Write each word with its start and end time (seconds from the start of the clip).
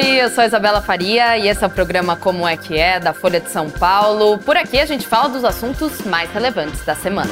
Oi, 0.00 0.22
eu 0.22 0.30
sou 0.30 0.44
a 0.44 0.46
Isabela 0.46 0.80
Faria 0.80 1.36
e 1.36 1.48
esse 1.48 1.64
é 1.64 1.66
o 1.66 1.70
programa 1.70 2.14
Como 2.14 2.46
é 2.46 2.56
que 2.56 2.78
é, 2.78 3.00
da 3.00 3.12
Folha 3.12 3.40
de 3.40 3.50
São 3.50 3.68
Paulo. 3.68 4.38
Por 4.38 4.56
aqui 4.56 4.78
a 4.78 4.86
gente 4.86 5.04
fala 5.04 5.28
dos 5.28 5.44
assuntos 5.44 6.02
mais 6.02 6.30
relevantes 6.30 6.84
da 6.84 6.94
semana. 6.94 7.28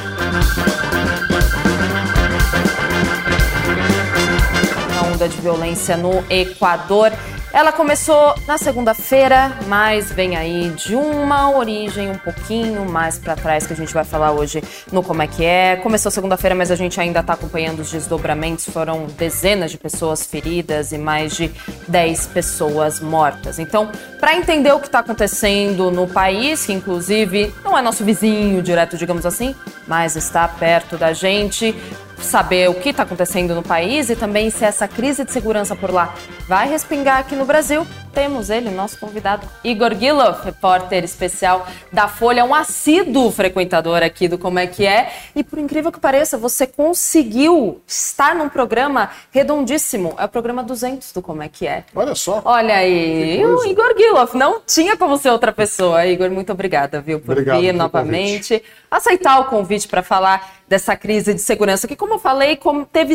Uma 4.91 5.15
onda 5.15 5.29
de 5.29 5.37
violência 5.37 5.97
no 5.97 6.25
Equador 6.29 7.13
ela 7.57 7.73
começou 7.73 8.35
na 8.47 8.59
segunda-feira, 8.59 9.51
mas 9.67 10.13
vem 10.13 10.37
aí 10.37 10.69
de 10.77 10.95
uma 10.95 11.57
origem 11.57 12.11
um 12.11 12.19
pouquinho 12.19 12.85
mais 12.85 13.19
para 13.19 13.35
trás 13.35 13.67
que 13.67 13.73
a 13.73 13.77
gente 13.77 13.95
vai 13.95 14.05
falar 14.05 14.33
hoje 14.33 14.63
no 14.93 15.03
Como 15.03 15.23
é 15.23 15.27
que 15.27 15.43
é. 15.43 15.77
Começou 15.77 16.13
segunda-feira, 16.13 16.55
mas 16.55 16.71
a 16.71 16.77
gente 16.77 17.01
ainda 17.01 17.21
está 17.21 17.33
acompanhando 17.33 17.81
os 17.81 17.91
desdobramentos. 17.91 18.67
Foram 18.67 19.07
dezenas 19.07 19.71
de 19.71 19.79
pessoas 19.79 20.27
feridas 20.27 20.93
e 20.93 20.99
mais 20.99 21.35
de 21.35 21.51
10 21.89 22.27
pessoas 22.27 23.01
mortas. 23.01 23.59
Então, 23.59 23.91
para 24.21 24.37
entender 24.37 24.73
o 24.73 24.79
que 24.79 24.89
está 24.89 24.99
acontecendo 24.99 25.91
no 25.91 26.07
país, 26.07 26.67
que 26.67 26.75
inclusive 26.75 27.55
não 27.65 27.79
é 27.79 27.81
nosso 27.81 28.05
vizinho 28.05 28.61
direto, 28.61 28.99
digamos 28.99 29.25
assim, 29.25 29.57
mas 29.89 30.15
está 30.15 30.47
perto 30.47 30.99
da 30.99 31.15
gente, 31.15 31.75
saber 32.19 32.69
o 32.69 32.75
que 32.75 32.91
está 32.91 33.03
acontecendo 33.03 33.55
no 33.55 33.63
país 33.63 34.11
e 34.11 34.17
também 34.17 34.51
se 34.51 34.65
essa 34.65 34.89
crise 34.89 35.25
de 35.25 35.33
segurança 35.33 35.77
por 35.77 35.91
lá 35.91 36.15
vai 36.49 36.69
respingar 36.69 37.19
aqui 37.19 37.35
no 37.35 37.45
Brasil, 37.45 37.87
temos 38.17 38.49
ele, 38.49 38.71
nosso 38.71 38.99
convidado, 38.99 39.47
Igor 39.63 39.95
Gilov, 39.95 40.43
repórter 40.43 41.05
especial 41.05 41.67
da 41.93 42.09
Folha, 42.09 42.47
um 42.47 42.55
assíduo 42.55 43.31
frequentador 43.31 44.03
aqui 44.03 44.27
do 44.27 44.39
Como 44.39 44.59
é 44.59 44.67
que 44.67 44.87
é. 44.87 45.13
E 45.35 45.45
por 45.45 45.59
incrível 45.59 45.93
que 45.93 46.01
pareça, 46.01 46.39
você 46.39 46.67
conseguiu 46.67 47.83
estar 47.87 48.35
num 48.35 48.49
programa 48.49 49.11
redondíssimo. 49.31 50.15
É 50.19 50.25
o 50.25 50.29
programa 50.29 50.63
200 50.63 51.13
do 51.13 51.21
Como 51.21 51.43
é 51.43 51.49
que 51.49 51.67
é. 51.67 51.85
Olha 51.95 52.15
só. 52.15 52.41
Olha 52.43 52.77
aí, 52.77 53.45
o 53.45 53.67
Igor 53.67 53.95
Gilov, 53.95 54.35
não 54.35 54.63
tinha 54.67 54.97
como 54.97 55.19
ser 55.19 55.29
outra 55.29 55.53
pessoa. 55.53 56.07
Igor, 56.07 56.31
muito 56.31 56.51
obrigada, 56.53 57.03
viu, 57.03 57.21
por 57.21 57.33
Obrigado 57.33 57.61
vir 57.61 57.75
novamente. 57.75 58.55
Convite. 58.55 58.65
Aceitar 58.91 59.41
o 59.41 59.45
convite 59.45 59.89
para 59.89 60.03
falar 60.03 60.57
dessa 60.69 60.97
crise 60.97 61.33
de 61.33 61.41
segurança, 61.41 61.87
que 61.87 61.97
como 61.97 62.15
eu 62.15 62.19
falei, 62.19 62.57
como 62.57 62.85
teve 62.85 63.15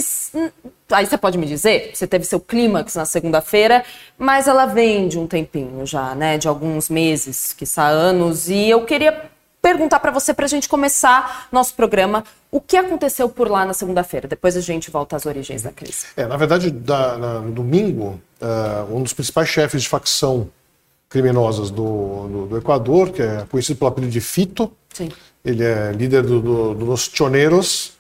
aí 0.92 1.06
você 1.06 1.18
pode 1.18 1.38
me 1.38 1.46
dizer, 1.46 1.92
você 1.94 2.08
teve 2.08 2.26
seu 2.26 2.40
clímax 2.40 2.96
na 2.96 3.06
segunda-feira, 3.06 3.84
mas 4.18 4.48
ela 4.48 4.66
vem 4.66 5.08
de 5.08 5.18
um 5.20 5.28
tempinho 5.28 5.86
já, 5.86 6.16
né? 6.16 6.38
De 6.38 6.48
alguns 6.48 6.90
meses, 6.90 7.54
que 7.54 7.66
anos. 7.78 8.50
E 8.50 8.70
eu 8.70 8.86
queria 8.86 9.30
perguntar 9.62 10.00
para 10.00 10.12
você, 10.12 10.34
para 10.34 10.46
a 10.46 10.50
gente 10.50 10.68
começar 10.68 11.48
nosso 11.52 11.74
programa, 11.76 12.24
o 12.50 12.60
que 12.60 12.76
aconteceu 12.76 13.30
por 13.30 13.50
lá 13.50 13.66
na 13.66 13.74
segunda-feira? 13.74 14.28
Depois 14.28 14.58
a 14.58 14.62
gente 14.62 14.90
volta 14.90 15.16
às 15.16 15.26
origens 15.26 15.62
da 15.62 15.72
crise. 15.72 16.08
É, 16.18 16.26
na 16.26 16.36
verdade, 16.36 16.72
da, 16.72 17.18
na, 17.18 17.40
no 17.40 17.52
domingo, 17.52 18.20
uh, 18.42 18.96
um 18.96 19.04
dos 19.04 19.14
principais 19.14 19.48
chefes 19.48 19.84
de 19.84 19.90
facção 19.90 20.50
criminosas 21.08 21.70
do, 21.70 22.28
do, 22.28 22.46
do, 22.48 22.58
Equador, 22.58 23.12
que 23.12 23.22
é 23.22 23.46
conhecido 23.50 23.78
pelo 23.78 23.90
apelido 23.90 24.12
de 24.12 24.22
Fito, 24.22 24.72
Sim. 24.94 25.10
Ele 25.44 25.64
é 25.64 25.92
líder 25.92 26.24
do, 26.24 26.42
do, 26.42 26.74
dos 26.74 27.10
Choneros, 27.14 27.94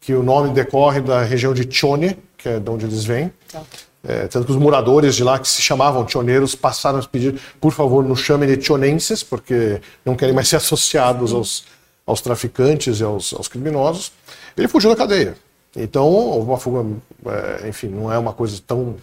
que 0.00 0.14
o 0.14 0.22
nome 0.22 0.52
decorre 0.52 1.00
da 1.00 1.22
região 1.22 1.52
de 1.52 1.66
Chone, 1.70 2.18
que 2.36 2.48
é 2.48 2.60
de 2.60 2.70
onde 2.70 2.84
eles 2.84 3.04
vêm. 3.04 3.32
Tá. 3.50 3.62
É, 4.06 4.28
tanto 4.28 4.44
que 4.44 4.52
os 4.52 4.58
moradores 4.58 5.14
de 5.14 5.24
lá, 5.24 5.38
que 5.38 5.48
se 5.48 5.62
chamavam 5.62 6.04
tioneiros, 6.04 6.54
passaram 6.54 6.98
a 6.98 7.02
pedir, 7.02 7.40
por 7.58 7.72
favor, 7.72 8.04
não 8.04 8.14
chamem 8.14 8.46
de 8.46 8.58
tionenses, 8.58 9.22
porque 9.22 9.80
não 10.04 10.14
querem 10.14 10.34
mais 10.34 10.46
ser 10.46 10.56
associados 10.56 11.32
aos, 11.32 11.64
aos 12.06 12.20
traficantes 12.20 13.00
e 13.00 13.02
aos, 13.02 13.32
aos 13.32 13.48
criminosos. 13.48 14.12
Ele 14.56 14.68
fugiu 14.68 14.90
da 14.90 14.96
cadeia. 14.96 15.34
Então, 15.74 16.04
houve 16.06 16.50
uma 16.50 16.58
fuga, 16.58 16.86
é, 17.26 17.68
enfim, 17.68 17.88
não 17.88 18.12
é 18.12 18.18
uma 18.18 18.34
coisa 18.34 18.60
tão 18.64 18.96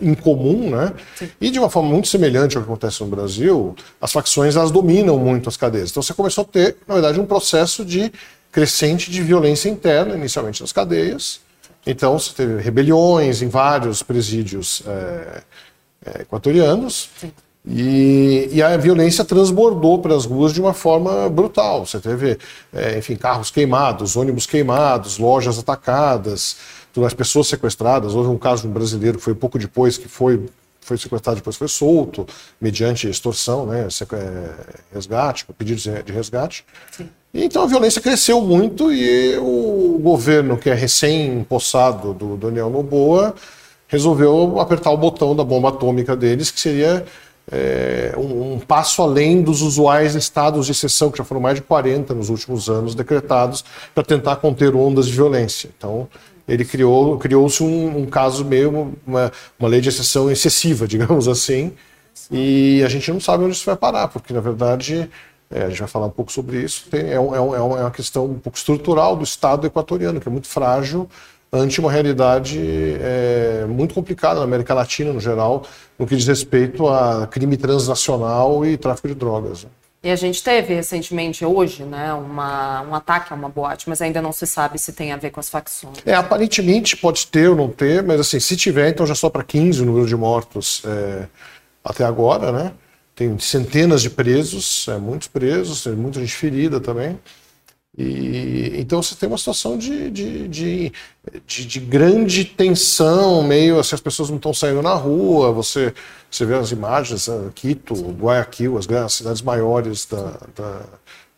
incomum, 0.00 0.70
né? 0.70 0.92
Sim. 1.16 1.28
E 1.40 1.50
de 1.50 1.58
uma 1.58 1.68
forma 1.68 1.88
muito 1.88 2.08
semelhante 2.08 2.56
ao 2.56 2.62
que 2.62 2.68
acontece 2.68 3.00
no 3.02 3.08
Brasil, 3.08 3.74
as 4.00 4.12
facções 4.12 4.56
elas 4.56 4.70
dominam 4.70 5.18
muito 5.18 5.48
as 5.48 5.56
cadeias. 5.56 5.90
Então 5.90 6.02
você 6.02 6.14
começou 6.14 6.42
a 6.42 6.44
ter, 6.46 6.76
na 6.86 6.94
verdade, 6.94 7.18
um 7.20 7.26
processo 7.26 7.84
de 7.84 8.12
crescente 8.50 9.10
de 9.10 9.22
violência 9.22 9.68
interna, 9.68 10.14
inicialmente 10.14 10.60
nas 10.60 10.72
cadeias, 10.72 11.40
então, 11.86 12.18
você 12.18 12.34
teve 12.34 12.60
rebeliões 12.60 13.40
em 13.40 13.48
vários 13.48 14.02
presídios 14.02 14.82
é, 14.86 15.42
é, 16.04 16.22
equatorianos. 16.22 17.08
E, 17.66 18.48
e, 18.52 18.62
a 18.62 18.76
violência 18.76 19.24
transbordou 19.24 19.98
para 19.98 20.14
as 20.14 20.26
ruas 20.26 20.52
de 20.52 20.60
uma 20.60 20.74
forma 20.74 21.30
brutal. 21.30 21.86
Você 21.86 21.98
teve, 21.98 22.38
é, 22.74 22.98
enfim, 22.98 23.16
carros 23.16 23.50
queimados, 23.50 24.16
ônibus 24.16 24.44
queimados, 24.44 25.18
lojas 25.18 25.58
atacadas, 25.58 26.56
as 27.04 27.14
pessoas 27.14 27.48
sequestradas. 27.48 28.14
Houve 28.14 28.30
um 28.30 28.38
caso 28.38 28.62
de 28.62 28.68
um 28.68 28.72
brasileiro 28.72 29.18
que 29.18 29.24
foi 29.24 29.34
pouco 29.34 29.58
depois 29.58 29.96
que 29.96 30.08
foi, 30.08 30.46
foi 30.80 30.96
sequestrado, 30.96 31.36
depois 31.36 31.56
foi 31.56 31.68
solto, 31.68 32.26
mediante 32.60 33.08
extorsão, 33.08 33.66
né, 33.66 33.86
é, 34.12 34.50
resgate, 34.92 35.46
pedidos 35.56 35.82
de 35.82 36.12
resgate. 36.12 36.64
Sim. 36.90 37.08
Então 37.32 37.62
a 37.62 37.66
violência 37.66 38.00
cresceu 38.00 38.40
muito 38.40 38.92
e 38.92 39.36
o 39.36 39.98
governo, 40.02 40.56
que 40.56 40.70
é 40.70 40.74
recém-possado 40.74 42.14
do 42.14 42.36
Daniel 42.36 42.70
Noboa, 42.70 43.34
resolveu 43.86 44.58
apertar 44.60 44.90
o 44.90 44.96
botão 44.96 45.36
da 45.36 45.44
bomba 45.44 45.68
atômica 45.68 46.16
deles, 46.16 46.50
que 46.50 46.60
seria 46.60 47.04
é, 47.50 48.14
um, 48.16 48.54
um, 48.54 48.58
passo 48.58 49.02
além 49.02 49.42
dos 49.42 49.62
usuais 49.62 50.14
estados 50.14 50.66
de 50.66 50.72
exceção, 50.72 51.10
que 51.10 51.18
já 51.18 51.24
foram 51.24 51.40
mais 51.40 51.56
de 51.56 51.62
40 51.62 52.14
nos 52.14 52.28
últimos 52.28 52.68
anos 52.68 52.94
decretados, 52.94 53.64
para 53.94 54.04
tentar 54.04 54.36
conter 54.36 54.74
ondas 54.74 55.06
de 55.06 55.12
violência. 55.12 55.70
Então, 55.76 56.08
ele 56.48 56.64
criou 56.64 57.18
criou-se 57.18 57.62
um, 57.62 57.98
um, 57.98 58.06
caso 58.06 58.44
meio 58.44 58.96
uma, 59.06 59.30
uma 59.58 59.68
lei 59.68 59.80
de 59.80 59.88
exceção 59.90 60.30
excessiva, 60.30 60.88
digamos 60.88 61.28
assim, 61.28 61.72
e 62.30 62.82
a 62.84 62.88
gente 62.88 63.12
não 63.12 63.20
sabe 63.20 63.44
onde 63.44 63.54
isso 63.54 63.66
vai 63.66 63.76
parar, 63.76 64.08
porque 64.08 64.32
na 64.32 64.40
verdade 64.40 65.08
é, 65.50 65.64
a 65.64 65.68
gente 65.68 65.78
vai 65.78 65.88
falar 65.88 66.06
um 66.06 66.10
pouco 66.10 66.32
sobre 66.32 66.62
isso. 66.62 66.86
Tem, 66.90 67.10
é, 67.10 67.20
um, 67.20 67.34
é, 67.34 67.40
um, 67.40 67.56
é, 67.56 67.60
uma 67.60 67.90
questão 67.90 68.26
um 68.26 68.38
pouco 68.38 68.58
estrutural 68.58 69.16
do 69.16 69.24
Estado 69.24 69.66
equatoriano, 69.66 70.20
que 70.20 70.28
é 70.28 70.32
muito 70.32 70.48
frágil 70.48 71.08
ante 71.50 71.80
uma 71.80 71.90
realidade 71.90 72.58
é, 73.00 73.64
muito 73.66 73.94
complicada 73.94 74.40
na 74.40 74.44
América 74.44 74.74
Latina, 74.74 75.12
no 75.12 75.20
geral, 75.20 75.64
no 75.98 76.06
que 76.06 76.14
diz 76.14 76.26
respeito 76.26 76.86
a 76.86 77.26
crime 77.26 77.56
transnacional 77.56 78.66
e 78.66 78.76
tráfico 78.76 79.08
de 79.08 79.14
drogas. 79.14 79.66
E 80.02 80.10
a 80.10 80.16
gente 80.16 80.42
teve 80.42 80.74
recentemente, 80.74 81.44
hoje, 81.44 81.82
né, 81.82 82.12
uma, 82.12 82.82
um 82.82 82.94
ataque 82.94 83.32
a 83.32 83.36
uma 83.36 83.48
boate, 83.48 83.88
mas 83.88 84.00
ainda 84.00 84.22
não 84.22 84.32
se 84.32 84.46
sabe 84.46 84.78
se 84.78 84.92
tem 84.92 85.12
a 85.12 85.16
ver 85.16 85.30
com 85.30 85.40
as 85.40 85.48
facções. 85.48 85.98
É, 86.06 86.14
aparentemente 86.14 86.96
pode 86.96 87.26
ter 87.26 87.48
ou 87.48 87.56
não 87.56 87.68
ter, 87.68 88.02
mas 88.02 88.20
assim, 88.20 88.38
se 88.38 88.56
tiver, 88.56 88.90
então 88.90 89.04
já 89.04 89.14
só 89.14 89.28
para 89.28 89.42
15 89.42 89.82
o 89.82 89.84
número 89.84 90.06
de 90.06 90.14
mortos 90.14 90.82
é, 90.84 91.26
até 91.82 92.04
agora, 92.04 92.52
né? 92.52 92.72
tem 93.18 93.36
centenas 93.40 94.00
de 94.00 94.10
presos, 94.10 94.86
é, 94.86 94.96
muitos 94.96 95.26
presos, 95.26 95.82
tem 95.82 95.92
muita 95.92 96.20
gente 96.20 96.32
ferida 96.36 96.78
também. 96.78 97.18
E, 97.98 98.74
então 98.78 99.02
você 99.02 99.16
tem 99.16 99.28
uma 99.28 99.36
situação 99.36 99.76
de, 99.76 100.08
de, 100.08 100.46
de, 100.46 100.92
de, 101.44 101.66
de 101.66 101.80
grande 101.80 102.44
tensão, 102.44 103.42
meio 103.42 103.80
assim, 103.80 103.96
as 103.96 104.00
pessoas 104.00 104.30
não 104.30 104.36
estão 104.36 104.54
saindo 104.54 104.80
na 104.80 104.94
rua, 104.94 105.50
você, 105.50 105.92
você 106.30 106.46
vê 106.46 106.54
as 106.54 106.70
imagens, 106.70 107.26
uh, 107.26 107.50
Quito, 107.52 107.94
Guayaquil, 108.12 108.78
as, 108.78 108.88
as 108.88 109.14
cidades 109.14 109.42
maiores 109.42 110.06
da, 110.06 110.38
da 110.54 110.82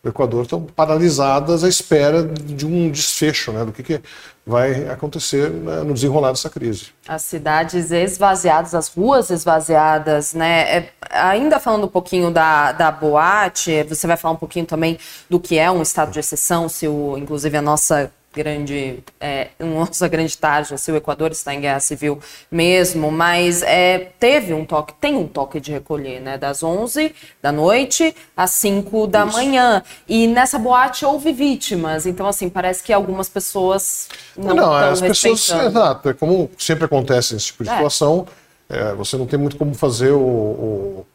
do 0.03 0.09
Equador 0.09 0.43
estão 0.43 0.61
paralisadas 0.63 1.63
à 1.63 1.69
espera 1.69 2.23
de 2.23 2.65
um 2.65 2.89
desfecho, 2.89 3.51
né, 3.51 3.63
do 3.63 3.71
que, 3.71 3.83
que 3.83 4.01
vai 4.45 4.89
acontecer 4.89 5.49
né, 5.51 5.83
no 5.83 5.93
desenrolar 5.93 6.31
dessa 6.31 6.49
crise. 6.49 6.87
As 7.07 7.21
cidades 7.21 7.91
esvaziadas, 7.91 8.73
as 8.73 8.87
ruas 8.87 9.29
esvaziadas, 9.29 10.33
né? 10.33 10.77
É, 10.77 10.89
ainda 11.11 11.59
falando 11.59 11.85
um 11.85 11.89
pouquinho 11.89 12.31
da, 12.31 12.71
da 12.71 12.91
boate, 12.91 13.83
você 13.83 14.07
vai 14.07 14.17
falar 14.17 14.33
um 14.33 14.37
pouquinho 14.37 14.65
também 14.65 14.97
do 15.29 15.39
que 15.39 15.59
é 15.59 15.69
um 15.69 15.83
estado 15.83 16.11
de 16.11 16.19
exceção, 16.19 16.67
se 16.67 16.87
o, 16.87 17.15
inclusive 17.17 17.55
a 17.55 17.61
nossa 17.61 18.11
grande, 18.33 19.03
é, 19.19 19.49
nossa 19.59 20.07
grande 20.07 20.37
tarja, 20.37 20.77
se 20.77 20.91
o 20.91 20.95
Equador 20.95 21.31
está 21.31 21.53
em 21.53 21.61
guerra 21.61 21.79
civil 21.79 22.19
mesmo, 22.49 23.11
mas 23.11 23.61
é, 23.61 24.11
teve 24.19 24.53
um 24.53 24.65
toque, 24.65 24.93
tem 24.99 25.15
um 25.15 25.27
toque 25.27 25.59
de 25.59 25.71
recolher, 25.71 26.21
né, 26.21 26.37
das 26.37 26.63
11 26.63 27.13
da 27.41 27.51
noite 27.51 28.15
às 28.35 28.51
5 28.51 29.07
da 29.07 29.25
Isso. 29.25 29.37
manhã. 29.37 29.83
E 30.07 30.27
nessa 30.27 30.57
boate 30.57 31.05
houve 31.05 31.33
vítimas, 31.33 32.05
então 32.05 32.25
assim, 32.25 32.49
parece 32.49 32.83
que 32.83 32.93
algumas 32.93 33.27
pessoas 33.27 34.07
não, 34.37 34.55
não 34.55 34.73
as 34.73 35.01
pessoas, 35.01 35.49
exato, 35.49 36.09
é 36.09 36.13
como 36.13 36.49
sempre 36.57 36.85
acontece 36.85 37.33
nesse 37.33 37.47
tipo 37.47 37.63
de 37.63 37.69
é. 37.69 37.73
situação, 37.73 38.27
é, 38.69 38.93
você 38.93 39.17
não 39.17 39.25
tem 39.25 39.37
muito 39.37 39.57
como 39.57 39.73
fazer 39.73 40.11
o, 40.11 40.19
o 40.19 41.05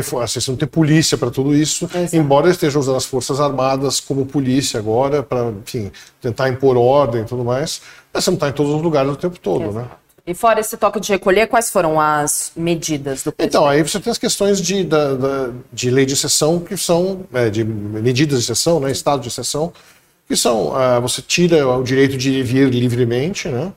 assim, 0.00 0.40
você 0.40 0.50
não 0.50 0.58
tem 0.58 0.68
polícia 0.68 1.16
para 1.16 1.30
tudo 1.30 1.54
isso, 1.54 1.84
Exato. 1.94 2.16
embora 2.16 2.50
esteja 2.50 2.78
usando 2.78 2.96
as 2.96 3.04
Forças 3.04 3.40
Armadas 3.40 4.00
como 4.00 4.26
polícia 4.26 4.78
agora, 4.78 5.22
para, 5.22 5.52
tentar 6.20 6.48
impor 6.48 6.76
ordem 6.76 7.22
e 7.22 7.24
tudo 7.24 7.44
mais, 7.44 7.80
mas 8.12 8.24
você 8.24 8.30
não 8.30 8.36
está 8.36 8.48
em 8.48 8.52
todos 8.52 8.72
os 8.72 8.82
lugares 8.82 9.12
o 9.12 9.16
tempo 9.16 9.38
todo, 9.38 9.60
né? 9.60 9.68
Exato. 9.68 9.88
né? 9.88 9.90
E 10.26 10.32
fora 10.32 10.58
esse 10.58 10.74
toque 10.78 10.98
de 11.00 11.12
recolher, 11.12 11.46
quais 11.46 11.70
foram 11.70 12.00
as 12.00 12.50
medidas 12.56 13.22
do 13.22 13.30
presidente? 13.30 13.56
Então, 13.56 13.66
aí 13.66 13.82
você 13.82 14.00
tem 14.00 14.10
as 14.10 14.16
questões 14.16 14.58
de, 14.58 14.82
da, 14.82 15.14
da, 15.14 15.50
de 15.70 15.90
lei 15.90 16.06
de 16.06 16.14
exceção, 16.14 16.60
que 16.60 16.78
são, 16.78 17.26
é, 17.34 17.50
de 17.50 17.62
medidas 17.62 18.38
de 18.38 18.44
exceção, 18.44 18.80
né, 18.80 18.90
estado 18.90 19.20
de 19.20 19.28
exceção, 19.28 19.70
que 20.26 20.34
são, 20.34 20.68
uh, 20.68 21.00
você 21.02 21.20
tira 21.20 21.68
o 21.68 21.82
direito 21.82 22.16
de 22.16 22.42
vir 22.42 22.70
livremente, 22.70 23.48
né, 23.48 23.70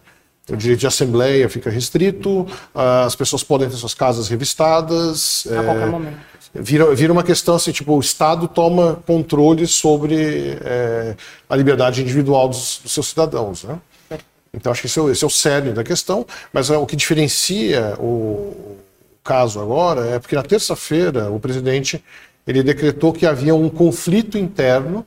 O 0.49 0.55
direito 0.55 0.79
de 0.79 0.87
assembleia 0.87 1.49
fica 1.49 1.69
restrito, 1.69 2.47
as 2.73 3.15
pessoas 3.15 3.43
podem 3.43 3.69
ter 3.69 3.75
suas 3.75 3.93
casas 3.93 4.29
revistadas. 4.29 5.45
A 5.51 5.55
é, 5.55 5.63
qualquer 5.63 5.87
momento. 5.87 6.17
Vira, 6.53 6.95
vira 6.95 7.11
uma 7.11 7.23
questão 7.23 7.55
assim, 7.55 7.71
tipo, 7.71 7.93
o 7.93 7.99
Estado 7.99 8.47
toma 8.47 9.03
controle 9.05 9.67
sobre 9.67 10.57
é, 10.63 11.15
a 11.49 11.55
liberdade 11.55 12.01
individual 12.01 12.47
dos, 12.47 12.79
dos 12.81 12.93
seus 12.93 13.07
cidadãos, 13.07 13.63
né? 13.63 13.77
Então 14.53 14.71
acho 14.71 14.81
que 14.81 14.87
esse 14.87 14.97
é, 14.97 15.01
o, 15.01 15.11
esse 15.11 15.23
é 15.23 15.27
o 15.27 15.29
cerne 15.29 15.71
da 15.71 15.83
questão, 15.83 16.25
mas 16.51 16.69
é, 16.69 16.77
o 16.77 16.85
que 16.85 16.95
diferencia 16.95 17.95
o 17.99 18.77
caso 19.23 19.59
agora 19.59 20.07
é 20.07 20.19
porque 20.19 20.35
na 20.35 20.43
terça-feira 20.43 21.29
o 21.29 21.39
presidente 21.39 22.03
ele 22.47 22.63
decretou 22.63 23.11
que 23.11 23.25
havia 23.25 23.53
um 23.53 23.69
conflito 23.69 24.37
interno 24.37 25.05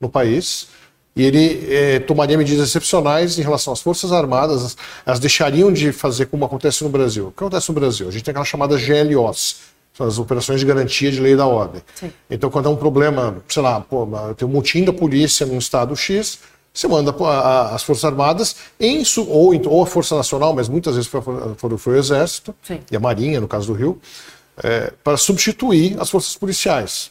no 0.00 0.08
país 0.08 0.68
e 1.16 1.22
ele 1.22 1.66
eh, 1.68 1.98
tomaria 2.00 2.38
medidas 2.38 2.68
excepcionais 2.68 3.38
em 3.38 3.42
relação 3.42 3.72
às 3.72 3.80
Forças 3.80 4.12
Armadas, 4.12 4.76
elas 5.04 5.18
deixariam 5.18 5.72
de 5.72 5.90
fazer 5.92 6.26
como 6.26 6.44
acontece 6.44 6.84
no 6.84 6.90
Brasil. 6.90 7.28
O 7.28 7.32
que 7.32 7.42
acontece 7.42 7.68
no 7.68 7.74
Brasil? 7.74 8.08
A 8.08 8.10
gente 8.10 8.22
tem 8.22 8.30
aquela 8.30 8.44
chamada 8.44 8.76
GLOs, 8.76 9.56
são 9.94 10.06
as 10.06 10.18
operações 10.18 10.60
de 10.60 10.66
garantia 10.66 11.10
de 11.10 11.20
lei 11.20 11.34
da 11.34 11.44
ordem. 11.44 11.82
Sim. 11.94 12.12
Então, 12.30 12.50
quando 12.50 12.66
é 12.66 12.68
um 12.68 12.76
problema, 12.76 13.38
sei 13.48 13.62
lá, 13.62 13.80
pô, 13.80 14.06
tem 14.36 14.46
um 14.46 14.50
motim 14.50 14.84
da 14.84 14.92
polícia 14.92 15.44
num 15.44 15.58
estado 15.58 15.96
X, 15.96 16.38
você 16.72 16.86
manda 16.86 17.12
as 17.74 17.82
Forças 17.82 18.04
Armadas 18.04 18.54
em, 18.78 19.02
ou, 19.26 19.68
ou 19.68 19.82
a 19.82 19.86
Força 19.86 20.14
Nacional, 20.14 20.54
mas 20.54 20.68
muitas 20.68 20.94
vezes 20.94 21.10
foi, 21.10 21.20
foi, 21.20 21.78
foi 21.78 21.94
o 21.94 21.98
Exército 21.98 22.54
Sim. 22.62 22.78
e 22.88 22.96
a 22.96 23.00
Marinha, 23.00 23.40
no 23.40 23.48
caso 23.48 23.66
do 23.66 23.72
Rio, 23.72 24.00
é, 24.62 24.92
para 25.02 25.16
substituir 25.16 25.96
as 26.00 26.08
forças 26.08 26.36
policiais. 26.36 27.10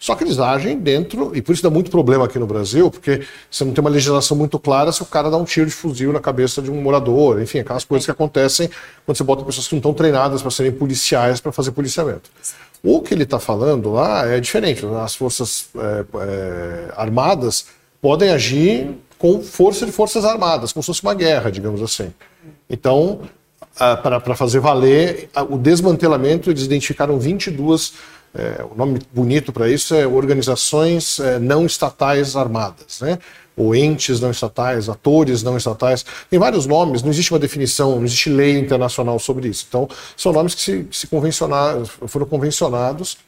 Só 0.00 0.14
que 0.14 0.24
eles 0.24 0.38
agem 0.38 0.78
dentro, 0.78 1.36
e 1.36 1.42
por 1.42 1.52
isso 1.52 1.62
dá 1.62 1.68
muito 1.68 1.90
problema 1.90 2.24
aqui 2.24 2.38
no 2.38 2.46
Brasil, 2.46 2.90
porque 2.90 3.20
você 3.50 3.66
não 3.66 3.74
tem 3.74 3.82
uma 3.82 3.90
legislação 3.90 4.34
muito 4.34 4.58
clara 4.58 4.90
se 4.92 5.02
o 5.02 5.04
cara 5.04 5.30
dá 5.30 5.36
um 5.36 5.44
tiro 5.44 5.66
de 5.66 5.72
fuzil 5.72 6.10
na 6.10 6.20
cabeça 6.20 6.62
de 6.62 6.70
um 6.70 6.80
morador, 6.80 7.38
enfim, 7.42 7.58
aquelas 7.58 7.84
coisas 7.84 8.06
que 8.06 8.10
acontecem 8.10 8.70
quando 9.04 9.18
você 9.18 9.22
bota 9.22 9.44
pessoas 9.44 9.68
que 9.68 9.74
não 9.74 9.80
estão 9.80 9.92
treinadas 9.92 10.40
para 10.40 10.50
serem 10.50 10.72
policiais 10.72 11.38
para 11.38 11.52
fazer 11.52 11.72
policiamento. 11.72 12.30
O 12.82 13.02
que 13.02 13.12
ele 13.12 13.24
está 13.24 13.38
falando 13.38 13.92
lá 13.92 14.26
é 14.26 14.40
diferente. 14.40 14.86
As 14.86 15.14
forças 15.14 15.68
é, 15.76 16.04
é, 16.18 16.92
armadas 16.96 17.66
podem 18.00 18.30
agir 18.30 18.96
com 19.18 19.42
força 19.42 19.84
de 19.84 19.92
forças 19.92 20.24
armadas, 20.24 20.72
como 20.72 20.82
se 20.82 20.86
fosse 20.86 21.02
uma 21.02 21.12
guerra, 21.12 21.50
digamos 21.50 21.82
assim. 21.82 22.10
Então, 22.70 23.20
para 23.76 24.34
fazer 24.34 24.60
valer 24.60 25.28
o 25.50 25.58
desmantelamento, 25.58 26.50
eles 26.50 26.62
identificaram 26.62 27.18
22 27.18 27.92
é, 28.34 28.64
o 28.70 28.76
nome 28.76 29.00
bonito 29.12 29.52
para 29.52 29.68
isso 29.68 29.94
é 29.94 30.06
organizações 30.06 31.18
é, 31.18 31.38
não 31.38 31.66
estatais 31.66 32.36
armadas, 32.36 33.00
né? 33.00 33.18
ou 33.56 33.74
entes 33.74 34.20
não 34.20 34.30
estatais, 34.30 34.88
atores 34.88 35.42
não 35.42 35.56
estatais. 35.56 36.04
Tem 36.30 36.38
vários 36.38 36.64
nomes, 36.64 37.02
não 37.02 37.10
existe 37.10 37.32
uma 37.32 37.38
definição, 37.38 37.96
não 37.96 38.04
existe 38.04 38.30
lei 38.30 38.58
internacional 38.58 39.18
sobre 39.18 39.48
isso. 39.48 39.66
Então, 39.68 39.88
são 40.16 40.32
nomes 40.32 40.54
que 40.54 40.62
se, 40.62 40.88
se 40.90 41.08
foram 42.06 42.26
convencionados 42.26 43.18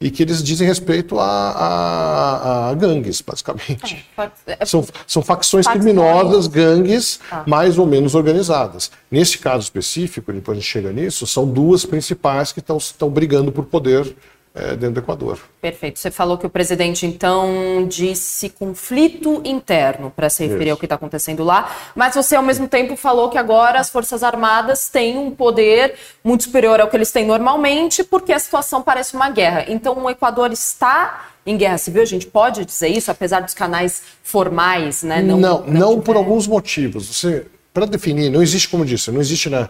e 0.00 0.10
que 0.10 0.22
eles 0.22 0.42
dizem 0.42 0.66
respeito 0.66 1.18
a, 1.18 1.24
a, 1.24 2.70
a 2.70 2.74
gangues, 2.74 3.20
basicamente. 3.20 4.04
É, 4.46 4.56
é, 4.60 4.64
são, 4.64 4.84
são 5.06 5.22
facções 5.22 5.66
criminosas, 5.66 6.46
gangues, 6.46 7.20
ah. 7.30 7.44
mais 7.46 7.78
ou 7.78 7.86
menos 7.86 8.14
organizadas. 8.14 8.90
Nesse 9.10 9.38
caso 9.38 9.62
específico, 9.62 10.32
depois 10.32 10.58
a 10.58 10.60
gente 10.60 10.70
chega 10.70 10.92
nisso, 10.92 11.26
são 11.26 11.46
duas 11.46 11.84
principais 11.84 12.52
que 12.52 12.60
estão 12.60 13.08
brigando 13.08 13.52
por 13.52 13.64
poder 13.64 14.14
é, 14.54 14.76
dentro 14.76 14.92
do 14.92 15.00
Equador. 15.00 15.38
Perfeito. 15.60 15.98
Você 15.98 16.10
falou 16.10 16.36
que 16.36 16.46
o 16.46 16.50
presidente, 16.50 17.06
então, 17.06 17.86
disse 17.88 18.50
conflito 18.50 19.40
interno 19.44 20.12
para 20.14 20.28
se 20.28 20.44
referir 20.44 20.64
Isso. 20.64 20.72
ao 20.72 20.76
que 20.76 20.86
está 20.86 20.94
acontecendo 20.96 21.42
lá, 21.42 21.74
mas 21.94 22.14
você, 22.14 22.36
ao 22.36 22.42
mesmo 22.42 22.68
tempo, 22.68 22.94
falou 22.96 23.30
que 23.30 23.38
agora 23.38 23.80
as 23.80 23.88
Forças 23.88 24.22
Armadas 24.22 24.88
têm 24.88 25.16
um 25.16 25.30
poder 25.30 25.94
muito 26.22 26.44
superior 26.44 26.80
ao 26.80 26.88
que 26.88 26.96
eles 26.96 27.10
têm 27.10 27.24
normalmente, 27.24 28.04
porque 28.04 28.32
a 28.32 28.38
situação 28.38 28.82
parece 28.82 29.14
uma 29.14 29.30
guerra. 29.30 29.64
Então, 29.68 29.96
o 29.98 30.10
Equador 30.10 30.52
está 30.52 31.28
em 31.46 31.56
guerra 31.56 31.78
civil? 31.78 32.02
A 32.02 32.06
gente 32.06 32.26
pode 32.26 32.64
dizer 32.64 32.88
isso, 32.88 33.10
apesar 33.10 33.40
dos 33.40 33.54
canais 33.54 34.02
formais, 34.22 35.02
né? 35.02 35.22
Não, 35.22 35.38
não, 35.38 35.66
não 35.66 36.00
por 36.00 36.14
alguns 36.16 36.46
motivos. 36.46 37.08
Você, 37.08 37.46
para 37.72 37.86
definir, 37.86 38.30
não 38.30 38.42
existe, 38.42 38.68
como 38.68 38.84
disse, 38.84 39.10
não 39.10 39.20
existe 39.20 39.48
na 39.48 39.68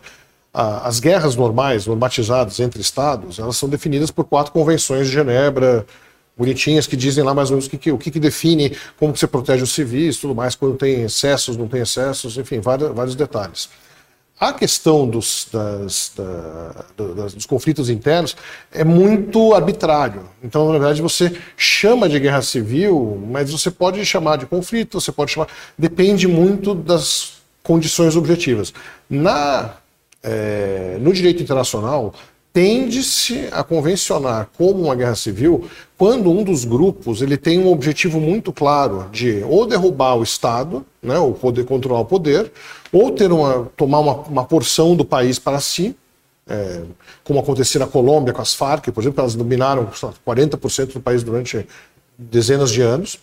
as 0.52 1.00
guerras 1.00 1.34
normais, 1.34 1.87
normatizadas 1.87 2.60
entre 2.60 2.81
estados, 2.81 3.38
elas 3.38 3.56
são 3.56 3.69
definidas 3.69 4.10
por 4.10 4.25
quatro 4.25 4.52
convenções 4.52 5.06
de 5.06 5.12
Genebra, 5.12 5.87
bonitinhas, 6.37 6.87
que 6.87 6.96
dizem 6.96 7.25
lá 7.25 7.32
mais 7.32 7.50
ou 7.50 7.56
menos 7.56 7.66
o 7.66 7.78
que, 7.78 7.90
o 7.90 7.99
que, 7.99 8.19
define 8.19 8.76
como 8.99 9.12
que 9.12 9.19
você 9.19 9.26
protege 9.26 9.62
os 9.62 9.72
civis, 9.72 10.19
tudo 10.19 10.34
mais, 10.34 10.54
quando 10.54 10.76
tem 10.76 11.02
excessos, 11.02 11.56
não 11.56 11.69
tem 11.69 11.81
excessos, 11.82 12.37
enfim, 12.37 12.60
vários, 12.60 12.93
vários 12.93 13.14
detalhes. 13.14 13.69
A 14.40 14.52
questão 14.52 15.06
dos, 15.06 15.46
das, 15.52 16.12
da, 16.16 17.04
das, 17.14 17.34
dos 17.34 17.46
conflitos 17.46 17.88
internos 17.88 18.37
é 18.72 18.82
muito 18.82 19.54
arbitrário. 19.54 20.28
Então, 20.43 20.66
na 20.66 20.72
verdade, 20.72 21.00
você 21.00 21.32
chama 21.56 22.08
de 22.08 22.19
guerra 22.19 22.43
civil, 22.43 23.22
mas 23.31 23.52
você 23.52 23.70
pode 23.70 24.04
chamar 24.04 24.38
de 24.38 24.46
conflito, 24.46 25.00
você 25.00 25.12
pode 25.12 25.31
chamar. 25.31 25.46
Depende 25.78 26.26
muito 26.26 26.75
das 26.75 27.34
condições 27.62 28.16
objetivas. 28.16 28.75
Na 29.08 29.76
é, 30.22 30.98
no 31.00 31.12
direito 31.12 31.42
internacional, 31.42 32.14
tende-se 32.52 33.48
a 33.50 33.64
convencionar 33.64 34.50
como 34.56 34.82
uma 34.82 34.94
guerra 34.94 35.14
civil 35.14 35.69
quando 35.96 36.30
um 36.30 36.44
dos 36.44 36.64
grupos 36.64 37.22
ele 37.22 37.36
tem 37.36 37.58
um 37.58 37.70
objetivo 37.72 38.20
muito 38.20 38.52
claro 38.52 39.08
de 39.10 39.42
ou 39.44 39.66
derrubar 39.66 40.16
o 40.16 40.22
Estado, 40.22 40.84
né, 41.02 41.19
ou 41.19 41.32
poder 41.32 41.64
controlar 41.64 42.00
o 42.00 42.04
poder, 42.04 42.52
ou 42.92 43.10
ter 43.10 43.32
uma, 43.32 43.70
tomar 43.76 44.00
uma, 44.00 44.14
uma 44.14 44.44
porção 44.44 44.94
do 44.94 45.04
país 45.04 45.38
para 45.38 45.60
si, 45.60 45.96
é, 46.46 46.82
como 47.25 47.38
aconteceu 47.38 47.80
na 47.80 47.86
Colômbia 47.86 48.34
com 48.34 48.42
as 48.42 48.52
Farc, 48.52 48.90
por 48.90 49.02
exemplo, 49.02 49.20
elas 49.20 49.34
dominaram 49.34 49.86
40% 50.26 50.92
do 50.94 51.00
país 51.00 51.22
durante 51.22 51.66
dezenas 52.18 52.70
de 52.70 52.82
anos. 52.82 53.18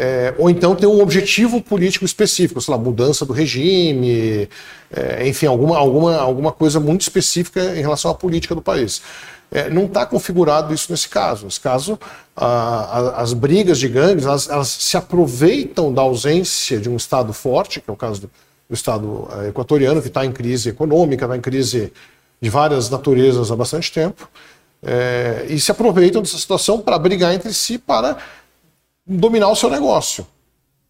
É, 0.00 0.32
ou 0.38 0.48
então 0.48 0.76
ter 0.76 0.86
um 0.86 1.02
objetivo 1.02 1.60
político 1.60 2.04
específico, 2.04 2.60
sei 2.60 2.72
lá, 2.72 2.78
mudança 2.78 3.26
do 3.26 3.32
regime, 3.32 4.48
é, 4.94 5.26
enfim, 5.26 5.46
alguma, 5.46 5.76
alguma, 5.76 6.16
alguma 6.16 6.52
coisa 6.52 6.78
muito 6.78 7.00
específica 7.00 7.76
em 7.76 7.80
relação 7.80 8.08
à 8.08 8.14
política 8.14 8.54
do 8.54 8.62
país. 8.62 9.02
É, 9.50 9.68
não 9.68 9.86
está 9.86 10.06
configurado 10.06 10.72
isso 10.72 10.92
nesse 10.92 11.08
caso. 11.08 11.46
Nesse 11.46 11.58
caso, 11.58 11.98
a, 12.36 12.46
a, 12.46 13.22
as 13.22 13.32
brigas 13.32 13.80
de 13.80 13.88
gangues 13.88 14.24
elas, 14.24 14.48
elas, 14.48 14.68
se 14.68 14.96
aproveitam 14.96 15.92
da 15.92 16.02
ausência 16.02 16.78
de 16.78 16.88
um 16.88 16.94
Estado 16.94 17.32
forte, 17.32 17.80
que 17.80 17.90
é 17.90 17.92
o 17.92 17.96
caso 17.96 18.20
do, 18.20 18.30
do 18.68 18.74
Estado 18.74 19.28
é, 19.42 19.48
equatoriano, 19.48 20.00
que 20.00 20.06
está 20.06 20.24
em 20.24 20.30
crise 20.30 20.68
econômica, 20.68 21.24
está 21.24 21.36
em 21.36 21.40
crise 21.40 21.92
de 22.40 22.48
várias 22.48 22.88
naturezas 22.88 23.50
há 23.50 23.56
bastante 23.56 23.90
tempo, 23.90 24.28
é, 24.80 25.46
e 25.48 25.58
se 25.58 25.72
aproveitam 25.72 26.22
dessa 26.22 26.38
situação 26.38 26.78
para 26.78 26.96
brigar 27.00 27.34
entre 27.34 27.52
si 27.52 27.78
para 27.78 28.16
dominar 29.08 29.48
o 29.48 29.56
seu 29.56 29.70
negócio. 29.70 30.26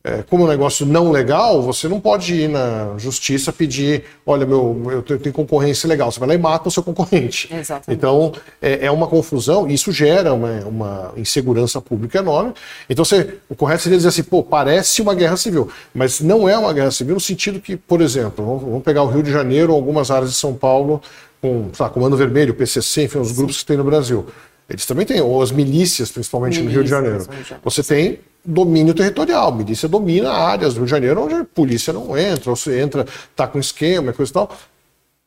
É, 0.05 0.23
como 0.23 0.45
é 0.45 0.47
um 0.47 0.49
negócio 0.49 0.87
não 0.87 1.11
legal, 1.11 1.61
você 1.61 1.89
não 1.89 2.01
pode 2.01 2.33
ir 2.33 2.49
na 2.49 2.95
justiça 2.97 3.53
pedir, 3.53 4.05
olha, 4.25 4.47
meu, 4.47 5.05
eu 5.07 5.19
tenho 5.19 5.35
concorrência 5.35 5.89
legal. 5.89 6.11
Você 6.11 6.21
vai 6.21 6.31
lá 6.31 6.35
e 6.35 6.39
mata 6.39 6.69
o 6.69 6.71
seu 6.71 6.85
concorrente. 6.85 7.49
Exatamente. 7.53 7.99
Então, 7.99 8.33
é, 8.63 8.87
é 8.87 8.91
uma 8.91 9.09
confusão, 9.09 9.69
e 9.69 9.75
isso 9.75 9.91
gera 9.91 10.33
uma, 10.33 10.61
uma, 10.61 11.13
insegurança 11.17 11.81
pública 11.81 12.19
enorme. 12.21 12.55
Então, 12.89 13.05
você, 13.05 13.39
o 13.49 13.57
correto 13.57 13.83
seria 13.83 13.99
dizer 13.99 14.09
assim, 14.09 14.23
pô, 14.23 14.43
parece 14.43 15.03
uma 15.03 15.15
guerra 15.15 15.37
civil, 15.37 15.69
mas 15.93 16.21
não 16.21 16.49
é 16.49 16.57
uma 16.57 16.73
guerra 16.73 16.93
civil 16.93 17.15
no 17.15 17.21
sentido 17.21 17.61
que, 17.61 17.77
por 17.77 18.01
exemplo, 18.01 18.59
vamos 18.59 18.85
pegar 18.85 19.03
o 19.03 19.09
Rio 19.09 19.23
de 19.23 19.33
Janeiro, 19.33 19.73
algumas 19.73 20.13
áreas 20.13 20.31
de 20.31 20.37
São 20.37 20.55
Paulo, 20.55 21.03
com, 21.41 21.71
lá, 21.79 21.91
Comando 21.91 22.17
Vermelho, 22.17 22.55
PCC, 22.55 23.05
enfim, 23.05 23.19
os 23.19 23.33
grupos 23.33 23.59
que 23.59 23.67
tem 23.67 23.77
no 23.77 23.85
Brasil. 23.85 24.27
Eles 24.69 24.85
também 24.85 25.07
têm, 25.07 25.21
ou 25.21 25.43
as 25.43 25.51
milícias, 25.51 26.11
principalmente 26.11 26.61
milícias, 26.61 26.75
no 26.75 26.81
Rio 26.81 26.85
de 26.85 26.91
Janeiro. 26.91 27.27
Você 27.65 27.83
tem 27.83 28.21
domínio 28.45 28.95
territorial. 28.95 29.55
Milícia 29.55 29.89
domina 29.89 30.31
áreas 30.31 30.75
do 30.75 30.79
Rio 30.79 30.87
de 30.87 30.91
Janeiro 30.91 31.23
onde 31.23 31.35
a 31.35 31.45
polícia 31.45 31.93
não 31.93 32.17
entra, 32.17 32.51
ou 32.51 32.57
se 32.57 32.79
entra, 32.79 33.07
está 33.31 33.47
com 33.47 33.59
esquema, 33.59 34.13
coisa 34.13 34.31
e 34.31 34.35
tal. 34.35 34.57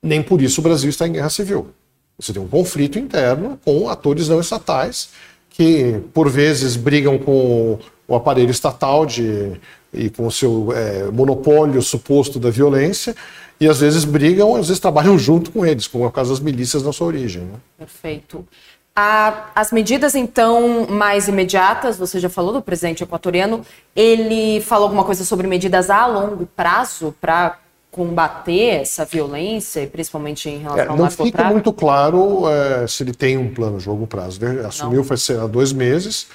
Nem 0.03 0.21
por 0.21 0.41
isso 0.41 0.61
o 0.61 0.63
Brasil 0.63 0.89
está 0.89 1.07
em 1.07 1.13
guerra 1.13 1.29
civil. 1.29 1.69
Você 2.19 2.33
tem 2.33 2.41
um 2.41 2.47
conflito 2.47 2.99
interno 2.99 3.59
com 3.65 3.89
atores 3.89 4.27
não 4.27 4.39
estatais 4.39 5.09
que, 5.49 5.99
por 6.13 6.29
vezes, 6.29 6.75
brigam 6.75 7.17
com 7.17 7.79
o 8.07 8.15
aparelho 8.15 8.51
estatal 8.51 9.05
de, 9.05 9.53
e 9.93 10.09
com 10.09 10.27
o 10.27 10.31
seu 10.31 10.71
é, 10.73 11.11
monopólio 11.11 11.81
suposto 11.81 12.39
da 12.39 12.49
violência, 12.49 13.15
e 13.59 13.67
às 13.67 13.79
vezes 13.79 14.03
brigam, 14.03 14.55
às 14.55 14.67
vezes 14.67 14.79
trabalham 14.79 15.19
junto 15.19 15.51
com 15.51 15.65
eles, 15.65 15.87
como 15.87 16.03
é 16.03 16.07
o 16.07 16.11
caso 16.11 16.31
das 16.31 16.39
milícias 16.39 16.83
na 16.83 16.91
sua 16.91 17.07
origem. 17.07 17.43
Né? 17.43 17.59
Perfeito. 17.77 18.47
A, 18.95 19.51
as 19.55 19.71
medidas, 19.71 20.15
então, 20.15 20.85
mais 20.89 21.27
imediatas, 21.27 21.97
você 21.97 22.19
já 22.19 22.29
falou 22.29 22.51
do 22.51 22.61
presidente 22.61 23.03
equatoriano, 23.03 23.61
ele 23.95 24.59
falou 24.61 24.83
alguma 24.83 25.05
coisa 25.05 25.23
sobre 25.23 25.47
medidas 25.47 25.89
a 25.89 26.05
longo 26.05 26.45
prazo 26.45 27.15
para 27.21 27.57
combater 27.89 28.81
essa 28.81 29.03
violência, 29.05 29.85
principalmente 29.87 30.49
em 30.49 30.59
relação 30.59 30.85
é, 30.85 30.87
ao 30.87 30.97
Não 30.97 31.09
fica 31.09 31.43
muito 31.45 31.71
claro 31.73 32.49
é, 32.49 32.87
se 32.87 33.03
ele 33.03 33.13
tem 33.13 33.37
um 33.37 33.53
plano 33.53 33.77
de 33.77 33.87
longo 33.87 34.07
prazo. 34.07 34.43
Ele 34.43 34.65
assumiu 34.65 35.03
faz 35.03 35.29
há 35.29 35.47
dois 35.47 35.73
meses, 35.73 36.27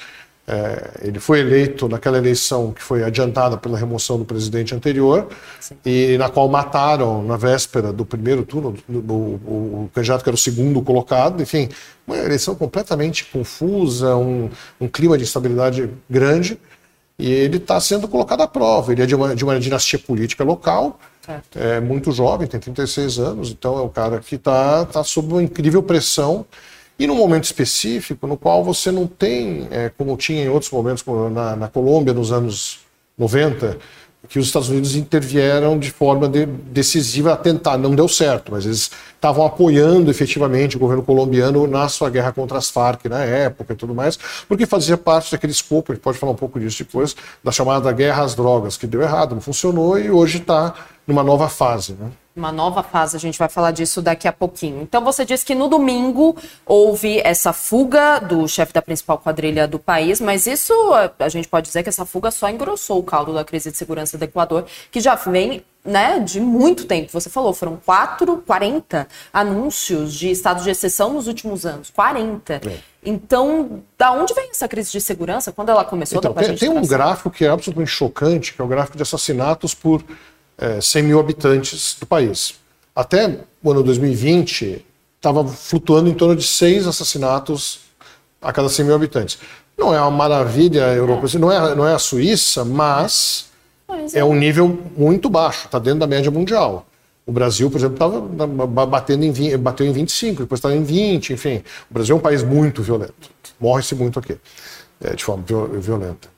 É, 0.48 1.08
ele 1.08 1.18
foi 1.18 1.40
eleito 1.40 1.88
naquela 1.88 2.18
eleição 2.18 2.70
que 2.70 2.80
foi 2.80 3.02
adiantada 3.02 3.56
pela 3.56 3.76
remoção 3.76 4.16
do 4.16 4.24
presidente 4.24 4.76
anterior 4.76 5.26
Sim. 5.58 5.74
e 5.84 6.16
na 6.18 6.28
qual 6.28 6.48
mataram 6.48 7.20
na 7.20 7.36
véspera 7.36 7.92
do 7.92 8.04
primeiro 8.04 8.44
turno 8.44 8.76
o, 8.88 8.92
o, 8.92 9.00
o, 9.04 9.90
candidato 9.92 10.22
que 10.22 10.28
era 10.28 10.36
o 10.36 10.38
segundo 10.38 10.80
colocado. 10.82 11.42
Enfim, 11.42 11.68
uma 12.06 12.16
eleição 12.16 12.54
completamente 12.54 13.24
confusa, 13.24 14.14
um, 14.14 14.48
um 14.80 14.86
clima 14.86 15.18
de 15.18 15.24
instabilidade 15.24 15.90
grande 16.08 16.56
e 17.18 17.28
ele 17.28 17.56
está 17.56 17.80
sendo 17.80 18.06
colocado 18.06 18.42
à 18.42 18.46
prova. 18.46 18.92
Ele 18.92 19.02
é 19.02 19.06
de 19.06 19.16
uma, 19.16 19.34
de 19.34 19.42
uma 19.42 19.58
dinastia 19.58 19.98
política 19.98 20.44
local, 20.44 21.00
certo. 21.24 21.58
é 21.58 21.80
muito 21.80 22.12
jovem, 22.12 22.46
tem 22.46 22.60
36 22.60 23.18
anos, 23.18 23.50
então 23.50 23.78
é 23.78 23.82
um 23.82 23.88
cara 23.88 24.20
que 24.20 24.36
está 24.36 24.84
tá 24.84 25.02
sob 25.02 25.32
uma 25.32 25.42
incrível 25.42 25.82
pressão 25.82 26.46
e 26.98 27.06
num 27.06 27.16
momento 27.16 27.44
específico 27.44 28.26
no 28.26 28.36
qual 28.36 28.64
você 28.64 28.90
não 28.90 29.06
tem, 29.06 29.68
é, 29.70 29.90
como 29.90 30.16
tinha 30.16 30.44
em 30.44 30.48
outros 30.48 30.70
momentos, 30.70 31.04
na, 31.32 31.56
na 31.56 31.68
Colômbia 31.68 32.14
nos 32.14 32.32
anos 32.32 32.80
90, 33.18 33.78
que 34.28 34.38
os 34.38 34.46
Estados 34.46 34.68
Unidos 34.68 34.96
intervieram 34.96 35.78
de 35.78 35.90
forma 35.90 36.28
de, 36.28 36.46
decisiva 36.46 37.32
a 37.32 37.36
tentar. 37.36 37.78
Não 37.78 37.94
deu 37.94 38.08
certo, 38.08 38.52
mas 38.52 38.64
eles 38.64 38.90
estavam 39.14 39.44
apoiando 39.44 40.10
efetivamente 40.10 40.76
o 40.76 40.80
governo 40.80 41.02
colombiano 41.02 41.66
na 41.66 41.88
sua 41.88 42.10
guerra 42.10 42.32
contra 42.32 42.58
as 42.58 42.70
Farc 42.70 43.04
na 43.06 43.22
época 43.22 43.72
e 43.72 43.76
tudo 43.76 43.94
mais, 43.94 44.18
porque 44.48 44.66
fazia 44.66 44.96
parte 44.96 45.30
daquele 45.32 45.52
escopo, 45.52 45.92
a 45.92 45.94
gente 45.94 46.02
pode 46.02 46.18
falar 46.18 46.32
um 46.32 46.36
pouco 46.36 46.58
disso 46.58 46.82
depois, 46.84 47.14
da 47.42 47.52
chamada 47.52 47.90
guerra 47.92 48.24
às 48.24 48.34
drogas, 48.34 48.76
que 48.76 48.86
deu 48.86 49.02
errado, 49.02 49.34
não 49.34 49.40
funcionou 49.40 49.98
e 49.98 50.10
hoje 50.10 50.38
está 50.38 50.74
numa 51.06 51.22
nova 51.22 51.48
fase. 51.48 51.92
Né? 51.92 52.10
Uma 52.36 52.52
nova 52.52 52.82
fase, 52.82 53.16
a 53.16 53.20
gente 53.20 53.38
vai 53.38 53.48
falar 53.48 53.70
disso 53.70 54.02
daqui 54.02 54.28
a 54.28 54.32
pouquinho. 54.32 54.82
Então 54.82 55.02
você 55.02 55.24
disse 55.24 55.44
que 55.44 55.54
no 55.54 55.68
domingo 55.68 56.36
houve 56.64 57.20
essa 57.24 57.52
fuga 57.52 58.18
do 58.18 58.46
chefe 58.46 58.72
da 58.72 58.82
principal 58.82 59.18
quadrilha 59.18 59.66
do 59.66 59.78
país, 59.78 60.20
mas 60.20 60.46
isso 60.46 60.72
a 61.18 61.28
gente 61.28 61.48
pode 61.48 61.66
dizer 61.66 61.82
que 61.82 61.88
essa 61.88 62.04
fuga 62.04 62.30
só 62.30 62.48
engrossou 62.50 62.98
o 62.98 63.02
caldo 63.02 63.32
da 63.32 63.44
crise 63.44 63.70
de 63.70 63.76
segurança 63.76 64.18
do 64.18 64.24
Equador, 64.24 64.66
que 64.90 65.00
já 65.00 65.14
vem 65.14 65.64
né, 65.86 66.18
de 66.18 66.40
muito 66.40 66.84
tempo. 66.84 67.10
Você 67.12 67.30
falou, 67.30 67.54
foram 67.54 67.76
quatro, 67.76 68.42
40 68.44 69.06
anúncios 69.32 70.12
de 70.12 70.30
estado 70.30 70.62
de 70.62 70.68
exceção 70.68 71.12
nos 71.12 71.28
últimos 71.28 71.64
anos. 71.64 71.90
40. 71.90 72.54
É. 72.54 72.78
Então, 73.04 73.84
da 73.96 74.10
onde 74.10 74.34
vem 74.34 74.50
essa 74.50 74.66
crise 74.66 74.90
de 74.90 75.00
segurança? 75.00 75.52
Quando 75.52 75.68
ela 75.68 75.84
começou? 75.84 76.18
Então, 76.18 76.34
tem, 76.34 76.56
tem 76.56 76.68
um 76.68 76.84
gráfico 76.84 77.30
que 77.30 77.44
é 77.44 77.48
absolutamente 77.48 77.92
chocante, 77.92 78.52
que 78.52 78.60
é 78.60 78.64
o 78.64 78.68
gráfico 78.68 78.96
de 78.96 79.02
assassinatos 79.04 79.74
por 79.74 80.02
é, 80.58 80.80
100 80.80 81.02
mil 81.02 81.20
habitantes 81.20 81.96
do 81.98 82.06
país. 82.06 82.54
Até 82.94 83.40
o 83.62 83.70
ano 83.70 83.82
2020, 83.82 84.84
estava 85.16 85.46
flutuando 85.46 86.08
em 86.08 86.14
torno 86.14 86.36
de 86.36 86.44
seis 86.44 86.86
assassinatos 86.86 87.80
a 88.40 88.52
cada 88.52 88.68
100 88.68 88.86
mil 88.86 88.94
habitantes. 88.94 89.38
Não 89.76 89.94
é 89.94 90.00
uma 90.00 90.10
maravilha 90.10 90.94
europeia, 90.94 91.36
é. 91.36 91.38
não, 91.38 91.52
é, 91.52 91.74
não 91.74 91.86
é 91.86 91.94
a 91.94 91.98
Suíça, 91.98 92.64
mas 92.64 93.46
é. 94.14 94.20
é 94.20 94.24
um 94.24 94.34
nível 94.34 94.78
muito 94.96 95.28
baixo, 95.28 95.66
está 95.66 95.78
dentro 95.78 96.00
da 96.00 96.06
média 96.06 96.30
mundial. 96.30 96.86
O 97.26 97.32
Brasil, 97.32 97.68
por 97.68 97.78
exemplo, 97.78 97.94
estava 97.94 98.86
batendo 98.86 99.24
em 99.24 99.32
20, 99.32 99.56
bateu 99.56 99.84
em 99.84 99.92
25, 99.92 100.42
depois 100.42 100.60
estava 100.60 100.76
em 100.76 100.84
20, 100.84 101.32
enfim. 101.32 101.62
O 101.90 101.94
Brasil 101.94 102.14
é 102.14 102.18
um 102.18 102.22
país 102.22 102.42
muito 102.44 102.82
violento. 102.82 103.30
Morre-se 103.58 103.94
muito 103.96 104.18
aqui, 104.20 104.38
é, 105.02 105.14
de 105.14 105.24
forma 105.24 105.44
violenta. 105.80 106.28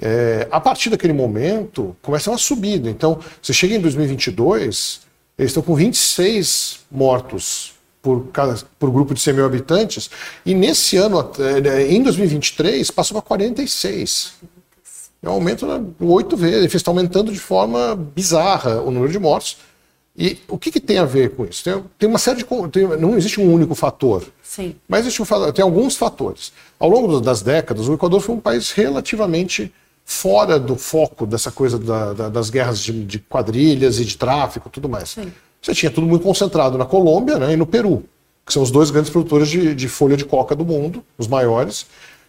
É, 0.00 0.46
a 0.50 0.60
partir 0.60 0.90
daquele 0.90 1.12
momento, 1.12 1.96
começa 2.02 2.30
uma 2.30 2.38
subida. 2.38 2.88
Então, 2.88 3.18
você 3.40 3.52
chega 3.52 3.74
em 3.74 3.80
2022, 3.80 5.00
eles 5.38 5.50
estão 5.50 5.62
com 5.62 5.74
26 5.74 6.80
mortos 6.90 7.74
por, 8.00 8.28
cada, 8.32 8.56
por 8.78 8.90
grupo 8.90 9.14
de 9.14 9.20
100 9.20 9.34
mil 9.34 9.44
habitantes, 9.44 10.10
e 10.46 10.54
nesse 10.54 10.96
ano, 10.96 11.18
é, 11.38 11.92
em 11.92 12.02
2023, 12.02 12.90
passou 12.90 13.20
para 13.20 13.28
46. 13.28 14.34
É 15.22 15.28
um 15.28 15.32
aumento 15.32 15.66
de 15.98 16.06
oito 16.06 16.36
vezes, 16.36 16.74
está 16.74 16.90
aumentando 16.90 17.32
de 17.32 17.40
forma 17.40 17.96
bizarra 17.96 18.80
o 18.80 18.90
número 18.90 19.10
de 19.10 19.18
mortos. 19.18 19.58
E 20.18 20.36
o 20.48 20.58
que, 20.58 20.72
que, 20.72 20.80
tem 20.80 20.98
a 20.98 21.04
ver 21.04 21.30
com 21.36 21.44
isso? 21.44 21.62
Tem, 21.62 21.80
tem 21.96 22.08
uma 22.08 22.18
série 22.18 22.38
de. 22.38 22.44
Tem, 22.72 22.88
não 22.98 23.16
existe 23.16 23.40
um 23.40 23.54
único 23.54 23.72
fator. 23.76 24.24
Sim. 24.42 24.74
Mas 24.88 25.06
existe 25.06 25.22
um, 25.22 25.52
tem 25.52 25.62
alguns 25.62 25.96
fatores. 25.96 26.52
Ao 26.76 26.88
longo 26.88 27.20
das 27.20 27.40
décadas, 27.40 27.86
o 27.86 27.94
Equador 27.94 28.20
foi 28.20 28.34
um 28.34 28.40
país 28.40 28.72
relativamente 28.72 29.72
fora 30.04 30.58
do 30.58 30.74
foco 30.74 31.24
dessa 31.24 31.52
coisa 31.52 31.78
da, 31.78 32.12
da, 32.14 32.28
das 32.28 32.50
guerras 32.50 32.80
de, 32.80 33.04
de, 33.04 33.20
quadrilhas 33.20 34.00
e 34.00 34.04
de 34.04 34.18
tráfico 34.18 34.68
tudo 34.68 34.88
mais. 34.88 35.10
Sim. 35.10 35.32
Você 35.62 35.72
tinha 35.72 35.90
tudo 35.90 36.08
muito 36.08 36.22
concentrado 36.22 36.76
na 36.76 36.84
Colômbia 36.84 37.38
né, 37.38 37.52
e 37.52 37.56
no 37.56 37.66
Peru, 37.66 38.02
que 38.44 38.52
são 38.52 38.62
os 38.62 38.72
dois 38.72 38.90
grandes 38.90 39.10
produtores 39.10 39.48
de, 39.48 39.72
de 39.72 39.86
folha 39.86 40.16
de 40.16 40.24
coca 40.24 40.56
do 40.56 40.64
mundo, 40.64 41.04
os 41.16 41.28
maiores, 41.28 41.86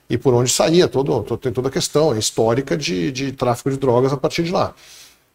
e 0.10 0.18
por 0.18 0.34
onde 0.34 0.52
saía 0.52 0.88
todo, 0.88 1.24
todo, 1.24 1.40
tem 1.40 1.52
toda 1.52 1.70
a 1.70 1.72
questão 1.72 2.16
histórica 2.18 2.78
de, 2.78 3.12
de 3.12 3.32
tráfico 3.32 3.72
de 3.72 3.78
drogas 3.78 4.12
a 4.12 4.18
partir 4.18 4.44
de 4.44 4.52
lá 4.52 4.76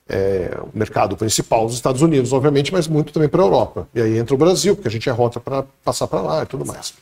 é, 0.08 0.58
o 0.60 0.76
mercado 0.76 1.16
principal 1.16 1.66
dos 1.66 1.74
Estados 1.74 2.02
Unidos, 2.02 2.32
obviamente, 2.32 2.72
mas 2.72 2.86
muito 2.86 3.12
também 3.12 3.28
para 3.28 3.42
a 3.42 3.44
Europa. 3.44 3.88
E 3.94 4.00
aí 4.00 4.18
entra 4.18 4.34
o 4.34 4.38
Brasil, 4.38 4.74
porque 4.74 4.88
a 4.88 4.90
gente 4.90 5.08
é 5.08 5.12
rota 5.12 5.40
para 5.40 5.64
passar 5.84 6.06
para 6.06 6.20
lá 6.20 6.42
e 6.42 6.46
tudo 6.46 6.64
mais. 6.64 6.94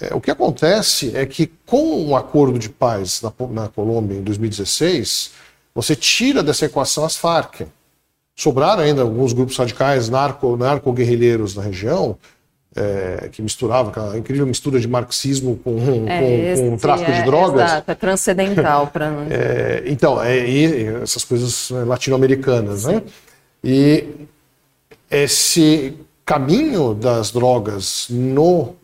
É, 0.00 0.14
o 0.14 0.20
que 0.20 0.30
acontece 0.30 1.16
é 1.16 1.24
que 1.24 1.46
com 1.66 2.06
o 2.06 2.16
acordo 2.16 2.58
de 2.58 2.68
paz 2.68 3.22
na, 3.22 3.32
na, 3.50 3.68
Colômbia 3.68 4.16
em 4.16 4.22
2016, 4.22 5.32
você 5.74 5.94
tira 5.94 6.42
dessa 6.42 6.66
equação 6.66 7.04
as 7.04 7.16
Farc. 7.16 7.62
Sobraram 8.34 8.82
ainda 8.82 9.02
alguns 9.02 9.32
grupos 9.32 9.56
radicais 9.56 10.08
narco-guerrilheiros 10.08 11.54
narco 11.54 11.60
na 11.60 11.66
região, 11.72 12.18
é, 12.76 13.28
que 13.30 13.40
misturava 13.40 13.90
aquela 13.90 14.18
incrível 14.18 14.46
mistura 14.46 14.80
de 14.80 14.88
marxismo 14.88 15.58
com, 15.62 15.76
é, 16.08 16.56
com, 16.56 16.70
com 16.70 16.76
tráfico 16.76 17.10
é, 17.10 17.20
de 17.20 17.24
drogas. 17.24 17.70
Exato, 17.70 17.90
é 17.90 17.94
transcendental 17.94 18.86
para 18.92 19.10
nós. 19.10 19.30
É, 19.30 19.84
então, 19.86 20.22
é, 20.22 20.38
essas 21.02 21.24
coisas 21.24 21.70
latino-americanas, 21.70 22.84
né? 22.84 23.02
E 23.62 24.04
esse 25.10 25.94
caminho 26.24 26.94
das 26.94 27.30
drogas 27.30 28.06
no, 28.10 28.74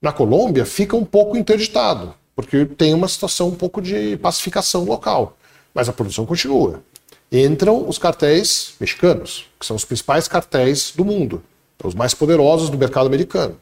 na 0.00 0.12
Colômbia 0.12 0.64
fica 0.64 0.96
um 0.96 1.04
pouco 1.04 1.36
interditado, 1.36 2.14
porque 2.34 2.64
tem 2.64 2.94
uma 2.94 3.08
situação 3.08 3.48
um 3.48 3.54
pouco 3.54 3.82
de 3.82 4.16
pacificação 4.18 4.84
local, 4.84 5.36
mas 5.74 5.88
a 5.88 5.92
produção 5.92 6.24
continua. 6.24 6.80
Entram 7.30 7.88
os 7.88 7.98
cartéis 7.98 8.74
mexicanos, 8.78 9.46
que 9.58 9.66
são 9.66 9.74
os 9.74 9.84
principais 9.84 10.28
cartéis 10.28 10.92
do 10.94 11.04
mundo 11.04 11.42
os 11.82 11.94
mais 11.94 12.14
poderosos 12.14 12.70
do 12.70 12.78
mercado 12.78 13.06
americano. 13.06 13.56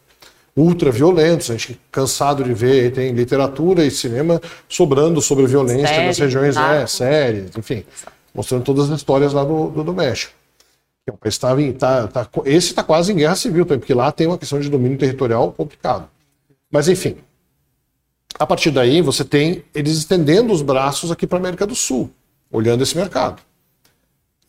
Ultra 0.57 0.93
violentos, 0.93 1.51
a 1.51 1.55
gente 1.55 1.81
cansado 1.91 2.45
de 2.45 2.55
ver, 2.55 2.93
tem 2.93 3.13
literatura 3.13 3.85
e 3.85 3.91
cinema 3.91 4.41
sobrando 4.69 5.21
sobre 5.21 5.47
violência 5.47 5.89
Série, 5.89 6.07
nas 6.07 6.19
regiões, 6.19 6.55
né, 6.55 6.87
séries, 6.87 7.51
enfim, 7.57 7.85
mostrando 8.33 8.63
todas 8.63 8.89
as 8.89 8.99
histórias 8.99 9.33
lá 9.33 9.45
do, 9.45 9.69
do, 9.71 9.83
do 9.83 9.93
México. 9.93 10.33
tá, 11.73 12.07
tá, 12.07 12.29
esse 12.47 12.69
está 12.69 12.83
quase 12.83 13.13
em 13.13 13.17
guerra 13.17 13.35
civil, 13.35 13.67
porque 13.67 13.93
lá 13.93 14.11
tem 14.11 14.27
uma 14.27 14.39
questão 14.39 14.59
de 14.61 14.71
domínio 14.71 14.97
territorial 14.97 15.53
complicado. 15.53 16.09
Mas, 16.71 16.89
enfim, 16.89 17.17
a 18.39 18.47
partir 18.47 18.71
daí 18.71 19.03
você 19.03 19.25
tem 19.25 19.65
eles 19.75 19.99
estendendo 19.99 20.53
os 20.53 20.63
braços 20.63 21.11
aqui 21.11 21.27
para 21.27 21.39
a 21.39 21.41
América 21.41 21.67
do 21.67 21.75
Sul, 21.75 22.11
olhando 22.51 22.83
esse 22.83 22.97
mercado. 22.97 23.43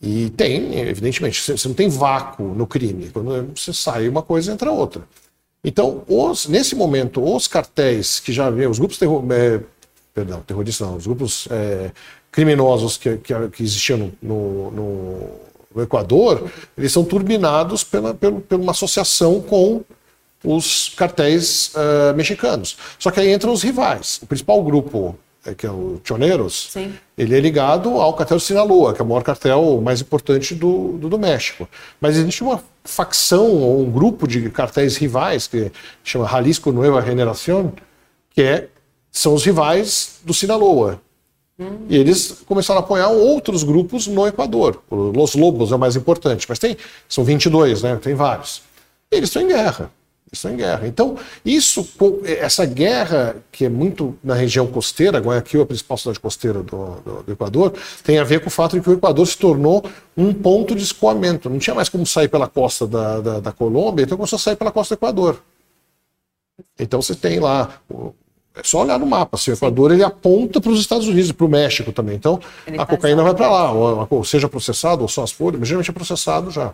E 0.01 0.29
tem, 0.31 0.77
evidentemente, 0.79 1.41
você 1.41 1.67
não 1.67 1.75
tem 1.75 1.89
vácuo 1.89 2.43
no 2.43 2.67
crime. 2.67 3.09
Quando 3.11 3.51
você 3.55 3.73
sai 3.73 4.07
uma 4.07 4.21
coisa, 4.21 4.51
entra 4.51 4.71
outra. 4.71 5.03
Então, 5.63 6.03
os, 6.07 6.47
nesse 6.47 6.75
momento, 6.75 7.23
os 7.23 7.47
cartéis 7.47 8.19
que 8.19 8.31
já 8.31 8.49
os 8.49 8.77
grupos 8.77 8.99
terror, 8.99 9.23
é, 9.31 9.59
perdão, 10.13 10.41
terroristas 10.41 10.87
não, 10.87 10.95
os 10.95 11.07
grupos 11.07 11.47
é, 11.49 11.91
criminosos 12.31 12.97
que, 12.97 13.17
que, 13.17 13.33
que 13.49 13.63
existiam 13.63 14.11
no, 14.21 14.69
no, 14.71 15.31
no, 15.73 15.81
Equador, 15.81 16.51
eles 16.77 16.91
são 16.91 17.03
turbinados 17.03 17.83
pela, 17.83 18.13
pela, 18.13 18.39
pela 18.41 18.61
uma 18.61 18.71
associação 18.71 19.41
com 19.41 19.83
os 20.43 20.89
cartéis 20.95 21.73
uh, 21.73 22.15
mexicanos. 22.15 22.77
Só 22.99 23.09
que 23.09 23.19
aí 23.19 23.33
entram 23.33 23.51
os 23.51 23.63
rivais. 23.63 24.19
O 24.21 24.27
principal 24.27 24.61
grupo 24.63 25.17
que 25.53 25.65
é 25.65 25.69
o 25.69 26.01
Choneros, 26.03 26.69
Sim. 26.71 26.93
ele 27.17 27.35
é 27.35 27.39
ligado 27.39 28.01
ao 28.01 28.13
cartel 28.13 28.39
Sinaloa, 28.39 28.93
que 28.93 29.01
é 29.01 29.05
o 29.05 29.07
maior 29.07 29.21
cartel 29.21 29.79
mais 29.81 30.01
importante 30.01 30.55
do, 30.55 30.93
do, 30.93 31.09
do, 31.09 31.19
México. 31.19 31.67
Mas 32.01 32.17
existe 32.17 32.43
uma 32.43 32.63
facção 32.83 33.51
ou 33.51 33.81
um 33.81 33.91
grupo 33.91 34.27
de 34.27 34.49
cartéis 34.49 34.97
rivais, 34.97 35.45
que 35.47 35.71
chama 36.03 36.27
Jalisco 36.27 36.71
Nueva 36.71 37.01
Generación, 37.01 37.71
que 38.31 38.41
é, 38.41 38.67
são 39.11 39.33
os 39.33 39.45
rivais 39.45 40.19
do 40.23 40.33
Sinaloa. 40.33 40.99
Hum. 41.59 41.85
E 41.89 41.95
eles 41.95 42.43
começaram 42.45 42.79
a 42.79 42.83
apoiar 42.83 43.09
outros 43.09 43.63
grupos 43.63 44.07
no 44.07 44.27
Equador. 44.27 44.81
Los 44.89 45.35
Lobos 45.35 45.71
é 45.71 45.75
o 45.75 45.79
mais 45.79 45.95
importante, 45.95 46.45
mas 46.49 46.59
tem, 46.59 46.75
são 47.07 47.23
22, 47.23 47.83
né? 47.83 47.95
tem 48.01 48.15
vários. 48.15 48.61
E 49.11 49.17
eles 49.17 49.29
estão 49.29 49.41
em 49.41 49.47
guerra 49.47 49.91
estão 50.31 50.51
em 50.51 50.57
guerra. 50.57 50.87
Então, 50.87 51.17
isso, 51.45 51.87
essa 52.25 52.65
guerra, 52.65 53.37
que 53.51 53.65
é 53.65 53.69
muito 53.69 54.17
na 54.23 54.33
região 54.33 54.67
costeira, 54.67 55.19
Guayaquil 55.19 55.61
é 55.61 55.63
a 55.63 55.65
principal 55.65 55.97
cidade 55.97 56.19
costeira 56.19 56.61
do, 56.61 56.95
do, 57.01 57.23
do, 57.23 57.31
Equador, 57.31 57.73
tem 58.03 58.17
a 58.17 58.23
ver 58.23 58.41
com 58.41 58.47
o 58.47 58.51
fato 58.51 58.75
de 58.75 58.81
que 58.81 58.89
o 58.89 58.93
Equador 58.93 59.25
se 59.25 59.37
tornou 59.37 59.83
um 60.17 60.33
ponto 60.33 60.75
de 60.75 60.83
escoamento. 60.83 61.49
Não 61.49 61.59
tinha 61.59 61.75
mais 61.75 61.89
como 61.89 62.05
sair 62.05 62.27
pela 62.27 62.47
costa 62.47 62.85
da, 62.85 63.21
da, 63.21 63.39
da 63.39 63.51
Colômbia, 63.51 64.03
então 64.03 64.17
começou 64.17 64.37
a 64.37 64.39
sair 64.39 64.55
pela 64.55 64.71
costa 64.71 64.95
do 64.95 64.99
Equador. 64.99 65.41
Então 66.79 67.01
você 67.01 67.15
tem 67.15 67.39
lá 67.39 67.81
é 68.55 68.63
só 68.63 68.83
olhar 68.83 68.97
no 68.97 69.05
mapa. 69.05 69.35
Assim, 69.35 69.51
o 69.51 69.53
Equador 69.53 69.91
ele 69.91 70.03
aponta 70.03 70.61
para 70.61 70.71
os 70.71 70.79
Estados 70.79 71.07
Unidos 71.07 71.29
e 71.29 71.33
para 71.33 71.45
o 71.45 71.49
México 71.49 71.91
também. 71.91 72.15
Então, 72.15 72.39
ele 72.65 72.79
a 72.79 72.85
cocaína 72.85 73.21
vai 73.21 73.35
para 73.35 73.49
lá, 73.49 73.71
ou, 73.71 74.07
ou, 74.09 74.23
seja 74.23 74.47
processado, 74.47 75.01
ou 75.01 75.09
só 75.09 75.23
as 75.23 75.31
folhas, 75.31 75.59
mas 75.59 75.67
geralmente 75.67 75.89
é 75.89 75.93
processado 75.93 76.49
já. 76.49 76.73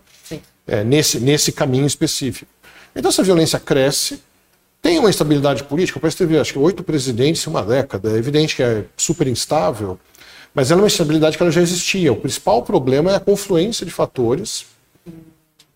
É, 0.68 0.84
nesse, 0.84 1.20
nesse 1.20 1.52
caminho 1.52 1.88
específico. 1.88 2.50
Então, 2.96 3.10
essa 3.10 3.24
violência 3.24 3.60
cresce, 3.60 4.22
tem 4.82 4.98
uma 5.00 5.10
instabilidade 5.10 5.64
política. 5.64 5.98
O 5.98 6.02
país 6.02 6.16
teve, 6.16 6.38
acho 6.40 6.54
que, 6.54 6.60
oito 6.60 6.84
presidentes 6.84 7.46
em 7.46 7.50
uma 7.50 7.64
década. 7.64 8.12
É 8.12 8.18
evidente 8.18 8.56
que 8.56 8.64
é 8.64 8.86
super 8.98 9.28
instável, 9.28 10.00
mas 10.54 10.72
é 10.72 10.76
uma 10.76 10.88
instabilidade 10.88 11.38
que 11.38 11.44
ela 11.44 11.52
já 11.52 11.62
existia. 11.62 12.12
O 12.12 12.18
principal 12.18 12.64
problema 12.64 13.12
é 13.12 13.16
a 13.16 13.20
confluência 13.20 13.86
de 13.86 13.92
fatores 13.92 14.66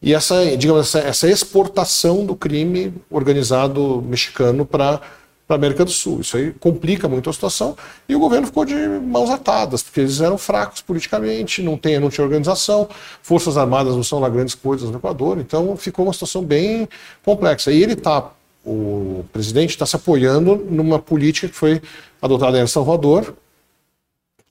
e 0.05 0.13
essa, 0.13 0.55
digamos, 0.55 0.87
essa, 0.87 0.99
essa 0.99 1.27
exportação 1.27 2.25
do 2.25 2.35
crime 2.35 2.93
organizado 3.09 4.03
mexicano 4.07 4.63
para 4.63 5.01
para 5.47 5.55
a 5.55 5.57
América 5.57 5.85
do 5.85 5.91
Sul. 5.91 6.21
Isso 6.21 6.37
aí 6.37 6.51
complica 6.53 7.07
muito 7.07 7.29
a 7.29 7.33
situação 7.33 7.77
e 8.09 8.15
o 8.15 8.19
governo 8.19 8.47
ficou 8.47 8.65
de 8.65 8.75
mãos 8.75 9.29
atadas, 9.29 9.83
porque 9.83 10.01
eles 10.01 10.19
eram 10.21 10.37
fracos 10.37 10.81
politicamente, 10.81 11.61
não, 11.61 11.77
tem, 11.77 11.99
não 11.99 12.09
tinha 12.09 12.23
organização, 12.23 12.87
forças 13.21 13.57
armadas 13.57 13.95
não 13.95 14.03
são 14.03 14.19
lá 14.19 14.29
grandes 14.29 14.55
coisas 14.55 14.89
no 14.89 14.97
Equador, 14.97 15.39
então 15.39 15.75
ficou 15.77 16.05
uma 16.05 16.13
situação 16.13 16.41
bem 16.41 16.87
complexa. 17.23 17.71
E 17.71 17.81
ele 17.81 17.93
está, 17.93 18.31
o 18.65 19.23
presidente 19.31 19.71
está 19.71 19.85
se 19.85 19.95
apoiando 19.95 20.55
numa 20.69 20.99
política 20.99 21.47
que 21.47 21.55
foi 21.55 21.81
adotada 22.21 22.57
em 22.57 22.61
El 22.61 22.67
Salvador, 22.67 23.35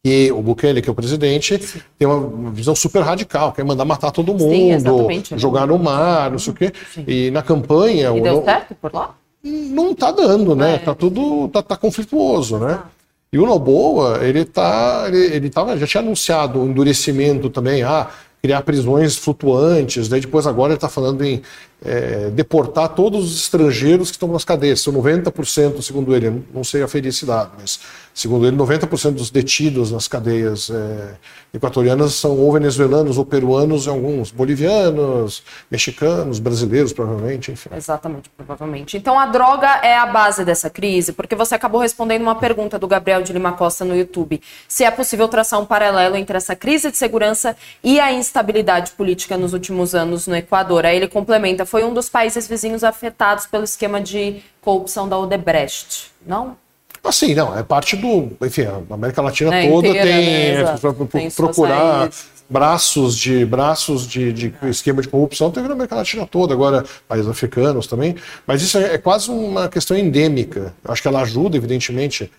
e 0.07 0.31
o 0.33 0.43
Bukele, 0.43 0.83
que 0.83 0.89
é 0.89 0.93
o 0.93 0.95
presidente, 0.95 1.59
tem 1.99 2.07
uma 2.07 2.51
visão 2.51 2.77
super 2.77 3.01
radical, 3.01 3.53
quer 3.53 3.65
mandar 3.65 3.87
matar 3.87 4.11
todo 4.11 4.35
mundo, 4.35 4.51
Sim, 4.51 5.39
jogar 5.39 5.67
no 5.67 5.79
mar, 5.79 6.31
não 6.31 6.39
sei 6.39 6.53
o 6.53 6.55
quê. 6.55 6.73
Sim. 6.93 7.05
E 7.09 7.31
na 7.31 7.43
campanha... 7.43 8.15
E 8.15 8.21
deu 8.21 8.45
certo 8.45 8.75
por 8.75 8.93
lá? 8.93 9.15
Não 9.45 9.93
está 9.93 10.11
dando, 10.11 10.57
né? 10.57 10.77
É. 10.77 10.79
Tá 10.79 10.95
tudo 10.95 11.49
tá, 11.49 11.63
tá 11.63 11.77
conflituoso, 11.77 12.59
né? 12.59 12.81
Ah. 12.83 12.87
E 13.33 13.39
o 13.39 13.45
Noboa, 13.45 14.21
ele 14.23 14.45
tá, 14.45 15.05
ele, 15.09 15.35
ele 15.35 15.51
tava, 15.51 15.77
já 15.77 15.87
tinha 15.87 16.01
anunciado 16.01 16.61
o 16.63 16.67
endurecimento 16.69 17.51
também, 17.51 17.83
ah, 17.83 18.09
criar 18.41 18.63
prisões 18.63 19.17
flutuantes, 19.17 20.09
daí 20.09 20.21
depois 20.21 20.47
agora 20.47 20.73
ele 20.73 20.77
está 20.77 20.89
falando 20.89 21.25
em 21.25 21.43
é, 21.83 22.31
deportar 22.31 22.91
todos 22.91 23.25
os 23.25 23.41
estrangeiros 23.41 24.11
que 24.11 24.17
estão 24.17 24.31
nas 24.33 24.45
cadeias. 24.45 24.81
São 24.81 24.93
90%, 24.93 25.83
segundo 25.83 26.15
ele, 26.15 26.45
não 26.53 26.65
sei 26.65 26.83
a 26.83 26.89
felicidade, 26.89 27.51
mas 27.59 27.81
segundo 28.13 28.47
ele, 28.47 28.57
90% 28.57 29.13
dos 29.13 29.31
detidos 29.31 29.91
nas 29.91 30.07
cadeias 30.07 30.71
é, 30.71 31.15
equatorianas 31.53 32.15
são 32.15 32.39
ou 32.39 32.53
venezuelanos 32.53 33.19
ou 33.19 33.27
peruanos, 33.27 33.89
alguns 33.89 34.31
bolivianos, 34.31 35.43
mexicanos, 35.71 36.39
brasileiros, 36.39 36.93
provavelmente, 36.93 37.51
enfim. 37.53 37.71
Exatamente, 37.77 38.31
provavelmente. 38.37 38.97
Então 38.97 39.19
a 39.19 39.27
droga 39.27 39.69
é 39.83 39.97
a 39.97 40.07
base 40.07 40.45
dessa 40.45 40.71
crise, 40.71 41.13
porque 41.13 41.35
você 41.35 41.55
acabou 41.55 41.81
respondendo 41.81 42.23
uma 42.23 42.37
pergunta 42.37 42.79
do 42.79 42.87
Gabriel 42.87 43.23
de 43.23 43.33
Lima 43.33 43.53
Costa 43.53 43.85
no 43.85 43.97
YouTube. 43.97 44.41
Se 44.69 44.85
é 44.85 44.91
possível 44.91 45.29
traçar 45.29 45.61
um 45.61 45.67
paralelo 45.67 46.17
entre 46.17 46.37
essa 46.37 46.55
crise 46.55 46.91
de 46.91 46.97
segurança 46.97 47.57
e 47.83 47.99
a 47.99 48.13
instabilidade 48.13 48.93
política 48.93 49.37
nos 49.37 49.53
últimos 49.53 49.95
anos 49.95 50.27
no 50.27 50.37
Equador. 50.37 50.87
Aí 50.87 50.97
ele 50.97 51.09
complementa, 51.09 51.67
foi 51.75 51.83
um 51.83 51.93
dos 51.93 52.09
países 52.09 52.47
vizinhos 52.47 52.85
afetados 52.85 53.47
pelo 53.47 53.65
esquema 53.65 54.01
de 54.01 54.41
corrupção 54.61 55.09
da 55.09 55.19
Odebrecht, 55.19 56.13
não? 56.25 56.57
Assim, 57.03 57.35
não, 57.35 57.59
é 57.59 57.65
parte 57.65 57.97
do. 57.97 58.31
Enfim, 58.47 58.63
a 58.63 58.95
América 58.95 59.21
Latina 59.21 59.53
é, 59.53 59.69
toda 59.69 59.89
inteira, 59.89 60.07
tem, 60.09 60.25
né? 60.25 60.63
é, 60.63 61.07
tem 61.07 61.31
procurar 61.33 62.11
braços 62.49 63.19
de 63.19 63.45
braços 63.45 64.07
de, 64.07 64.33
de 64.33 64.55
esquema 64.63 65.03
de 65.03 65.09
corrupção 65.09 65.51
teve 65.51 65.67
na 65.67 65.75
América 65.75 65.97
Latina 65.97 66.25
toda, 66.25 66.55
agora 66.55 66.85
países 67.09 67.29
africanos 67.29 67.89
também. 67.89 68.15
Mas 68.47 68.63
isso 68.63 68.79
é, 68.79 68.95
é 68.95 68.99
quase 68.99 69.29
uma 69.29 69.69
questão 69.69 69.97
endêmica. 69.97 70.73
Eu 70.85 70.93
acho 70.93 71.03
que 71.03 71.09
ela 71.09 71.23
ajuda, 71.23 71.57
evidentemente, 71.57 72.31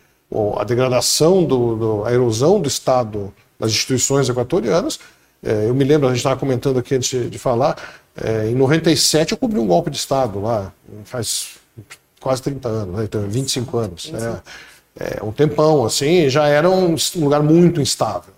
a 0.57 0.63
degradação, 0.63 1.43
do, 1.43 1.75
do, 1.75 2.05
a 2.05 2.13
erosão 2.13 2.61
do 2.61 2.69
Estado 2.69 3.33
das 3.59 3.71
instituições 3.71 4.29
equatorianas. 4.29 4.97
É, 5.43 5.67
eu 5.67 5.75
me 5.75 5.83
lembro, 5.83 6.07
a 6.07 6.11
gente 6.11 6.19
estava 6.19 6.39
comentando 6.39 6.79
aqui 6.79 6.95
antes 6.95 7.09
de, 7.09 7.29
de 7.29 7.37
falar, 7.37 7.75
é, 8.21 8.49
em 8.49 8.55
97 8.55 9.33
eu 9.33 9.37
cobri 9.37 9.59
um 9.59 9.67
golpe 9.67 9.89
de 9.89 9.97
Estado 9.97 10.39
lá, 10.41 10.71
faz 11.03 11.55
quase 12.21 12.41
30 12.41 12.67
anos, 12.67 12.95
né? 12.95 13.03
então 13.03 13.21
25 13.21 13.77
anos. 13.77 14.11
Né? 14.11 14.41
É, 14.97 15.23
um 15.23 15.31
tempão, 15.31 15.85
assim, 15.85 16.29
já 16.29 16.47
era 16.47 16.69
um 16.69 16.95
lugar 17.17 17.43
muito 17.43 17.81
instável. 17.81 18.33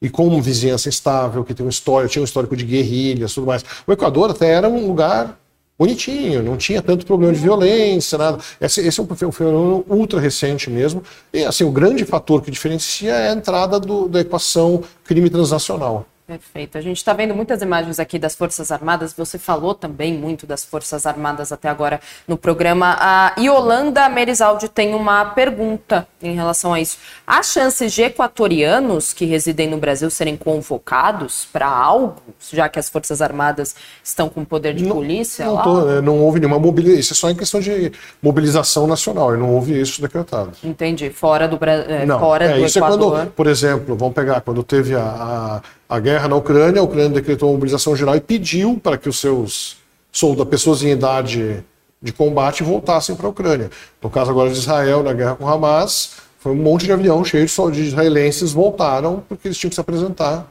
E 0.00 0.08
com 0.08 0.26
uma 0.26 0.40
vizinhança 0.40 0.88
instável, 0.88 1.44
que 1.44 1.54
tem 1.54 1.64
uma 1.64 1.70
história, 1.70 2.08
tinha 2.08 2.22
um 2.22 2.24
histórico 2.24 2.56
de 2.56 2.64
guerrilhas 2.64 3.32
tudo 3.34 3.46
mais. 3.46 3.64
O 3.86 3.92
Equador 3.92 4.30
até 4.30 4.50
era 4.50 4.68
um 4.68 4.86
lugar 4.86 5.38
bonitinho, 5.78 6.42
não 6.42 6.56
tinha 6.56 6.80
tanto 6.80 7.04
problema 7.04 7.32
de 7.32 7.40
violência, 7.40 8.16
nada. 8.16 8.38
Esse, 8.60 8.80
esse 8.80 9.00
é 9.00 9.02
um 9.02 9.32
fenômeno 9.32 9.84
ultra 9.88 10.20
recente 10.20 10.70
mesmo. 10.70 11.02
E 11.32 11.44
assim, 11.44 11.64
o 11.64 11.70
grande 11.70 12.04
fator 12.04 12.42
que 12.42 12.50
diferencia 12.50 13.12
é 13.12 13.30
a 13.30 13.32
entrada 13.32 13.78
do, 13.78 14.08
da 14.08 14.20
equação 14.20 14.82
crime 15.04 15.28
transnacional. 15.28 16.06
Perfeito. 16.26 16.78
A 16.78 16.80
gente 16.80 16.96
está 16.96 17.12
vendo 17.12 17.34
muitas 17.34 17.60
imagens 17.60 18.00
aqui 18.00 18.18
das 18.18 18.34
Forças 18.34 18.72
Armadas. 18.72 19.12
Você 19.12 19.38
falou 19.38 19.74
também 19.74 20.16
muito 20.16 20.46
das 20.46 20.64
Forças 20.64 21.04
Armadas 21.04 21.52
até 21.52 21.68
agora 21.68 22.00
no 22.26 22.38
programa. 22.38 22.96
A 22.98 23.34
Yolanda 23.38 24.08
Merizaldi 24.08 24.66
tem 24.70 24.94
uma 24.94 25.26
pergunta 25.26 26.08
em 26.22 26.34
relação 26.34 26.72
a 26.72 26.80
isso. 26.80 26.96
Há 27.26 27.42
chances 27.42 27.92
de 27.92 28.04
equatorianos 28.04 29.12
que 29.12 29.26
residem 29.26 29.68
no 29.68 29.76
Brasil 29.76 30.08
serem 30.08 30.34
convocados 30.34 31.46
para 31.52 31.68
algo, 31.68 32.16
já 32.50 32.70
que 32.70 32.78
as 32.78 32.88
Forças 32.88 33.20
Armadas 33.20 33.76
estão 34.02 34.30
com 34.30 34.46
poder 34.46 34.72
de 34.72 34.84
não, 34.84 34.96
polícia? 34.96 35.44
Não, 35.44 35.62
tô, 35.62 35.90
é, 35.90 36.00
não 36.00 36.20
houve 36.20 36.40
nenhuma 36.40 36.58
mobilização. 36.58 37.00
Isso 37.00 37.12
é 37.12 37.16
só 37.16 37.28
em 37.28 37.36
questão 37.36 37.60
de 37.60 37.92
mobilização 38.22 38.86
nacional. 38.86 39.34
E 39.34 39.38
não 39.38 39.54
houve 39.54 39.78
isso 39.78 40.00
decretado. 40.00 40.52
Entendi. 40.64 41.10
Fora 41.10 41.46
do, 41.46 41.62
é, 41.66 42.06
não, 42.06 42.18
fora 42.18 42.46
é, 42.46 42.54
do 42.54 42.64
isso 42.64 42.78
Equador. 42.78 43.12
É 43.12 43.20
quando, 43.24 43.30
por 43.32 43.46
exemplo, 43.46 43.94
vamos 43.94 44.14
pegar 44.14 44.40
quando 44.40 44.62
teve 44.62 44.94
a, 44.94 45.00
a 45.02 45.62
a 45.88 46.00
guerra 46.00 46.28
na 46.28 46.36
Ucrânia, 46.36 46.80
a 46.80 46.84
Ucrânia 46.84 47.10
decretou 47.10 47.48
uma 47.48 47.54
mobilização 47.54 47.94
geral 47.94 48.16
e 48.16 48.20
pediu 48.20 48.78
para 48.82 48.96
que 48.96 49.08
os 49.08 49.18
seus 49.18 49.76
soldados, 50.10 50.50
pessoas 50.50 50.82
em 50.82 50.90
idade 50.90 51.64
de 52.00 52.12
combate, 52.12 52.62
voltassem 52.62 53.16
para 53.16 53.26
a 53.26 53.30
Ucrânia. 53.30 53.70
No 54.02 54.10
caso 54.10 54.30
agora 54.30 54.50
de 54.50 54.58
Israel, 54.58 55.02
na 55.02 55.12
guerra 55.12 55.34
com 55.34 55.48
Hamas, 55.48 56.16
foi 56.38 56.52
um 56.52 56.56
monte 56.56 56.84
de 56.84 56.92
avião 56.92 57.24
cheio 57.24 57.46
de 57.46 57.80
israelenses 57.80 58.52
voltaram 58.52 59.24
porque 59.28 59.48
eles 59.48 59.56
tinham 59.56 59.70
que 59.70 59.74
se 59.74 59.80
apresentar 59.80 60.46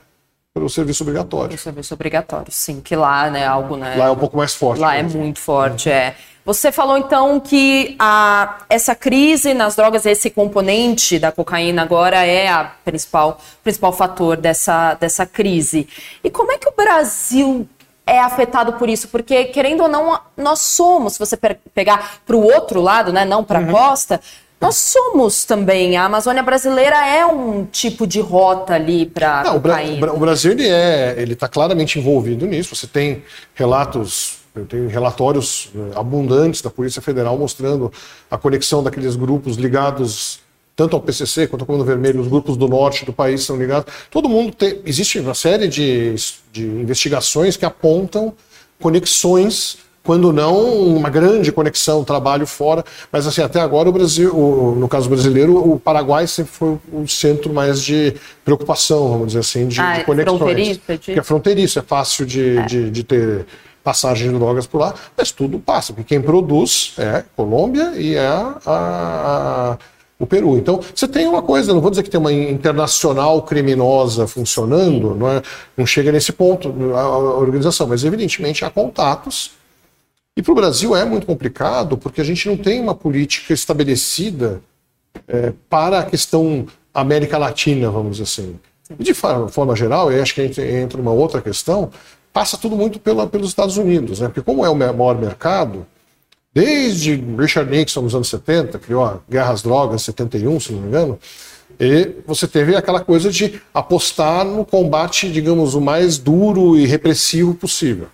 pelo 0.54 0.70
serviço 0.70 1.04
obrigatório. 1.04 1.56
O 1.56 1.58
serviço 1.58 1.94
obrigatório, 1.94 2.52
sim, 2.52 2.80
que 2.80 2.96
lá, 2.96 3.30
né, 3.30 3.46
algo, 3.46 3.76
né? 3.76 3.96
Lá 3.96 4.08
é 4.08 4.12
um 4.12 4.16
pouco 4.16 4.38
mais 4.38 4.54
forte. 4.54 4.80
Lá 4.80 4.96
é 4.96 5.04
muito 5.04 5.40
forte, 5.40 5.90
é. 5.90 6.16
Você 6.46 6.74
falou 6.74 6.98
então 6.98 7.40
que 7.40 7.96
a, 7.98 8.60
essa 8.70 8.94
crise 8.94 9.54
nas 9.54 9.78
drogas, 9.78 10.06
esse 10.06 10.30
componente 10.30 11.18
da 11.18 11.32
cocaína 11.32 11.84
agora 11.84 12.26
é 12.26 12.50
a 12.50 12.66
principal, 12.84 13.40
principal 13.64 13.94
fator 13.94 14.36
dessa, 14.36 14.96
dessa 14.96 15.26
crise. 15.26 15.88
E 16.22 16.30
como 16.30 16.52
é 16.52 16.58
que 16.58 16.68
o 16.68 16.74
Brasil 16.76 17.68
é 18.06 18.20
afetado 18.20 18.74
por 18.74 18.90
isso? 18.90 19.08
Porque, 19.08 19.46
querendo 19.46 19.84
ou 19.84 19.88
não, 19.90 20.20
nós 20.36 20.60
somos, 20.60 21.14
se 21.14 21.20
você 21.20 21.38
pegar 21.74 22.18
para 22.26 22.36
o 22.36 22.44
outro 22.44 22.82
lado, 22.82 23.14
né, 23.14 23.24
não 23.24 23.42
para 23.42 23.60
a 23.60 23.62
uhum. 23.62 23.72
costa, 23.72 24.20
nós 24.60 24.76
somos 24.76 25.46
também. 25.46 25.96
A 25.96 26.06
Amazônia 26.06 26.44
brasileira 26.44 27.08
é 27.08 27.26
um 27.26 27.66
tipo 27.66 28.06
de 28.06 28.20
rota 28.20 28.74
ali 28.74 29.06
para 29.06 29.44
cocaína. 29.44 30.14
O, 30.14 30.20
Brasil 30.20 30.52
ele 30.52 30.68
é, 30.68 31.16
ele 31.18 31.34
está 31.34 31.48
claramente 31.48 32.00
envolvido 32.00 32.46
nisso. 32.46 32.76
Você 32.76 32.88
tem 32.88 33.24
relatos 33.54 34.43
eu 34.56 34.66
tenho 34.66 34.88
relatórios 34.88 35.72
eh, 35.76 35.80
abundantes 35.96 36.62
da 36.62 36.70
Polícia 36.70 37.02
Federal 37.02 37.38
mostrando 37.38 37.92
a 38.30 38.38
conexão 38.38 38.84
daqueles 38.84 39.16
grupos 39.16 39.56
ligados 39.56 40.42
tanto 40.76 40.96
ao 40.96 41.02
PCC 41.02 41.48
quanto 41.48 41.62
ao 41.62 41.68
Comando 41.68 41.86
Vermelho, 41.86 42.20
os 42.20 42.28
grupos 42.28 42.58
do 42.58 42.68
norte 42.68 43.06
do 43.06 43.14
país 43.14 43.44
são 43.44 43.58
ligados. 43.58 43.94
Todo 44.10 44.28
mundo 44.28 44.54
tem. 44.54 44.82
Existe 44.86 45.20
uma 45.20 45.36
série 45.36 45.68
de, 45.68 46.16
de 46.52 46.66
investigações 46.66 47.56
que 47.56 47.66
apontam 47.66 48.34
conexões 48.80 49.78
quando 50.04 50.34
não 50.34 50.96
uma 50.96 51.10
grande 51.10 51.50
conexão, 51.52 52.04
trabalho 52.04 52.46
fora, 52.46 52.84
mas 53.10 53.26
assim, 53.26 53.42
até 53.42 53.62
agora 53.62 53.88
o 53.88 53.92
Brasil, 53.92 54.36
o, 54.36 54.76
no 54.76 54.90
caso 54.90 55.08
brasileiro, 55.08 55.58
o 55.58 55.80
Paraguai 55.80 56.28
sempre 56.28 56.52
foi 56.52 56.78
o 56.92 57.08
centro 57.08 57.54
mais 57.54 57.82
de 57.82 58.14
preocupação, 58.44 59.08
vamos 59.08 59.28
dizer 59.28 59.40
assim, 59.40 59.68
de, 59.68 59.80
ah, 59.80 60.00
de 60.00 60.04
conexões. 60.04 60.38
Fronteiriço, 60.38 60.82
Porque 60.86 61.12
é 61.12 61.24
fronteiriço, 61.24 61.80
é 61.80 61.82
fácil 61.82 62.26
de, 62.26 62.58
é. 62.58 62.66
de, 62.66 62.92
de 62.92 63.04
ter 63.04 63.46
passagem 63.84 64.32
de 64.32 64.38
drogas 64.38 64.66
por 64.66 64.80
lá, 64.80 64.94
mas 65.18 65.32
tudo 65.32 65.60
passa, 65.60 65.94
porque 65.94 66.16
quem 66.16 66.22
produz 66.22 66.94
é 66.98 67.24
Colômbia 67.36 67.94
e 67.96 68.16
é 68.16 68.26
a, 68.26 68.58
a, 68.66 69.78
o 70.18 70.26
Peru. 70.26 70.58
Então, 70.58 70.80
você 70.96 71.08
tem 71.08 71.28
uma 71.28 71.42
coisa, 71.42 71.74
não 71.74 71.82
vou 71.82 71.90
dizer 71.90 72.04
que 72.04 72.10
tem 72.10 72.20
uma 72.20 72.32
internacional 72.32 73.42
criminosa 73.42 74.26
funcionando, 74.26 75.14
não, 75.16 75.30
é, 75.30 75.42
não 75.76 75.86
chega 75.86 76.12
nesse 76.12 76.32
ponto 76.32 76.74
a, 76.96 77.02
a 77.02 77.38
organização, 77.38 77.88
mas 77.88 78.04
evidentemente 78.04 78.64
há 78.64 78.70
contatos. 78.70 79.52
E 80.36 80.42
para 80.42 80.52
o 80.52 80.56
Brasil 80.56 80.96
é 80.96 81.04
muito 81.06 81.28
complicado, 81.28 81.98
porque 81.98 82.22
a 82.22 82.24
gente 82.24 82.48
não 82.48 82.58
tem 82.58 82.80
uma 82.80 82.96
política 82.96 83.54
estabelecida 83.54 84.62
é, 85.28 85.54
para 85.70 86.00
a 86.00 86.06
questão 86.06 86.66
América 86.94 87.38
Latina, 87.38 87.90
vamos 87.90 88.18
dizer 88.18 88.24
assim. 88.24 88.60
De 89.00 89.14
forma 89.14 89.76
geral, 89.76 90.12
eu 90.12 90.22
acho 90.22 90.34
que 90.36 90.42
a 90.42 90.44
gente 90.46 90.62
entra 90.62 91.00
uma 91.00 91.12
outra 91.12 91.42
questão, 91.42 91.90
passa 92.34 92.58
tudo 92.58 92.76
muito 92.76 93.00
pela, 93.00 93.28
pelos 93.28 93.50
Estados 93.50 93.78
Unidos, 93.78 94.20
né? 94.20 94.28
Porque 94.28 94.42
como 94.42 94.66
é 94.66 94.70
o 94.70 94.76
maior 94.76 95.18
mercado, 95.18 95.86
Desde 96.54 97.16
Richard 97.16 97.70
Nixon 97.70 98.04
nos 98.04 98.14
anos 98.14 98.30
70, 98.30 98.78
criou 98.78 99.04
a 99.04 99.20
Guerra 99.28 99.54
às 99.54 99.64
Drogas, 99.64 100.04
71, 100.04 100.60
se 100.60 100.72
não 100.72 100.82
me 100.82 100.88
engano, 100.88 101.20
e 101.80 102.12
você 102.28 102.48
teve 102.48 102.76
aquela 102.76 103.00
coisa 103.00 103.32
de 103.32 103.60
apostar 103.74 104.46
no 104.46 104.64
combate, 104.64 105.32
digamos, 105.32 105.74
o 105.74 105.82
mais 105.82 106.20
duro 106.20 106.78
e 106.78 106.86
repressivo 106.86 107.56
possível. 107.56 108.08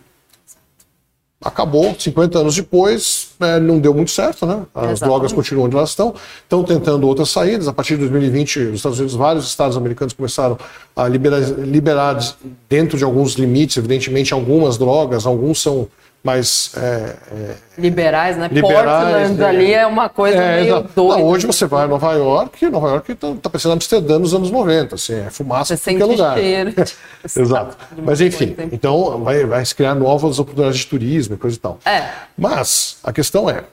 Acabou, 1.41 1.95
50 1.97 2.38
anos 2.38 2.56
depois, 2.56 3.30
é, 3.39 3.62
não 3.62 3.80
deu 3.80 3.93
muito 3.93 4.12
certo, 4.12 4.45
né? 4.45 4.65
As 4.75 4.84
Exatamente. 4.84 4.99
drogas 4.99 5.32
continuam 5.32 5.67
onde 5.67 5.75
elas 5.78 5.91
estão, 5.91 6.13
estão 6.43 6.63
tentando 6.65 7.08
outras 7.08 7.30
saídas. 7.30 7.65
A 7.69 7.71
partir 7.71 7.93
de 7.93 8.02
2020, 8.02 8.60
nos 8.60 8.75
Estados 8.75 8.99
Unidos, 8.99 9.15
vários 9.15 9.47
estados 9.47 9.78
americanos 9.78 10.12
começaram 10.12 10.58
a 10.93 11.08
liberar, 11.08 11.39
liberar 11.39 12.19
dentro 12.67 12.97
de 12.97 13.06
alguns 13.06 13.36
limites, 13.36 13.78
evidentemente, 13.78 14.34
algumas 14.34 14.78
drogas, 14.78 15.25
alguns 15.25 15.62
são 15.62 15.88
mais 16.21 16.71
é, 16.75 17.15
é, 17.32 17.55
liberais, 17.77 18.36
né? 18.38 18.49
Liberais, 18.51 18.86
Portland 18.86 19.34
né? 19.36 19.45
ali 19.45 19.73
é 19.73 19.88
uma 19.88 20.10
coisa 20.10 20.38
é, 20.38 20.62
meio 20.62 20.82
doida. 20.93 21.17
Não, 21.17 21.27
hoje 21.27 21.47
você 21.47 21.65
vai 21.65 21.86
a 21.86 21.88
Nova 21.88 22.13
York, 22.13 22.69
Nova 22.69 22.89
York 22.89 23.12
está 23.13 23.34
tá 23.36 23.49
parecendo 23.49 23.73
Amsterdã 23.73 24.19
nos 24.19 24.34
anos 24.34 24.51
90, 24.51 24.95
assim, 24.95 25.13
é 25.13 25.29
fumaça 25.29 25.75
em 25.75 25.77
qualquer 25.77 26.05
lugar. 26.05 26.38
Cheiro. 26.38 26.73
Exato. 27.23 27.77
Mas 28.03 28.19
enfim, 28.19 28.55
então 28.71 29.23
vai, 29.23 29.45
vai 29.45 29.65
se 29.65 29.73
criar 29.73 29.95
novas 29.95 30.39
oportunidades 30.39 30.82
de 30.82 30.88
turismo 30.88 31.36
e 31.36 31.38
coisa 31.38 31.55
e 31.55 31.60
tal. 31.60 31.79
É. 31.86 32.10
Mas 32.38 32.97
a 33.01 33.13
questão 33.13 33.49
é, 33.49 33.63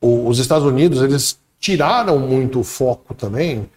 o, 0.00 0.26
os 0.28 0.40
Estados 0.40 0.66
Unidos 0.66 1.00
eles 1.00 1.38
tiraram 1.60 2.18
muito 2.18 2.60
o 2.60 2.64
foco 2.64 3.14
também 3.14 3.68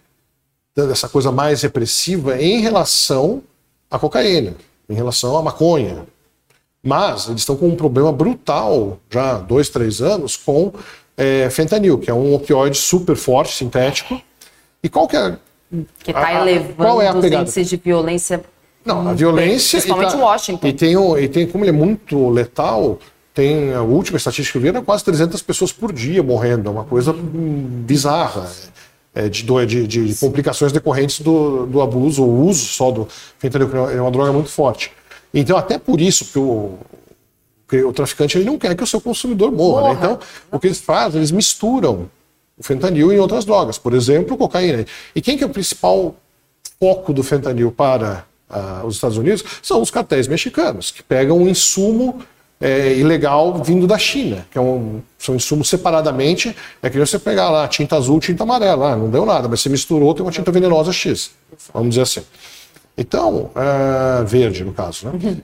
dessa 0.74 1.08
coisa 1.08 1.30
mais 1.30 1.62
repressiva 1.62 2.40
em 2.40 2.60
relação 2.60 3.42
à 3.88 3.96
cocaína, 3.96 4.54
em 4.88 4.94
relação 4.94 5.36
à 5.36 5.42
maconha, 5.42 6.04
mas 6.84 7.28
eles 7.28 7.40
estão 7.40 7.56
com 7.56 7.66
um 7.68 7.74
problema 7.74 8.12
brutal, 8.12 8.98
já 9.10 9.32
há 9.32 9.38
dois, 9.38 9.70
três 9.70 10.02
anos, 10.02 10.36
com 10.36 10.72
é, 11.16 11.48
fentanil, 11.50 11.98
que 11.98 12.10
é 12.10 12.14
um 12.14 12.34
opioide 12.34 12.76
super 12.76 13.16
forte, 13.16 13.54
sintético. 13.54 14.20
E 14.82 14.88
qual 14.88 15.08
que 15.08 15.16
é. 15.16 15.36
Que 16.00 16.10
está 16.10 16.42
elevando 16.42 16.74
qual 16.74 17.00
é 17.00 17.08
a 17.08 17.16
os 17.16 17.24
índices 17.24 17.68
de 17.70 17.76
violência. 17.76 18.44
Não, 18.84 19.08
a 19.08 19.14
violência. 19.14 19.78
Principalmente 19.78 20.12
tá, 20.12 20.18
Washington. 20.18 20.66
E 20.66 20.72
tem, 20.74 20.96
um, 20.96 21.18
e 21.18 21.26
tem, 21.26 21.46
como 21.46 21.64
ele 21.64 21.70
é 21.70 21.72
muito 21.72 22.28
letal, 22.28 22.98
tem 23.32 23.72
a 23.72 23.80
última 23.80 24.18
estatística 24.18 24.52
que 24.52 24.58
eu 24.58 24.62
vi 24.62 24.68
era 24.68 24.82
quase 24.82 25.02
300 25.04 25.40
pessoas 25.40 25.72
por 25.72 25.90
dia 25.90 26.22
morrendo. 26.22 26.68
É 26.68 26.70
uma 26.70 26.84
coisa 26.84 27.14
bizarra. 27.14 28.50
É, 29.16 29.28
de, 29.28 29.44
de, 29.64 29.86
de, 29.86 30.14
complicações 30.16 30.72
decorrentes 30.72 31.20
do, 31.20 31.66
do 31.66 31.80
abuso 31.80 32.24
ou 32.24 32.48
uso 32.48 32.66
só 32.66 32.90
do 32.90 33.06
fentanil, 33.38 33.68
que 33.68 33.76
é 33.76 34.00
uma 34.00 34.10
droga 34.10 34.32
muito 34.32 34.48
forte. 34.48 34.90
Então, 35.34 35.56
até 35.56 35.78
por 35.78 36.00
isso 36.00 36.26
que 36.26 36.38
o, 36.38 36.78
que 37.68 37.82
o 37.82 37.92
traficante 37.92 38.38
ele 38.38 38.44
não 38.44 38.56
quer 38.56 38.76
que 38.76 38.84
o 38.84 38.86
seu 38.86 39.00
consumidor 39.00 39.50
morra. 39.50 39.88
Né? 39.88 39.94
Então, 39.98 40.18
o 40.50 40.60
que 40.60 40.68
eles 40.68 40.80
fazem? 40.80 41.18
Eles 41.18 41.32
misturam 41.32 42.08
o 42.56 42.62
fentanil 42.62 43.12
em 43.12 43.18
outras 43.18 43.44
drogas, 43.44 43.76
por 43.76 43.94
exemplo, 43.94 44.36
cocaína. 44.36 44.86
E 45.14 45.20
quem 45.20 45.36
que 45.36 45.42
é 45.42 45.46
o 45.46 45.50
principal 45.50 46.14
foco 46.78 47.12
do 47.12 47.22
fentanil 47.22 47.72
para 47.72 48.24
uh, 48.48 48.86
os 48.86 48.94
Estados 48.94 49.16
Unidos? 49.16 49.44
São 49.60 49.82
os 49.82 49.90
cartéis 49.90 50.28
mexicanos, 50.28 50.92
que 50.92 51.02
pegam 51.02 51.38
um 51.38 51.48
insumo 51.48 52.22
é, 52.60 52.94
ilegal 52.94 53.62
vindo 53.62 53.86
da 53.86 53.98
China, 53.98 54.46
que 54.50 54.56
é 54.56 54.60
um, 54.60 55.02
são 55.18 55.34
insumos 55.34 55.68
separadamente. 55.68 56.54
É 56.80 56.88
que 56.88 56.98
você 56.98 57.18
pegar 57.18 57.50
lá 57.50 57.66
tinta 57.66 57.96
azul, 57.96 58.20
tinta 58.20 58.44
amarela, 58.44 58.92
ah, 58.92 58.96
não 58.96 59.10
deu 59.10 59.26
nada, 59.26 59.48
mas 59.48 59.60
você 59.60 59.68
misturou, 59.68 60.14
tem 60.14 60.24
uma 60.24 60.30
tinta 60.30 60.52
venenosa 60.52 60.92
X, 60.92 61.32
vamos 61.72 61.90
dizer 61.90 62.02
assim. 62.02 62.22
Então, 62.96 63.50
é, 63.56 64.24
verde 64.24 64.64
no 64.64 64.72
caso, 64.72 65.08
né? 65.08 65.36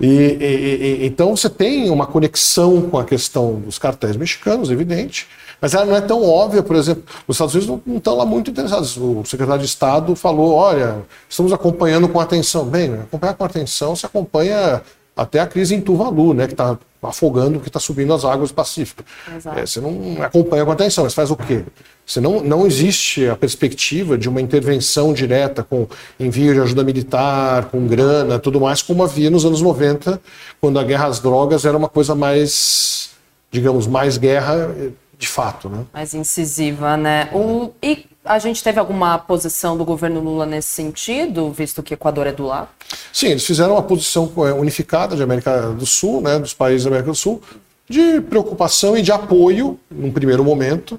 E, 0.00 0.06
e, 0.06 1.02
e, 1.02 1.06
então 1.06 1.34
você 1.34 1.50
tem 1.50 1.90
uma 1.90 2.06
conexão 2.06 2.82
com 2.82 2.98
a 2.98 3.04
questão 3.04 3.54
dos 3.54 3.80
cartéis 3.80 4.16
mexicanos, 4.16 4.70
evidente, 4.70 5.26
mas 5.60 5.74
ela 5.74 5.84
não 5.84 5.96
é 5.96 6.00
tão 6.00 6.22
óbvia, 6.22 6.62
por 6.62 6.76
exemplo, 6.76 7.02
os 7.26 7.34
Estados 7.34 7.54
Unidos 7.54 7.68
não, 7.68 7.82
não 7.84 7.96
estão 7.96 8.16
lá 8.16 8.24
muito 8.24 8.50
interessados. 8.50 8.96
O 8.96 9.24
secretário 9.24 9.60
de 9.60 9.66
Estado 9.66 10.14
falou, 10.14 10.54
olha, 10.54 10.98
estamos 11.28 11.52
acompanhando 11.52 12.08
com 12.08 12.20
atenção. 12.20 12.64
Bem, 12.64 12.94
acompanhar 12.94 13.34
com 13.34 13.44
atenção 13.44 13.96
se 13.96 14.06
acompanha 14.06 14.82
até 15.16 15.40
a 15.40 15.46
crise 15.48 15.74
em 15.74 15.80
Tuvalu, 15.80 16.32
né, 16.32 16.46
que 16.46 16.52
está 16.52 16.78
afogando, 17.02 17.58
que 17.58 17.68
está 17.68 17.80
subindo 17.80 18.14
as 18.14 18.24
águas 18.24 18.50
do 18.50 18.54
Pacífico. 18.54 19.02
É, 19.56 19.66
você 19.66 19.80
não 19.80 20.22
acompanha 20.22 20.64
com 20.64 20.70
atenção, 20.70 21.02
mas 21.02 21.14
faz 21.14 21.28
o 21.28 21.36
quê? 21.36 21.64
Você 22.08 22.22
não, 22.22 22.42
não 22.42 22.66
existe 22.66 23.28
a 23.28 23.36
perspectiva 23.36 24.16
de 24.16 24.30
uma 24.30 24.40
intervenção 24.40 25.12
direta 25.12 25.62
com 25.62 25.86
envio 26.18 26.54
de 26.54 26.60
ajuda 26.60 26.82
militar, 26.82 27.66
com 27.66 27.86
grana, 27.86 28.38
tudo 28.38 28.58
mais, 28.58 28.80
como 28.80 29.02
havia 29.02 29.28
nos 29.28 29.44
anos 29.44 29.60
90, 29.60 30.18
quando 30.58 30.78
a 30.78 30.84
guerra 30.84 31.06
às 31.06 31.20
drogas 31.20 31.66
era 31.66 31.76
uma 31.76 31.88
coisa 31.88 32.14
mais, 32.14 33.10
digamos, 33.50 33.86
mais 33.86 34.16
guerra 34.16 34.74
de 35.18 35.28
fato. 35.28 35.68
Né? 35.68 35.84
Mais 35.92 36.14
incisiva, 36.14 36.96
né? 36.96 37.28
O, 37.34 37.72
e 37.82 38.06
a 38.24 38.38
gente 38.38 38.64
teve 38.64 38.78
alguma 38.78 39.18
posição 39.18 39.76
do 39.76 39.84
governo 39.84 40.20
Lula 40.20 40.46
nesse 40.46 40.68
sentido, 40.68 41.52
visto 41.52 41.82
que 41.82 41.92
o 41.92 41.94
Equador 41.94 42.26
é 42.26 42.32
do 42.32 42.46
lado? 42.46 42.68
Sim, 43.12 43.28
eles 43.28 43.44
fizeram 43.44 43.74
uma 43.74 43.82
posição 43.82 44.32
é, 44.38 44.52
unificada 44.54 45.14
de 45.14 45.22
América 45.22 45.72
do 45.72 45.84
Sul, 45.84 46.22
né, 46.22 46.38
dos 46.38 46.54
países 46.54 46.84
da 46.84 46.88
América 46.88 47.10
do 47.10 47.16
Sul, 47.16 47.42
de 47.86 48.18
preocupação 48.22 48.96
e 48.96 49.02
de 49.02 49.12
apoio, 49.12 49.78
num 49.90 50.10
primeiro 50.10 50.42
momento. 50.42 50.98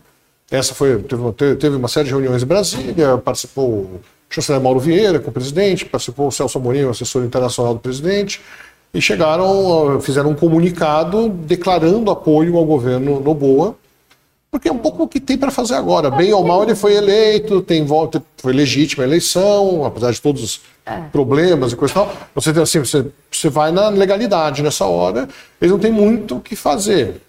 Essa 0.51 0.73
foi 0.73 1.01
teve, 1.03 1.55
teve 1.55 1.75
uma 1.75 1.87
série 1.87 2.05
de 2.05 2.11
reuniões 2.11 2.43
em 2.43 2.45
Brasília, 2.45 3.17
participou 3.17 3.69
o 3.69 4.01
chanceler 4.29 4.61
Mauro 4.61 4.79
Vieira 4.79 5.19
com 5.19 5.29
o 5.29 5.33
presidente, 5.33 5.85
participou 5.85 6.27
o 6.27 6.31
Celso 6.31 6.57
Amorim, 6.57 6.83
o 6.83 6.89
assessor 6.89 7.23
internacional 7.23 7.73
do 7.73 7.79
presidente, 7.79 8.41
e 8.93 9.01
chegaram, 9.01 9.99
fizeram 10.01 10.31
um 10.31 10.35
comunicado 10.35 11.29
declarando 11.29 12.09
apoio 12.09 12.57
ao 12.57 12.65
governo 12.65 13.19
Noboa 13.19 13.75
porque 14.51 14.67
é 14.67 14.71
um 14.71 14.77
pouco 14.77 15.03
o 15.03 15.07
que 15.07 15.19
tem 15.19 15.37
para 15.37 15.51
fazer 15.51 15.75
agora. 15.75 16.09
Bem 16.09 16.33
ou 16.33 16.43
mal, 16.43 16.63
ele 16.63 16.73
foi 16.73 16.95
eleito, 16.95 17.61
tem 17.61 17.85
volta, 17.85 18.23
foi 18.37 18.51
legítima 18.51 19.03
a 19.03 19.07
eleição, 19.07 19.85
apesar 19.85 20.11
de 20.11 20.19
todos 20.19 20.43
os 20.43 20.61
é. 20.85 21.01
problemas 21.11 21.71
e 21.71 21.75
coisa 21.75 21.91
e 21.91 21.95
tal. 21.95 22.11
Você, 22.33 22.49
assim, 22.59 22.79
você, 22.79 23.05
você 23.31 23.49
vai 23.49 23.71
na 23.71 23.89
legalidade 23.89 24.63
nessa 24.63 24.85
hora, 24.85 25.29
eles 25.61 25.71
não 25.71 25.79
têm 25.79 25.91
muito 25.91 26.37
o 26.37 26.41
que 26.41 26.55
fazer. 26.55 27.21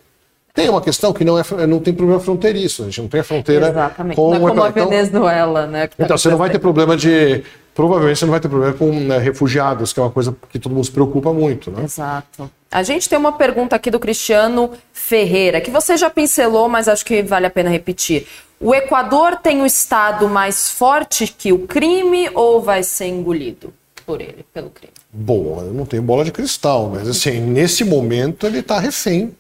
Tem 0.55 0.69
uma 0.69 0.81
questão 0.81 1.13
que 1.13 1.25
não, 1.25 1.39
é, 1.39 1.45
não 1.67 1.79
tem 1.79 1.95
problema 1.95 2.21
fronteiriço, 2.21 2.83
a 2.83 2.85
gente 2.87 3.01
não 3.01 3.09
tem 3.09 3.21
a 3.21 3.25
fronteira 3.25 3.69
Exatamente. 3.69 4.17
com... 4.17 4.31
Não 4.31 4.49
é 4.49 4.51
como 4.51 4.63
a 4.63 4.69
Venezuela, 4.71 5.67
né? 5.67 5.87
Tá 5.87 6.05
então, 6.05 6.19
você 6.19 6.29
não 6.29 6.39
vai 6.39 6.51
ter 6.51 6.59
problema 6.59 6.97
de... 6.97 7.43
Provavelmente 7.75 8.19
você 8.19 8.25
não 8.25 8.33
vai 8.33 8.41
ter 8.41 8.49
problema 8.49 8.75
com 8.75 8.91
né, 8.91 9.19
refugiados, 9.19 9.93
que 9.93 10.01
é 10.01 10.03
uma 10.03 10.11
coisa 10.11 10.37
que 10.51 10.59
todo 10.59 10.75
mundo 10.75 10.85
se 10.85 10.91
preocupa 10.91 11.33
muito, 11.33 11.71
né? 11.71 11.85
Exato. 11.85 12.51
A 12.71 12.83
gente 12.83 13.09
tem 13.09 13.19
uma 13.19 13.33
pergunta 13.33 13.77
aqui 13.77 13.91
do 13.91 13.99
Cristiano 13.99 14.73
Ferreira, 14.93 15.61
que 15.61 15.71
você 15.71 15.97
já 15.97 16.11
pincelou, 16.11 16.69
mas 16.69 16.89
acho 16.89 17.05
que 17.05 17.23
vale 17.23 17.47
a 17.47 17.51
pena 17.51 17.71
repetir. 17.71 18.27
O 18.61 18.75
Equador 18.75 19.37
tem 19.37 19.63
o 19.63 19.67
Estado 19.67 20.29
mais 20.29 20.69
forte 20.69 21.27
que 21.27 21.53
o 21.53 21.61
crime 21.61 22.29
ou 22.35 22.61
vai 22.61 22.83
ser 22.83 23.07
engolido 23.07 23.73
por 24.05 24.21
ele, 24.21 24.45
pelo 24.53 24.69
crime? 24.69 24.93
Bom, 25.13 25.63
eu 25.65 25.73
não 25.73 25.87
tenho 25.87 26.03
bola 26.03 26.25
de 26.25 26.33
cristal, 26.33 26.91
mas 26.93 27.09
assim, 27.09 27.41
nesse 27.41 27.85
momento 27.85 28.47
ele 28.47 28.59
está 28.59 28.79
refém 28.79 29.35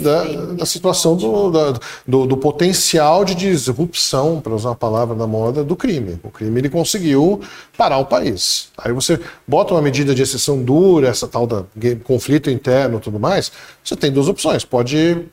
da, 0.00 0.24
da, 0.52 0.66
situação 0.66 1.16
do, 1.16 1.50
da, 1.50 1.80
do, 2.06 2.26
do, 2.26 2.36
potencial 2.36 3.24
de 3.24 3.34
disrupção, 3.34 4.40
para 4.40 4.54
usar 4.54 4.70
a 4.70 4.74
palavra 4.76 5.16
da 5.16 5.26
moda, 5.26 5.64
do 5.64 5.74
crime. 5.74 6.20
O 6.22 6.30
crime 6.30 6.60
ele 6.60 6.68
conseguiu 6.68 7.40
parar 7.76 7.98
o 7.98 8.06
país. 8.06 8.68
Aí 8.78 8.92
você 8.92 9.18
bota 9.46 9.74
uma 9.74 9.82
medida 9.82 10.14
de 10.14 10.22
exceção 10.22 10.62
dura, 10.62 11.08
essa 11.08 11.26
tal 11.26 11.46
da 11.48 11.64
conflito 12.04 12.48
interno 12.48 12.98
e 12.98 13.00
tudo 13.00 13.18
mais, 13.18 13.50
você 13.82 13.96
tem 13.96 14.12
duas 14.12 14.28
opções. 14.28 14.64
Pode 14.64 15.26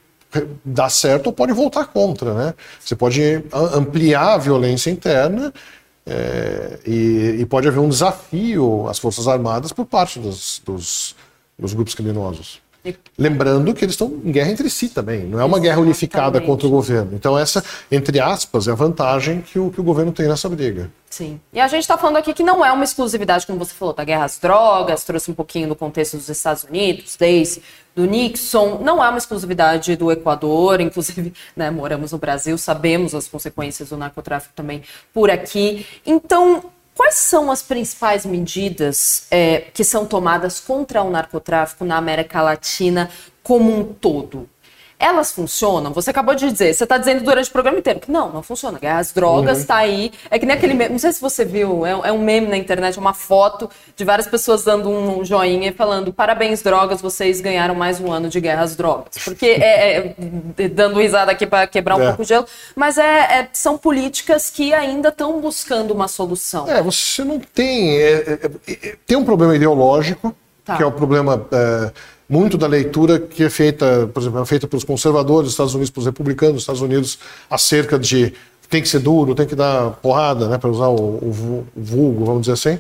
dar 0.64 0.90
certo 0.90 1.28
ou 1.28 1.34
pode 1.34 1.54
voltar 1.54 1.86
contra. 1.86 2.34
Né? 2.34 2.54
Você 2.80 2.96
pode 2.96 3.22
ampliar 3.54 4.34
a 4.34 4.38
violência 4.38 4.90
interna 4.90 5.54
é, 6.06 6.80
e, 6.88 7.38
e, 7.40 7.46
pode 7.46 7.68
haver 7.68 7.80
um 7.80 7.90
desafio 7.90 8.88
às 8.88 8.98
Forças 8.98 9.28
Armadas 9.28 9.72
por 9.72 9.86
parte 9.86 10.18
dos, 10.18 10.60
dos, 10.66 11.16
dos 11.58 11.74
grupos 11.74 11.94
criminosos. 11.94 12.60
Lembrando 13.18 13.74
que 13.74 13.84
eles 13.84 13.94
estão 13.94 14.08
em 14.24 14.32
guerra 14.32 14.52
entre 14.52 14.70
si 14.70 14.90
também, 14.90 15.24
não 15.24 15.40
é 15.40 15.44
uma 15.44 15.58
Exatamente. 15.58 15.62
guerra 15.64 15.82
unificada 15.82 16.42
contra 16.42 16.68
o 16.68 16.70
governo. 16.70 17.12
Então, 17.14 17.38
essa, 17.38 17.64
entre 17.92 18.20
aspas, 18.20 18.68
é 18.68 18.72
a 18.72 18.76
vantagem 18.76 19.42
que 19.42 19.60
o, 19.60 19.70
que 19.70 19.82
o 19.82 19.84
governo 19.84 20.12
tem 20.12 20.28
nessa 20.28 20.48
briga. 20.48 20.90
Sim. 21.10 21.40
E 21.52 21.60
a 21.60 21.68
gente 21.68 21.82
está 21.82 21.98
falando 21.98 22.18
aqui 22.18 22.34
que 22.34 22.44
não 22.44 22.64
é 22.64 22.72
uma 22.72 22.84
exclusividade, 22.84 23.46
como 23.46 23.60
você 23.60 23.74
falou, 23.74 23.94
da 23.94 24.04
guerra 24.04 24.26
às 24.26 24.38
drogas, 24.38 25.04
trouxe 25.04 25.30
um 25.30 25.34
pouquinho 25.34 25.68
no 25.68 25.76
contexto 25.76 26.16
dos 26.16 26.30
Estados 26.30 26.64
Unidos, 26.64 27.18
desde 27.20 27.62
do 27.96 28.06
Nixon, 28.06 28.80
não 28.82 29.04
é 29.04 29.10
uma 29.10 29.18
exclusividade 29.18 29.96
do 29.96 30.12
Equador, 30.12 30.80
inclusive 30.82 31.34
né, 31.56 31.70
moramos 31.70 32.12
no 32.12 32.18
Brasil, 32.18 32.58
sabemos 32.58 33.14
as 33.14 33.28
consequências 33.28 33.90
do 33.90 33.98
narcotráfico 33.98 34.54
também 34.56 34.84
por 35.14 35.30
aqui. 35.30 35.86
Então, 36.06 36.64
Quais 37.00 37.16
são 37.16 37.50
as 37.50 37.62
principais 37.62 38.26
medidas 38.26 39.26
é, 39.32 39.62
que 39.74 39.86
são 39.86 40.06
tomadas 40.06 40.60
contra 40.60 41.02
o 41.02 41.10
narcotráfico 41.10 41.86
na 41.86 41.96
América 41.96 42.42
Latina 42.42 43.10
como 43.42 43.74
um 43.74 43.86
todo? 43.86 44.50
Elas 45.00 45.32
funcionam? 45.32 45.94
Você 45.94 46.10
acabou 46.10 46.36
de 46.36 46.52
dizer, 46.52 46.74
você 46.74 46.84
está 46.84 46.98
dizendo 46.98 47.24
durante 47.24 47.50
o 47.50 47.54
programa 47.54 47.80
inteiro 47.80 48.02
que 48.02 48.12
não, 48.12 48.30
não 48.34 48.44
funciona. 48.44 48.78
As 48.84 49.14
drogas 49.14 49.60
está 49.60 49.76
uhum. 49.76 49.82
aí. 49.82 50.12
É 50.30 50.38
que 50.38 50.46
nem 50.46 50.58
aquele 50.58 50.74
meme, 50.74 50.92
não 50.92 51.00
sei 51.00 51.14
se 51.14 51.22
você 51.22 51.46
viu, 51.46 51.86
é, 51.86 51.92
é, 51.92 52.12
um 52.12 52.22
meme 52.22 52.48
na 52.48 52.58
internet, 52.58 53.00
uma 53.00 53.14
foto 53.14 53.70
de 53.96 54.04
várias 54.04 54.28
pessoas 54.28 54.66
dando 54.66 54.90
um 54.90 55.24
joinha 55.24 55.70
e 55.70 55.72
falando: 55.72 56.12
parabéns, 56.12 56.62
drogas, 56.62 57.02
vocês 57.02 57.40
ganharam 57.40 57.74
mais 57.74 58.00
um 58.02 58.12
ano 58.12 58.28
de 58.28 58.42
guerra 58.42 58.64
às 58.64 58.76
drogas. 58.76 59.18
Porque 59.24 59.46
é, 59.46 60.16
é 60.58 60.68
dando 60.68 61.00
risada 61.00 61.32
aqui 61.32 61.48
para 61.48 61.66
quebrar 61.66 61.96
um 61.96 62.02
é. 62.02 62.08
pouco 62.08 62.24
o 62.24 62.26
gelo, 62.26 62.46
mas 62.76 62.98
é, 62.98 63.40
é, 63.40 63.50
são 63.54 63.78
políticas 63.78 64.50
que 64.50 64.74
ainda 64.74 65.10
estão 65.10 65.40
buscando 65.40 65.92
uma 65.92 66.10
solução. 66.10 66.70
É, 66.70 66.82
você 66.82 67.24
não 67.24 67.40
tem. 67.40 67.98
É, 67.98 68.52
tem 69.08 69.18
um 69.18 69.24
problema 69.24 69.56
ideológico, 69.56 70.36
tá. 70.66 70.76
que 70.76 70.84
é 70.84 70.86
o 70.86 70.92
problema 70.92 71.48
muito 72.30 72.58
da 72.58 72.68
leitura 72.68 73.20
que 73.20 73.44
é 73.44 73.50
feita, 73.50 74.08
por 74.14 74.22
exemplo, 74.22 74.40
é 74.40 74.46
feita 74.46 74.68
pelos 74.68 74.84
conservadores 74.84 75.46
dos 75.46 75.54
Estados 75.54 75.74
Unidos, 75.74 75.90
pelos 75.90 76.06
republicanos 76.06 76.54
dos 76.54 76.64
Estados 76.64 76.82
Unidos, 76.82 77.18
acerca 77.50 77.98
de 77.98 78.34
tem 78.70 78.82
que 78.84 78.88
ser 78.88 79.00
duro, 79.00 79.34
tem 79.34 79.48
que 79.48 79.56
dar 79.56 79.92
porrada, 79.94 80.48
né, 80.48 80.58
para 80.60 80.70
usar 80.70 80.90
o, 80.90 80.96
o, 80.96 81.66
vulgo, 81.76 82.24
vamos 82.24 82.42
dizer 82.42 82.54
assim. 82.54 82.80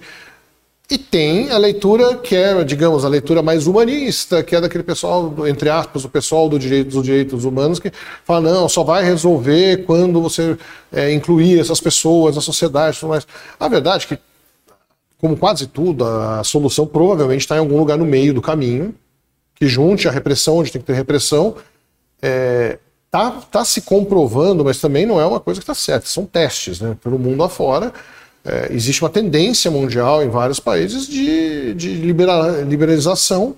E 0.87 0.97
tem 0.97 1.51
a 1.51 1.57
leitura 1.57 2.15
que 2.15 2.35
é, 2.35 2.63
digamos, 2.63 3.05
a 3.05 3.09
leitura 3.09 3.41
mais 3.41 3.67
humanista, 3.67 4.43
que 4.43 4.55
é 4.55 4.61
daquele 4.61 4.83
pessoal, 4.83 5.33
entre 5.47 5.69
aspas, 5.69 6.03
o 6.03 6.09
pessoal 6.09 6.49
do 6.49 6.57
direito, 6.57 6.91
dos 6.91 7.03
direitos 7.03 7.43
humanos, 7.43 7.79
que 7.79 7.91
fala, 8.23 8.51
não, 8.51 8.69
só 8.69 8.83
vai 8.83 9.03
resolver 9.03 9.85
quando 9.85 10.21
você 10.21 10.57
é, 10.91 11.11
incluir 11.13 11.59
essas 11.59 11.79
pessoas 11.79 12.35
na 12.35 12.41
sociedade. 12.41 12.99
Tudo 12.99 13.09
mais. 13.09 13.27
A 13.59 13.67
verdade 13.67 14.05
é 14.05 14.15
que, 14.15 14.21
como 15.19 15.37
quase 15.37 15.67
tudo, 15.67 16.05
a 16.05 16.43
solução 16.43 16.87
provavelmente 16.87 17.41
está 17.41 17.55
em 17.55 17.59
algum 17.59 17.77
lugar 17.77 17.97
no 17.97 18.05
meio 18.05 18.33
do 18.33 18.41
caminho, 18.41 18.95
que 19.59 19.67
junte 19.67 20.07
a 20.07 20.11
repressão 20.11 20.57
onde 20.57 20.71
tem 20.71 20.81
que 20.81 20.87
ter 20.87 20.93
repressão. 20.93 21.55
É, 22.21 22.79
tá, 23.11 23.31
tá 23.51 23.65
se 23.65 23.81
comprovando, 23.81 24.63
mas 24.63 24.79
também 24.79 25.05
não 25.05 25.19
é 25.19 25.25
uma 25.25 25.39
coisa 25.39 25.59
que 25.59 25.63
está 25.63 25.73
certa. 25.73 26.07
São 26.07 26.25
testes, 26.25 26.79
né? 26.79 26.95
Pelo 27.03 27.19
mundo 27.19 27.43
afora, 27.43 27.91
é, 28.45 28.69
existe 28.71 29.03
uma 29.03 29.09
tendência 29.09 29.69
mundial 29.69 30.23
em 30.23 30.29
vários 30.29 30.59
países 30.59 31.07
de, 31.07 31.73
de 31.73 31.93
liberalização 31.95 33.55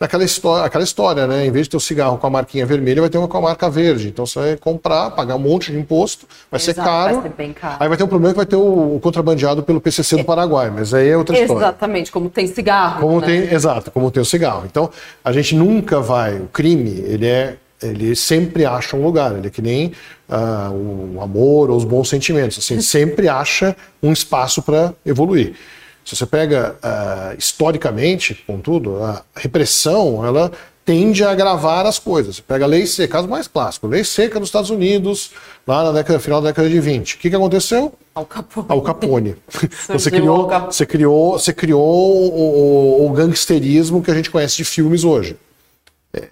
daquela 0.00 0.24
história, 0.24 0.64
aquela 0.64 0.82
história, 0.82 1.26
né? 1.26 1.44
Em 1.44 1.50
vez 1.50 1.66
de 1.66 1.70
ter 1.70 1.76
o 1.76 1.80
cigarro 1.80 2.16
com 2.16 2.26
a 2.26 2.30
marquinha 2.30 2.64
vermelha, 2.64 3.02
vai 3.02 3.10
ter 3.10 3.18
uma 3.18 3.28
com 3.28 3.36
a 3.36 3.40
marca 3.42 3.68
verde. 3.68 4.08
Então 4.08 4.24
você 4.24 4.38
vai 4.38 4.56
comprar, 4.56 5.10
pagar 5.10 5.36
um 5.36 5.40
monte 5.40 5.70
de 5.70 5.78
imposto, 5.78 6.26
vai 6.50 6.58
Exato, 6.58 6.78
ser 6.78 6.82
caro. 6.82 7.14
Vai 7.16 7.22
ser 7.24 7.36
bem 7.36 7.52
caro. 7.52 7.76
Aí 7.78 7.86
vai 7.86 7.98
ter 7.98 8.04
um 8.04 8.08
problema 8.08 8.32
que 8.32 8.38
vai 8.38 8.46
ter 8.46 8.56
o, 8.56 8.96
o 8.96 9.00
contrabandeado 9.00 9.62
pelo 9.62 9.78
PCC 9.78 10.16
do 10.16 10.24
Paraguai, 10.24 10.70
mas 10.70 10.94
aí 10.94 11.10
é 11.10 11.16
outra 11.18 11.38
história. 11.38 11.64
Exatamente, 11.64 12.10
como 12.10 12.30
tem 12.30 12.46
cigarro. 12.46 13.00
Como 13.02 13.20
né? 13.20 13.26
tem, 13.26 13.54
exato, 13.54 13.90
como 13.90 14.10
tem 14.10 14.22
o 14.22 14.24
cigarro. 14.24 14.64
Então 14.64 14.88
a 15.22 15.32
gente 15.32 15.54
nunca 15.54 16.00
vai, 16.00 16.36
o 16.36 16.46
crime, 16.46 17.04
ele 17.06 17.26
é 17.26 17.56
ele 17.82 18.14
sempre 18.14 18.66
acha 18.66 18.94
um 18.94 19.02
lugar, 19.02 19.34
ele 19.34 19.46
é 19.46 19.50
que 19.50 19.62
nem 19.62 19.92
uh, 20.28 21.16
o 21.16 21.20
amor 21.22 21.70
ou 21.70 21.76
os 21.78 21.84
bons 21.84 22.10
sentimentos, 22.10 22.58
assim, 22.58 22.80
sempre 22.82 23.26
acha 23.26 23.74
um 24.02 24.12
espaço 24.12 24.62
para 24.62 24.92
evoluir. 25.04 25.54
Se 26.04 26.16
você 26.16 26.26
pega 26.26 26.76
uh, 26.82 27.38
historicamente, 27.38 28.42
contudo, 28.46 29.02
a 29.02 29.22
repressão 29.34 30.24
ela 30.24 30.50
tende 30.84 31.22
a 31.22 31.30
agravar 31.30 31.86
as 31.86 31.98
coisas. 31.98 32.36
Você 32.36 32.42
pega 32.42 32.64
a 32.64 32.68
lei 32.68 32.86
seca, 32.86 33.12
caso 33.12 33.28
mais 33.28 33.46
clássico, 33.46 33.86
lei 33.86 34.02
seca 34.02 34.40
dos 34.40 34.48
Estados 34.48 34.70
Unidos, 34.70 35.30
lá 35.66 35.84
na 35.84 35.92
década, 35.92 36.18
final 36.18 36.40
da 36.40 36.48
década 36.48 36.68
de 36.68 36.80
20. 36.80 37.14
O 37.14 37.18
que, 37.18 37.30
que 37.30 37.36
aconteceu? 37.36 37.92
Al 38.14 38.24
Capone. 38.26 38.66
Al 38.68 38.82
Capone. 38.82 39.36
você 39.88 40.10
criou, 40.10 40.48
você 40.48 40.86
criou, 40.86 41.32
você 41.38 41.52
criou 41.52 41.80
o, 41.80 43.04
o, 43.04 43.06
o, 43.06 43.12
gangsterismo 43.12 44.02
que 44.02 44.10
a 44.10 44.14
gente 44.14 44.30
conhece 44.30 44.56
de 44.56 44.64
filmes 44.64 45.04
hoje. 45.04 45.36
É, 46.12 46.28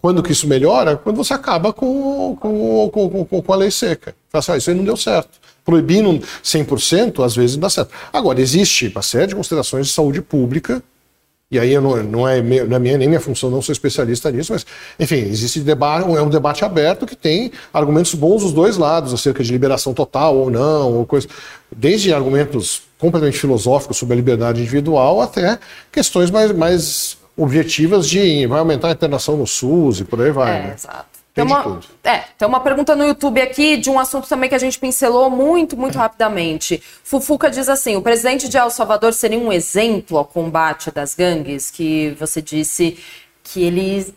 quando 0.00 0.22
que 0.22 0.32
isso 0.32 0.48
melhora? 0.48 0.96
Quando 0.96 1.16
você 1.16 1.34
acaba 1.34 1.72
com, 1.72 2.36
com, 2.40 2.90
com, 2.90 3.24
com, 3.26 3.42
com 3.42 3.52
a 3.52 3.56
lei 3.56 3.70
seca. 3.70 4.14
Fala 4.30 4.40
assim, 4.40 4.52
ah, 4.52 4.56
isso 4.56 4.70
aí 4.70 4.76
não 4.76 4.84
deu 4.84 4.96
certo 4.96 5.43
proibindo 5.64 6.24
100%, 6.42 7.24
às 7.24 7.34
vezes 7.34 7.56
dá 7.56 7.70
certo. 7.70 7.90
Agora, 8.12 8.40
existe 8.40 8.88
uma 8.88 9.02
série 9.02 9.28
de 9.28 9.34
considerações 9.34 9.86
de 9.86 9.92
saúde 9.92 10.20
pública, 10.20 10.82
e 11.50 11.58
aí 11.58 11.78
não, 11.78 12.02
não, 12.02 12.28
é, 12.28 12.42
não 12.42 12.76
é 12.76 12.78
minha, 12.78 12.98
nem 12.98 13.06
minha 13.06 13.20
função, 13.20 13.48
não 13.48 13.62
sou 13.62 13.72
especialista 13.72 14.30
nisso, 14.30 14.52
mas, 14.52 14.66
enfim, 14.98 15.16
existe 15.16 15.60
debate, 15.60 16.08
é 16.08 16.20
um 16.20 16.28
debate 16.28 16.64
aberto 16.64 17.06
que 17.06 17.14
tem 17.14 17.52
argumentos 17.72 18.14
bons 18.14 18.42
dos 18.42 18.52
dois 18.52 18.76
lados, 18.76 19.14
acerca 19.14 19.42
de 19.42 19.52
liberação 19.52 19.94
total 19.94 20.36
ou 20.36 20.50
não, 20.50 20.94
ou 20.94 21.06
coisa, 21.06 21.28
desde 21.70 22.12
argumentos 22.12 22.82
completamente 22.98 23.38
filosóficos 23.38 23.96
sobre 23.96 24.14
a 24.14 24.16
liberdade 24.16 24.60
individual 24.60 25.20
até 25.20 25.58
questões 25.92 26.30
mais, 26.30 26.50
mais 26.52 27.18
objetivas 27.36 28.08
de 28.08 28.46
vai 28.46 28.58
aumentar 28.58 28.88
a 28.88 28.92
internação 28.92 29.36
no 29.36 29.46
SUS 29.46 30.00
e 30.00 30.04
por 30.04 30.20
aí 30.20 30.30
vai. 30.30 30.56
É, 30.56 30.62
né? 30.62 30.74
exato. 30.76 31.13
Tem 31.34 31.44
uma, 31.44 31.80
é, 32.04 32.18
tem 32.38 32.46
uma 32.46 32.60
pergunta 32.60 32.94
no 32.94 33.04
YouTube 33.04 33.42
aqui 33.42 33.76
de 33.76 33.90
um 33.90 33.98
assunto 33.98 34.28
também 34.28 34.48
que 34.48 34.54
a 34.54 34.58
gente 34.58 34.78
pincelou 34.78 35.28
muito, 35.28 35.76
muito 35.76 35.98
rapidamente. 35.98 36.80
Fufuca 37.02 37.50
diz 37.50 37.68
assim: 37.68 37.96
o 37.96 38.02
presidente 38.02 38.48
de 38.48 38.56
El 38.56 38.70
Salvador 38.70 39.12
seria 39.12 39.38
um 39.38 39.52
exemplo 39.52 40.16
ao 40.16 40.24
combate 40.24 40.92
das 40.92 41.12
gangues, 41.12 41.72
que 41.72 42.16
você 42.20 42.40
disse 42.40 42.98
que 43.42 43.64
ele 43.64 44.14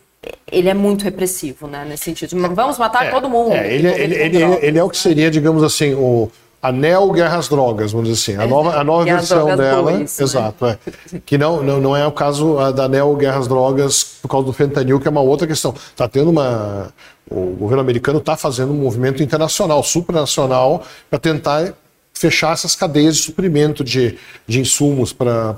ele 0.51 0.69
é 0.69 0.73
muito 0.73 1.03
repressivo, 1.03 1.67
né? 1.67 1.85
Nesse 1.85 2.03
sentido. 2.03 2.37
Vamos 2.53 2.77
matar 2.77 3.07
é, 3.07 3.09
todo 3.09 3.27
mundo. 3.29 3.53
É, 3.53 3.73
ele, 3.73 3.87
ele, 3.87 4.15
ele, 4.15 4.43
ele, 4.61 4.77
é 4.77 4.83
o 4.83 4.89
que 4.89 4.97
seria, 4.97 5.31
digamos 5.31 5.63
assim, 5.63 5.93
o, 5.95 6.29
a 6.67 6.71
Neo 6.71 7.11
Guerras 7.13 7.47
Drogas, 7.47 7.93
vamos 7.93 8.09
dizer 8.09 8.33
assim, 8.33 8.43
a 8.43 8.45
nova, 8.45 8.77
a 8.77 8.83
nova 8.83 9.05
versão 9.05 9.55
dela, 9.55 9.83
dois, 9.83 10.17
né? 10.19 10.23
exato, 10.25 10.65
né? 10.65 10.77
é, 11.13 11.19
que 11.25 11.37
não, 11.37 11.63
não, 11.63 11.79
não 11.79 11.95
é 11.95 12.05
o 12.05 12.11
caso 12.11 12.57
da 12.73 12.89
Neo 12.89 13.15
Guerras 13.15 13.47
Drogas 13.47 14.03
por 14.21 14.27
causa 14.27 14.45
do 14.47 14.51
fentanil, 14.51 14.99
que 14.99 15.07
é 15.07 15.11
uma 15.11 15.21
outra 15.21 15.47
questão. 15.47 15.73
Está 15.73 16.09
tendo 16.09 16.29
uma, 16.29 16.93
o 17.31 17.55
governo 17.55 17.79
americano 17.79 18.19
está 18.19 18.35
fazendo 18.35 18.73
um 18.73 18.75
movimento 18.75 19.23
internacional, 19.23 19.81
supranacional, 19.81 20.83
para 21.09 21.17
tentar 21.17 21.73
fechar 22.13 22.51
essas 22.51 22.75
cadeias 22.75 23.15
de 23.15 23.23
suprimento 23.23 23.81
de, 23.81 24.17
de 24.45 24.59
insumos 24.59 25.13
para 25.13 25.55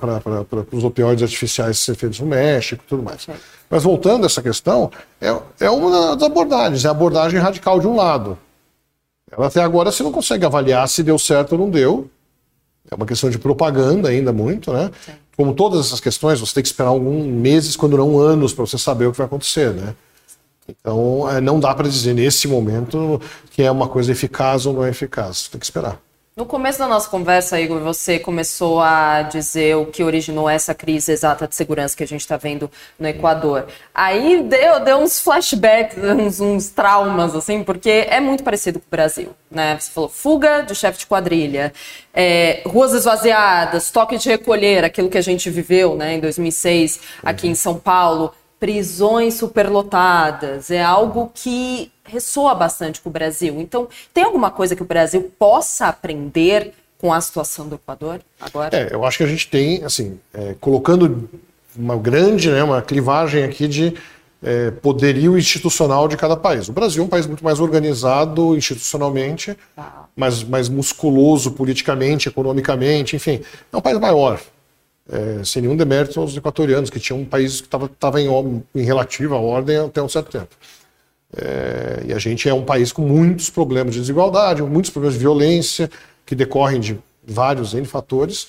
os 0.71 0.83
opioides 0.83 1.23
artificiais 1.23 1.79
ser 1.79 1.95
feitos 1.95 2.19
no 2.19 2.27
México 2.27 2.83
e 2.85 2.87
tudo 2.87 3.01
mais. 3.01 3.25
Mas 3.67 3.81
voltando 3.81 4.23
a 4.23 4.25
essa 4.27 4.43
questão, 4.43 4.91
é, 5.19 5.35
é 5.59 5.69
uma 5.71 6.15
das 6.15 6.29
abordagens, 6.29 6.85
é 6.85 6.87
a 6.87 6.91
abordagem 6.91 7.39
radical 7.39 7.79
de 7.79 7.87
um 7.87 7.95
lado. 7.95 8.37
Ela 9.31 9.47
até 9.47 9.61
agora 9.61 9.91
você 9.91 10.03
não 10.03 10.11
consegue 10.11 10.45
avaliar 10.45 10.87
se 10.89 11.03
deu 11.03 11.17
certo 11.19 11.53
ou 11.53 11.59
não 11.59 11.69
deu. 11.69 12.09
É 12.89 12.95
uma 12.95 13.05
questão 13.05 13.29
de 13.29 13.37
propaganda 13.37 14.09
ainda 14.09 14.33
muito, 14.33 14.73
né? 14.73 14.89
Sim. 15.05 15.11
Como 15.37 15.53
todas 15.53 15.85
essas 15.85 15.99
questões, 15.99 16.39
você 16.39 16.55
tem 16.55 16.63
que 16.63 16.69
esperar 16.69 16.89
alguns 16.89 17.25
meses, 17.25 17.75
quando 17.75 17.95
não 17.95 18.19
anos, 18.19 18.51
para 18.51 18.65
você 18.65 18.77
saber 18.77 19.05
o 19.05 19.11
que 19.11 19.17
vai 19.17 19.27
acontecer, 19.27 19.73
né? 19.73 19.95
Então, 20.67 21.29
é, 21.29 21.39
não 21.39 21.59
dá 21.59 21.73
para 21.73 21.87
dizer 21.87 22.13
nesse 22.13 22.47
momento 22.47 23.21
que 23.51 23.63
é 23.63 23.71
uma 23.71 23.87
coisa 23.87 24.11
eficaz 24.11 24.65
ou 24.65 24.73
não 24.73 24.83
é 24.83 24.89
eficaz. 24.89 25.47
Tem 25.47 25.59
que 25.59 25.65
esperar. 25.65 25.99
No 26.39 26.45
começo 26.45 26.79
da 26.79 26.87
nossa 26.87 27.09
conversa, 27.09 27.59
Igor, 27.59 27.81
você 27.81 28.17
começou 28.17 28.79
a 28.79 29.23
dizer 29.23 29.75
o 29.75 29.85
que 29.85 30.01
originou 30.01 30.49
essa 30.49 30.73
crise 30.73 31.11
exata 31.11 31.45
de 31.45 31.53
segurança 31.53 31.97
que 31.97 32.01
a 32.01 32.07
gente 32.07 32.21
está 32.21 32.37
vendo 32.37 32.71
no 32.97 33.09
Equador. 33.09 33.67
Aí 33.93 34.41
deu, 34.43 34.79
deu 34.79 34.99
uns 34.99 35.19
flashbacks, 35.19 35.97
uns, 36.01 36.39
uns, 36.39 36.69
traumas, 36.69 37.35
assim, 37.35 37.61
porque 37.61 38.07
é 38.09 38.21
muito 38.21 38.41
parecido 38.41 38.79
com 38.79 38.85
o 38.85 38.89
Brasil. 38.89 39.35
Né? 39.51 39.77
Você 39.77 39.91
falou 39.91 40.07
fuga 40.07 40.61
de 40.61 40.73
chefe 40.73 40.99
de 40.99 41.07
quadrilha, 41.07 41.73
é, 42.13 42.61
ruas 42.65 42.93
esvaziadas, 42.93 43.91
toque 43.91 44.17
de 44.17 44.29
recolher, 44.29 44.85
aquilo 44.85 45.09
que 45.09 45.17
a 45.17 45.21
gente 45.21 45.49
viveu 45.49 45.97
né, 45.97 46.13
em 46.13 46.21
2006 46.21 47.01
aqui 47.21 47.49
em 47.49 47.55
São 47.55 47.77
Paulo, 47.77 48.33
prisões 48.59 49.35
superlotadas. 49.35 50.69
É 50.69 50.83
algo 50.83 51.31
que 51.33 51.91
ressoa 52.03 52.53
bastante 52.53 52.99
com 53.01 53.09
o 53.09 53.13
Brasil. 53.13 53.59
Então, 53.59 53.87
tem 54.13 54.23
alguma 54.23 54.51
coisa 54.51 54.75
que 54.75 54.81
o 54.81 54.85
Brasil 54.85 55.31
possa 55.37 55.87
aprender 55.87 56.73
com 56.97 57.13
a 57.13 57.21
situação 57.21 57.67
do 57.67 57.75
Equador 57.75 58.19
agora? 58.39 58.75
É, 58.75 58.93
eu 58.93 59.05
acho 59.05 59.17
que 59.17 59.23
a 59.23 59.27
gente 59.27 59.47
tem, 59.47 59.83
assim, 59.83 60.19
é, 60.33 60.55
colocando 60.59 61.29
uma 61.75 61.95
grande, 61.95 62.49
né, 62.49 62.61
uma 62.61 62.81
clivagem 62.81 63.43
aqui 63.43 63.67
de 63.67 63.95
é, 64.43 64.71
poderio 64.71 65.37
institucional 65.37 66.07
de 66.07 66.17
cada 66.17 66.35
país. 66.35 66.67
O 66.67 66.73
Brasil 66.73 67.01
é 67.03 67.05
um 67.05 67.09
país 67.09 67.25
muito 67.25 67.43
mais 67.43 67.59
organizado 67.59 68.55
institucionalmente, 68.55 69.57
tá. 69.75 70.05
mais, 70.15 70.43
mais 70.43 70.67
musculoso 70.67 71.51
politicamente, 71.51 72.27
economicamente, 72.27 73.15
enfim, 73.15 73.41
é 73.71 73.77
um 73.77 73.81
país 73.81 73.97
maior. 73.99 74.39
É, 75.11 75.43
sem 75.43 75.63
nenhum 75.63 75.75
demérito 75.75 76.19
aos 76.19 76.37
equatorianos, 76.37 76.89
que 76.89 76.99
tinham 76.99 77.21
um 77.21 77.25
país 77.25 77.61
que 77.61 77.67
estava 77.67 78.21
em, 78.21 78.27
em 78.75 78.83
relativa 78.83 79.37
ordem 79.37 79.77
até 79.77 80.01
um 80.03 80.09
certo 80.09 80.29
tempo. 80.29 80.55
É, 81.35 82.03
e 82.07 82.13
a 82.13 82.19
gente 82.19 82.47
é 82.47 82.53
um 82.53 82.63
país 82.63 82.91
com 82.91 83.01
muitos 83.01 83.49
problemas 83.49 83.93
de 83.93 83.99
desigualdade, 83.99 84.61
muitos 84.61 84.91
problemas 84.91 85.15
de 85.15 85.19
violência, 85.19 85.89
que 86.25 86.35
decorrem 86.35 86.79
de 86.79 86.99
vários 87.25 87.73
N 87.73 87.85
fatores. 87.85 88.47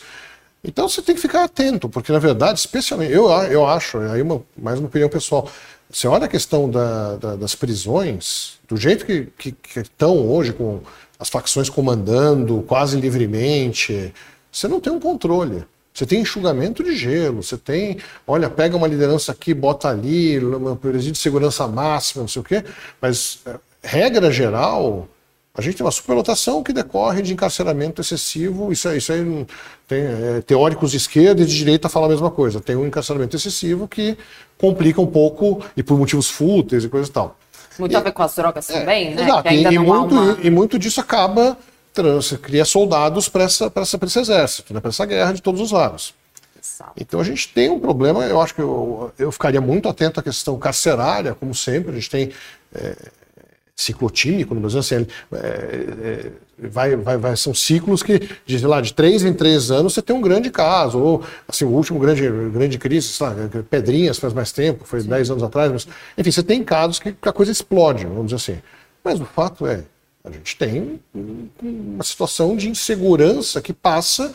Então 0.63 0.89
você 0.89 1.01
tem 1.01 1.15
que 1.15 1.21
ficar 1.21 1.45
atento, 1.45 1.89
porque 1.89 2.13
na 2.13 2.19
verdade, 2.19 2.59
especialmente, 2.59 3.13
eu, 3.13 3.31
eu 3.31 3.67
acho, 3.67 3.99
aí 3.99 4.21
uma, 4.21 4.43
mais 4.57 4.79
uma 4.79 4.89
opinião 4.89 5.09
pessoal, 5.09 5.51
você 5.91 6.07
olha 6.07 6.27
a 6.27 6.29
questão 6.29 6.71
da, 6.71 7.17
da, 7.17 7.37
das 7.37 7.55
prisões, 7.55 8.59
do 8.69 8.77
jeito 8.77 9.05
que, 9.05 9.29
que, 9.37 9.53
que 9.53 9.81
estão 9.81 10.29
hoje, 10.29 10.53
com 10.53 10.81
as 11.19 11.29
facções 11.29 11.69
comandando 11.69 12.63
quase 12.67 12.99
livremente, 13.01 14.13
você 14.53 14.69
não 14.69 14.81
tem 14.81 14.93
um 14.93 15.01
controle. 15.01 15.65
Você 16.01 16.07
tem 16.07 16.23
enxugamento 16.23 16.83
de 16.83 16.97
gelo, 16.97 17.43
você 17.43 17.59
tem, 17.59 17.99
olha, 18.27 18.49
pega 18.49 18.75
uma 18.75 18.87
liderança 18.87 19.33
aqui, 19.33 19.53
bota 19.53 19.87
ali, 19.87 20.39
uma 20.39 20.75
presídio 20.75 21.13
de 21.13 21.19
segurança 21.19 21.69
máxima, 21.69 22.23
não 22.23 22.29
sei 22.29 22.41
o 22.41 22.45
quê, 22.45 22.65
mas 23.03 23.41
é, 23.45 23.57
regra 23.83 24.33
geral, 24.33 25.07
a 25.55 25.61
gente 25.61 25.77
tem 25.77 25.85
uma 25.85 25.93
superlotação 25.93 26.63
que 26.63 26.73
decorre 26.73 27.21
de 27.21 27.35
encarceramento 27.35 28.01
excessivo. 28.01 28.73
Isso, 28.73 28.91
isso 28.95 29.13
aí 29.13 29.47
tem 29.87 30.01
é, 30.01 30.41
teóricos 30.41 30.93
de 30.93 30.97
esquerda 30.97 31.43
e 31.43 31.45
de 31.45 31.55
direita 31.55 31.87
falam 31.87 32.09
a 32.09 32.13
mesma 32.13 32.31
coisa. 32.31 32.63
Tem 32.63 32.77
um 32.77 32.87
encarceramento 32.87 33.37
excessivo 33.37 33.87
que 33.87 34.17
complica 34.57 35.03
um 35.03 35.07
pouco, 35.07 35.63
e 35.77 35.83
por 35.83 35.99
motivos 35.99 36.31
fúteis 36.31 36.83
e 36.83 36.89
coisa 36.89 37.11
e 37.11 37.13
tal. 37.13 37.37
Muito 37.79 37.93
e, 37.93 37.97
a 37.97 38.01
ver 38.01 38.13
com 38.13 38.23
as 38.23 38.35
drogas 38.35 38.71
é, 38.71 38.81
também, 38.81 39.15
né? 39.15 39.23
Exato, 39.23 39.49
e, 39.53 39.65
e, 39.65 39.79
muito, 39.79 40.15
uma... 40.15 40.39
e, 40.43 40.49
muito 40.49 40.79
disso 40.79 40.99
acaba, 40.99 41.59
você 41.95 42.37
cria 42.37 42.65
soldados 42.65 43.29
para 43.29 43.45
esse 43.45 44.19
exército, 44.19 44.73
né, 44.73 44.81
para 44.81 44.91
essa 44.91 45.05
guerra 45.05 45.33
de 45.33 45.43
todos 45.43 45.61
os 45.61 45.71
lados. 45.71 46.15
Então 46.97 47.21
a 47.21 47.25
gente 47.25 47.49
tem 47.49 47.71
um 47.71 47.81
problema, 47.81 48.25
eu 48.25 48.41
acho 48.41 48.55
que 48.55 48.61
eu, 48.61 49.13
eu 49.19 49.33
ficaria 49.33 49.61
muito 49.61 49.89
atento 49.89 50.21
à 50.21 50.23
questão 50.23 50.59
carcerária, 50.59 51.35
como 51.35 51.55
sempre, 51.55 51.91
a 51.91 51.95
gente 51.95 52.11
tem 52.11 52.31
é, 52.75 52.97
ciclotímico 53.75 54.55
no 54.55 54.61
Brasil, 54.61 54.81
assim, 54.81 55.07
é, 55.33 55.37
é, 55.37 56.31
vai, 56.69 56.97
vai, 56.97 57.17
vai, 57.17 57.37
são 57.37 57.55
ciclos 57.55 58.03
que, 58.03 58.29
de, 58.45 58.67
lá, 58.67 58.81
de 58.81 58.93
três 58.93 59.25
em 59.25 59.33
três 59.33 59.71
anos 59.71 59.95
você 59.95 60.03
tem 60.03 60.15
um 60.15 60.21
grande 60.21 60.51
caso, 60.51 60.99
ou 60.99 61.25
assim, 61.49 61.65
o 61.65 61.71
último 61.71 61.99
grande, 61.99 62.29
grande 62.51 62.79
crise, 62.79 63.11
lá, 63.23 63.35
Pedrinhas 63.69 64.19
faz 64.19 64.33
mais 64.33 64.53
tempo, 64.53 64.85
foi 64.85 65.01
Sim. 65.01 65.09
dez 65.09 65.31
anos 65.31 65.43
atrás, 65.43 65.73
mas, 65.73 65.89
enfim, 66.17 66.31
você 66.31 66.43
tem 66.43 66.63
casos 66.63 66.99
que 66.99 67.15
a 67.23 67.33
coisa 67.33 67.51
explode, 67.51 68.05
vamos 68.05 68.27
dizer 68.27 68.37
assim. 68.37 68.63
Mas 69.03 69.21
o 69.21 69.25
fato 69.25 69.67
é, 69.67 69.83
a 70.23 70.31
gente 70.31 70.57
tem 70.57 71.01
uma 71.63 72.05
situação 72.05 72.57
de 72.57 72.69
insegurança 72.69 73.61
que 73.63 73.73
passa 73.73 74.33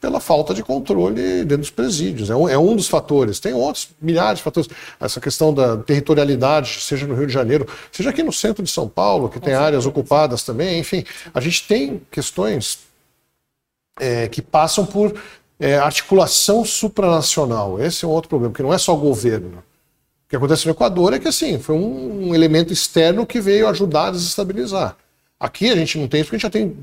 pela 0.00 0.20
falta 0.20 0.54
de 0.54 0.62
controle 0.62 1.44
dentro 1.44 1.58
dos 1.58 1.70
presídios. 1.70 2.30
É 2.30 2.36
um, 2.36 2.48
é 2.48 2.58
um, 2.58 2.76
dos 2.76 2.88
fatores. 2.88 3.40
Tem 3.40 3.52
outros 3.52 3.88
milhares 4.00 4.38
de 4.38 4.44
fatores. 4.44 4.68
Essa 5.00 5.20
questão 5.20 5.52
da 5.52 5.76
territorialidade, 5.76 6.80
seja 6.80 7.06
no 7.06 7.14
Rio 7.14 7.26
de 7.26 7.32
Janeiro, 7.32 7.66
seja 7.90 8.10
aqui 8.10 8.22
no 8.22 8.32
centro 8.32 8.62
de 8.62 8.70
São 8.70 8.88
Paulo, 8.88 9.28
que 9.28 9.40
tem 9.40 9.54
áreas 9.54 9.86
ocupadas 9.86 10.42
também. 10.42 10.78
Enfim, 10.78 11.04
a 11.34 11.40
gente 11.40 11.66
tem 11.66 12.00
questões 12.10 12.80
é, 13.98 14.28
que 14.28 14.40
passam 14.40 14.86
por 14.86 15.14
é, 15.58 15.76
articulação 15.76 16.64
supranacional. 16.64 17.80
Esse 17.80 18.04
é 18.04 18.08
um 18.08 18.12
outro 18.12 18.28
problema, 18.28 18.52
porque 18.52 18.62
não 18.62 18.72
é 18.72 18.78
só 18.78 18.94
governo. 18.94 19.58
O 19.58 20.28
que 20.28 20.36
acontece 20.36 20.66
no 20.66 20.72
Equador 20.72 21.12
é 21.14 21.18
que 21.18 21.26
assim, 21.26 21.58
foi 21.58 21.74
um, 21.74 22.28
um 22.28 22.34
elemento 22.34 22.72
externo 22.72 23.26
que 23.26 23.40
veio 23.40 23.66
ajudar 23.66 24.08
a 24.08 24.10
desestabilizar. 24.12 24.96
Aqui 25.40 25.70
a 25.70 25.76
gente 25.76 25.98
não 25.98 26.08
tem 26.08 26.20
isso 26.20 26.30
porque 26.30 26.44
a 26.44 26.50
gente 26.50 26.60
já 26.60 26.66
tem 26.66 26.76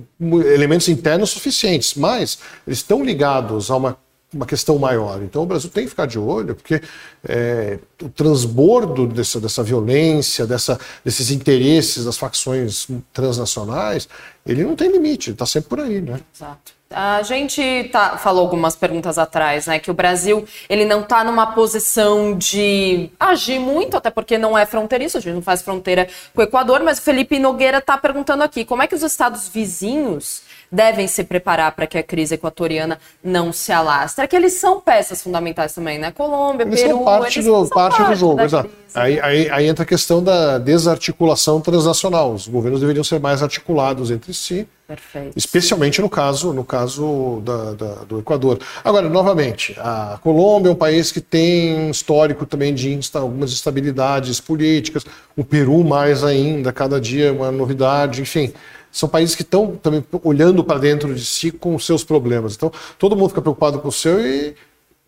elementos 0.54 0.88
internos 0.88 1.30
suficientes, 1.32 1.94
mas 1.96 2.39
eles 2.65 2.80
estão 2.80 3.04
ligados 3.04 3.70
a 3.70 3.76
uma, 3.76 3.98
uma 4.34 4.46
questão 4.46 4.80
maior. 4.80 5.22
Então 5.22 5.44
o 5.44 5.46
Brasil 5.46 5.70
tem 5.70 5.84
que 5.84 5.89
ficar 5.89 6.06
de 6.06 6.18
olho, 6.18 6.56
porque 6.56 6.82
é, 7.28 7.80
o 8.02 8.08
transbordo 8.08 9.08
dessa, 9.08 9.41
dessa 9.41 9.62
violência, 9.62 10.48
dessa, 10.48 10.80
desses 11.04 11.32
interesses 11.32 12.06
das 12.06 12.18
facções 12.18 12.88
transnacionais, 13.12 14.08
ele 14.46 14.63
não 14.63 14.76
tem 14.76 14.89
limite, 14.89 15.32
está 15.32 15.46
sempre 15.46 15.70
por 15.70 15.80
aí. 15.82 16.00
Né? 16.00 16.22
Exato. 16.34 16.75
A 16.89 17.24
gente 17.24 17.89
tá, 17.91 18.15
falou 18.17 18.41
algumas 18.41 18.76
perguntas 18.76 19.17
atrás, 19.17 19.65
né? 19.65 19.80
Que 19.80 19.89
o 19.89 19.93
Brasil 19.93 20.48
ele 20.69 20.86
não 20.86 21.02
está 21.02 21.24
numa 21.24 21.48
posição 21.48 22.38
de 22.38 23.10
agir 23.19 23.60
muito, 23.60 23.98
até 23.98 24.12
porque 24.12 24.38
não 24.38 24.58
é 24.58 24.65
fronteiriço, 24.65 25.17
a 25.17 25.19
gente 25.19 25.34
não 25.34 25.41
faz 25.41 25.62
fronteira 25.63 26.08
com 26.34 26.41
o 26.41 26.43
Equador, 26.43 26.84
mas 26.84 27.00
o 27.00 27.02
Felipe 27.02 27.39
Nogueira 27.39 27.80
está 27.80 27.98
perguntando 27.98 28.43
aqui 28.43 28.63
como 28.63 28.84
é 28.84 28.88
que 28.88 28.95
os 28.95 29.02
estados 29.02 29.48
vizinhos 29.48 30.43
devem 30.71 31.08
se 31.08 31.23
preparar 31.23 31.71
para 31.73 31.88
que 31.88 31.97
a 31.97 32.04
crise 32.04 32.36
equatoriana 32.36 32.99
não 33.23 33.51
se 33.51 33.71
alastre. 33.71 34.23
É 34.23 34.28
que 34.28 34.36
eles 34.36 34.54
são 34.54 34.80
peças 34.80 35.21
fundamentais 35.21 35.73
também, 35.73 35.97
né? 35.97 36.12
Colômbia, 36.12 36.63
eles 36.63 36.82
Peru, 36.82 36.95
são 36.95 37.06
parte, 37.06 37.39
eles 37.39 37.45
do, 37.45 37.51
são 37.51 37.69
parte, 37.69 37.97
parte 37.97 38.10
do 38.10 38.15
jogo, 38.15 38.41
exato. 38.41 38.69
Aí, 38.93 39.19
aí, 39.19 39.49
aí, 39.49 39.67
entra 39.67 39.84
a 39.84 39.86
questão 39.86 40.23
da 40.23 40.58
desarticulação 40.58 41.60
transnacional. 41.60 42.32
Os 42.32 42.47
governos 42.47 42.80
deveriam 42.80 43.04
ser 43.04 43.19
mais 43.19 43.43
articulados 43.43 44.10
entre 44.10 44.34
si. 44.34 44.65
Perfeito. 44.88 45.36
Especialmente 45.36 45.99
no 45.99 46.10
caso, 46.10 46.54
no 46.54 46.63
caso 46.63 47.41
da, 47.43 47.73
da, 47.73 47.93
do 48.04 48.19
Equador. 48.19 48.60
Agora, 48.84 49.10
novamente, 49.10 49.75
a 49.80 50.17
Colômbia 50.21 50.69
é 50.69 50.71
um 50.71 50.75
país 50.75 51.12
que 51.12 51.19
tem 51.19 51.75
um 51.75 51.91
histórico 51.91 52.45
também 52.45 52.73
de 52.73 52.93
insta, 52.93 53.19
algumas 53.19 53.51
instabilidades 53.51 54.39
políticas. 54.39 55.04
O 55.36 55.43
Peru, 55.43 55.84
mais 55.84 56.23
ainda, 56.23 56.71
cada 56.71 57.01
dia 57.01 57.34
uma 57.34 57.51
novidade, 57.51 58.21
enfim 58.21 58.54
são 58.95 59.10
países 59.10 59.36
que 59.36 59.41
estão 59.41 59.75
também 59.75 60.01
olhando 60.23 60.63
para 60.63 60.79
dentro 60.79 61.13
de 61.13 61.25
si 61.25 61.51
com 61.51 61.75
os 61.75 61.86
seus 61.86 62.01
problemas. 62.01 62.55
Então, 62.55 62.71
todo 62.97 63.13
mundo 63.13 63.27
fica 63.27 63.41
preocupado 63.41 63.79
com 63.79 63.89
o 63.89 63.91
seu 63.91 64.25
e 64.25 64.55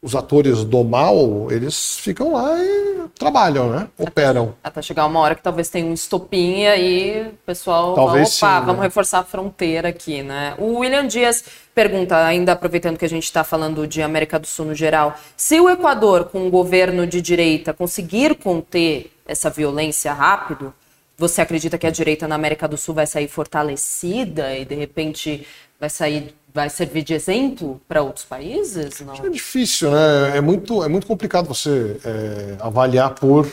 os 0.01 0.13
atores 0.13 0.65
do 0.65 0.83
mal, 0.83 1.47
eles 1.49 1.97
ficam 1.97 2.33
lá 2.33 2.53
e 2.59 3.07
trabalham, 3.17 3.69
né? 3.69 3.87
Operam. 3.97 4.53
Até, 4.61 4.81
chegar 4.81 5.05
uma 5.05 5.19
hora 5.21 5.35
que 5.35 5.41
talvez 5.41 5.69
tenha 5.69 5.85
um 5.85 5.93
estopim 5.93 6.59
e 6.59 6.67
aí 6.67 7.27
o 7.29 7.45
pessoal 7.45 7.95
talvez 7.95 8.37
opa, 8.37 8.59
sim, 8.59 8.65
vamos 8.65 8.81
né? 8.81 8.83
reforçar 8.83 9.19
a 9.19 9.23
fronteira 9.23 9.87
aqui, 9.87 10.21
né? 10.21 10.53
O 10.57 10.79
William 10.79 11.07
Dias 11.07 11.45
pergunta, 11.73 12.25
ainda 12.25 12.51
aproveitando 12.51 12.97
que 12.97 13.05
a 13.05 13.09
gente 13.09 13.23
está 13.23 13.43
falando 13.43 13.87
de 13.87 14.01
América 14.01 14.37
do 14.37 14.45
Sul 14.45 14.65
no 14.65 14.75
geral, 14.75 15.15
se 15.35 15.59
o 15.61 15.69
Equador, 15.69 16.25
com 16.25 16.45
um 16.45 16.49
governo 16.49 17.07
de 17.07 17.21
direita, 17.21 17.73
conseguir 17.73 18.35
conter 18.35 19.11
essa 19.25 19.49
violência 19.49 20.11
rápido, 20.13 20.73
você 21.17 21.41
acredita 21.41 21.77
que 21.77 21.87
a 21.87 21.91
direita 21.91 22.27
na 22.27 22.35
América 22.35 22.67
do 22.67 22.77
Sul 22.77 22.93
vai 22.93 23.07
sair 23.07 23.27
fortalecida 23.27 24.55
e 24.55 24.63
de 24.63 24.75
repente 24.75 25.47
vai 25.79 25.89
sair, 25.89 26.35
vai 26.53 26.69
servir 26.69 27.03
de 27.03 27.13
exemplo 27.13 27.81
para 27.87 28.03
outros 28.03 28.23
países? 28.23 29.01
Não? 29.01 29.15
é 29.15 29.29
difícil, 29.29 29.91
né? 29.91 30.37
É 30.37 30.41
muito, 30.41 30.83
é 30.83 30.87
muito 30.87 31.07
complicado 31.07 31.47
você 31.47 31.97
é, 32.05 32.55
avaliar 32.59 33.15
por 33.15 33.49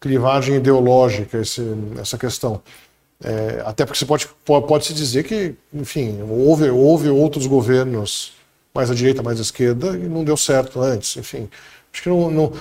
clivagem 0.00 0.56
ideológica 0.56 1.38
esse, 1.38 1.62
essa 2.00 2.16
questão. 2.16 2.62
É, 3.22 3.62
até 3.66 3.84
porque 3.84 3.98
você 3.98 4.06
pode, 4.06 4.28
pode 4.44 4.86
se 4.86 4.94
dizer 4.94 5.24
que, 5.24 5.54
enfim, 5.74 6.22
houve, 6.22 6.70
houve 6.70 7.08
outros 7.08 7.46
governos 7.46 8.32
mais 8.74 8.90
à 8.90 8.94
direita, 8.94 9.22
mais 9.22 9.38
à 9.40 9.42
esquerda, 9.42 9.88
e 9.96 10.08
não 10.08 10.24
deu 10.24 10.36
certo 10.36 10.80
antes. 10.80 11.16
Enfim, 11.16 11.48
acho 11.92 12.02
que 12.02 12.08
não, 12.08 12.30
não, 12.30 12.52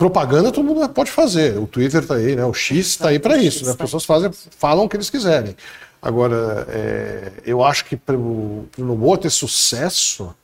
propaganda 0.00 0.50
todo 0.50 0.64
mundo 0.64 0.88
pode 0.88 1.10
fazer. 1.10 1.58
O 1.58 1.66
Twitter 1.66 2.00
está 2.00 2.14
aí, 2.14 2.34
né? 2.34 2.42
O 2.46 2.54
X 2.54 2.86
está 2.86 3.10
aí 3.10 3.18
para 3.18 3.36
isso. 3.36 3.66
Né? 3.66 3.72
As 3.72 3.76
pessoas 3.76 4.06
fazem, 4.06 4.30
falam 4.32 4.86
o 4.86 4.88
que 4.88 4.96
eles 4.96 5.10
quiserem. 5.10 5.54
Agora, 6.00 6.66
é, 6.70 7.32
eu 7.44 7.62
acho 7.62 7.84
que 7.84 7.98
para 7.98 8.16
o 8.16 8.66
Noboa 8.78 9.18
ter 9.18 9.28
sucesso, 9.28 10.34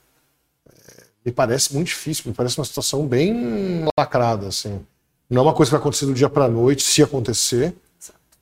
é, 0.69 1.05
me 1.25 1.33
parece 1.33 1.73
muito 1.73 1.87
difícil. 1.87 2.25
Me 2.27 2.35
parece 2.35 2.59
uma 2.59 2.67
situação 2.67 3.07
bem 3.07 3.87
lacrada, 3.99 4.47
assim. 4.49 4.79
Não 5.31 5.41
é 5.41 5.45
uma 5.47 5.55
coisa 5.55 5.71
que 5.71 5.73
vai 5.73 5.81
acontecer 5.81 6.05
do 6.05 6.13
dia 6.13 6.29
para 6.29 6.45
a 6.45 6.49
noite, 6.49 6.83
se 6.83 7.03
acontecer. 7.03 7.75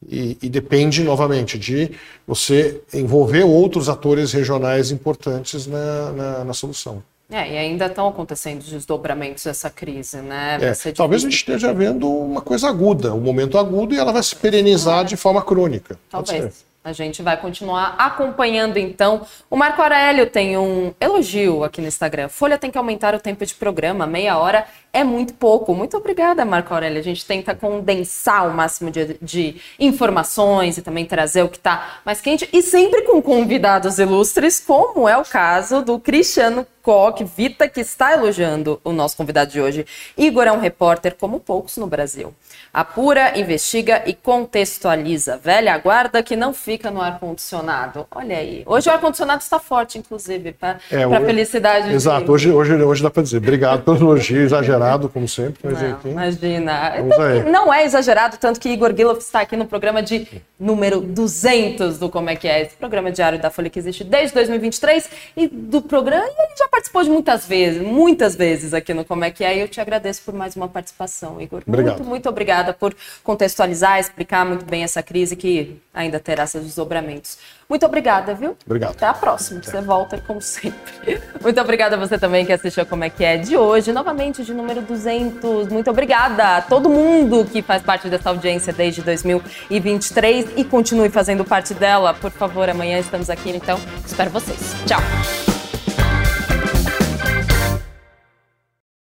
E, 0.09 0.37
e, 0.43 0.49
depende, 0.51 1.05
novamente, 1.05 1.57
de 1.57 1.93
você 2.27 2.83
envolver 2.93 3.45
outros 3.45 3.89
atores 3.89 4.33
regionais 4.33 4.91
importantes 4.91 5.67
na, 5.69 6.13
na, 6.13 6.45
na 6.45 6.53
solução. 6.53 7.03
É, 7.31 7.53
e 7.53 7.57
ainda 7.57 7.87
estão 7.87 8.07
acontecendo 8.07 8.63
desdobramentos 8.63 9.45
dessa 9.45 9.71
crise, 9.71 10.19
né? 10.19 10.59
É, 10.61 10.93
talvez 10.93 11.23
a 11.23 11.25
gente 11.25 11.39
esteja 11.39 11.73
vendo 11.73 12.09
uma 12.09 12.43
coisa 12.43 12.69
aguda, 12.69 13.15
um 13.15 13.21
momento 13.21 13.57
agudo, 13.57 13.95
e 13.95 13.99
ela 13.99 14.13
vai 14.13 14.23
se 14.23 14.37
perenizar 14.37 15.01
é. 15.01 15.05
de 15.05 15.17
forma 15.17 15.43
crônica. 15.43 15.99
Talvez. 16.11 16.65
A 16.85 16.93
gente 16.93 17.23
vai 17.23 17.41
continuar 17.41 17.95
acompanhando 17.97 18.77
então. 18.77 19.27
O 19.49 19.57
Marco 19.57 19.81
Aurélio 19.81 20.27
tem 20.27 20.59
um 20.59 20.93
elogio 21.01 21.65
aqui 21.65 21.81
no 21.81 21.87
Instagram. 21.87 22.29
Folha 22.29 22.59
tem 22.59 22.71
que 22.71 22.77
aumentar 22.77 23.15
o 23.15 23.19
tempo 23.19 23.47
de 23.47 23.55
programa, 23.55 24.07
meia 24.07 24.37
hora 24.37 24.67
é 24.93 25.03
muito 25.03 25.33
pouco. 25.33 25.75
Muito 25.75 25.97
obrigada, 25.97 26.45
Marco 26.45 26.75
Aurélio. 26.75 26.99
A 26.99 27.03
gente 27.03 27.25
tenta 27.25 27.55
condensar 27.55 28.47
o 28.47 28.53
máximo 28.53 28.91
de, 28.91 29.17
de 29.23 29.57
informações 29.81 30.77
e 30.77 30.83
também 30.83 31.07
trazer 31.07 31.43
o 31.43 31.49
que 31.49 31.57
está 31.57 32.01
mais 32.05 32.21
quente 32.21 32.47
e 32.53 32.61
sempre 32.61 33.01
com 33.01 33.23
convidados 33.23 33.99
ilustres, 33.99 34.61
como 34.61 35.09
é 35.09 35.17
o 35.17 35.25
caso 35.25 35.81
do 35.81 35.99
Cristiano 35.99 36.67
Koch 36.85 37.25
Vita, 37.25 37.67
que 37.67 37.81
está 37.81 38.13
elogiando 38.13 38.79
o 38.85 38.93
nosso 38.93 39.17
convidado 39.17 39.51
de 39.51 39.59
hoje. 39.59 39.87
Igor 40.19 40.47
é 40.47 40.53
um 40.53 40.61
repórter 40.61 41.17
como 41.19 41.41
poucos 41.41 41.79
no 41.79 41.87
Brasil. 41.87 42.35
Apura, 42.73 43.39
investiga 43.39 44.03
e 44.05 44.13
contextualiza. 44.13 45.41
Velha 45.43 45.79
guarda 45.79 46.23
que 46.23 46.37
não 46.37 46.53
fica 46.53 46.91
no 46.91 47.01
ar-condicionado. 47.01 48.07
Olha 48.11 48.37
aí. 48.37 48.63
Hoje 48.67 48.91
o 48.91 48.93
ar-condicionado 48.93 49.41
está 49.41 49.59
forte, 49.59 49.97
inclusive, 49.97 50.53
para 50.53 50.79
é, 50.91 51.05
a 51.05 51.21
felicidade. 51.23 51.91
Exato. 51.91 52.31
Hoje, 52.31 52.51
hoje, 52.51 52.75
hoje 52.75 53.03
dá 53.03 53.11
para 53.11 53.23
dizer. 53.23 53.39
Obrigado 53.39 53.83
pelo 53.83 53.97
elogio 53.97 54.43
exagerado, 54.43 55.09
como 55.09 55.27
sempre. 55.27 55.61
Mas 55.65 55.81
não, 55.81 55.91
enfim, 55.91 56.11
imagina. 56.11 56.99
Então, 56.99 57.51
não 57.51 57.73
é 57.73 57.85
exagerado, 57.85 58.37
tanto 58.37 58.61
que 58.61 58.69
Igor 58.69 58.93
Guilherme 58.93 59.21
está 59.21 59.41
aqui 59.41 59.57
no 59.57 59.65
programa 59.65 60.03
de 60.03 60.29
número 60.59 61.01
200 61.01 61.99
do 61.99 62.09
Como 62.09 62.31
é 62.31 62.37
que 62.37 62.47
é. 62.47 62.63
Esse 62.63 62.77
programa 62.77 63.11
diário 63.11 63.41
da 63.41 63.51
Folha 63.51 63.69
que 63.69 63.79
existe 63.79 64.05
desde 64.05 64.35
2023 64.35 65.11
e 65.37 65.49
do 65.49 65.83
programa. 65.83 66.27
E 66.27 66.43
ele 66.43 66.57
já 66.57 66.69
participou 66.69 67.03
de 67.03 67.11
muitas 67.11 67.47
vezes, 67.47 67.83
muitas 67.83 68.37
vezes 68.37 68.73
aqui 68.73 68.95
no 68.95 69.05
Como 69.05 69.25
é 69.25 69.31
que 69.31 69.45
é. 69.45 69.57
E 69.57 69.61
eu 69.61 69.69
te 69.69 69.81
agradeço 69.81 70.23
por 70.23 70.35
mais 70.35 70.55
uma 70.57 70.69
participação, 70.69 71.41
Igor. 71.41 71.63
Obrigado. 71.67 71.97
Muito, 71.97 72.09
muito 72.09 72.29
obrigada 72.29 72.73
por 72.73 72.95
contextualizar, 73.23 73.99
explicar 73.99 74.45
muito 74.45 74.65
bem 74.65 74.85
essa 74.85 75.03
crise 75.03 75.37
que 75.37 75.77
ainda 75.93 76.21
terá 76.21 76.47
seus 76.47 76.65
desdobramentos. 76.65 77.39
Muito 77.69 77.87
obrigada, 77.87 78.35
viu? 78.35 78.57
Obrigado. 78.67 78.93
Até 78.93 79.07
a 79.07 79.15
próxima. 79.15 79.63
Você 79.63 79.81
volta 79.81 80.19
como 80.27 80.41
sempre. 80.41 81.21
Muito 81.41 81.61
obrigada 81.61 81.97
a 81.97 81.99
você 81.99 82.19
também 82.19 82.45
que 82.45 82.53
assistiu 82.53 82.85
Como 82.87 83.05
é 83.05 83.11
que 83.11 83.25
é 83.25 83.37
de 83.37 83.57
hoje, 83.57 83.93
novamente 83.93 84.45
de 84.45 84.53
número 84.53 84.83
200. 84.83 85.69
Muito 85.69 85.91
obrigada 85.91 86.57
a 86.57 86.63
todo 86.63 86.89
mundo 86.89 87.45
que 87.45 87.63
faz 87.63 87.83
parte 87.83 88.09
dessa 88.09 88.31
audiência 88.31 88.73
desde 88.73 89.03
2023 89.03 90.53
e 90.57 90.65
continue 90.65 91.09
fazendo 91.09 91.45
parte 91.45 91.75
dela. 91.75 92.15
Por 92.15 92.31
favor, 92.31 92.69
amanhã 92.69 92.99
estamos 92.99 93.31
aqui, 93.31 93.51
então 93.51 93.79
espero 94.07 94.31
vocês. 94.31 94.75
Tchau. 94.87 95.54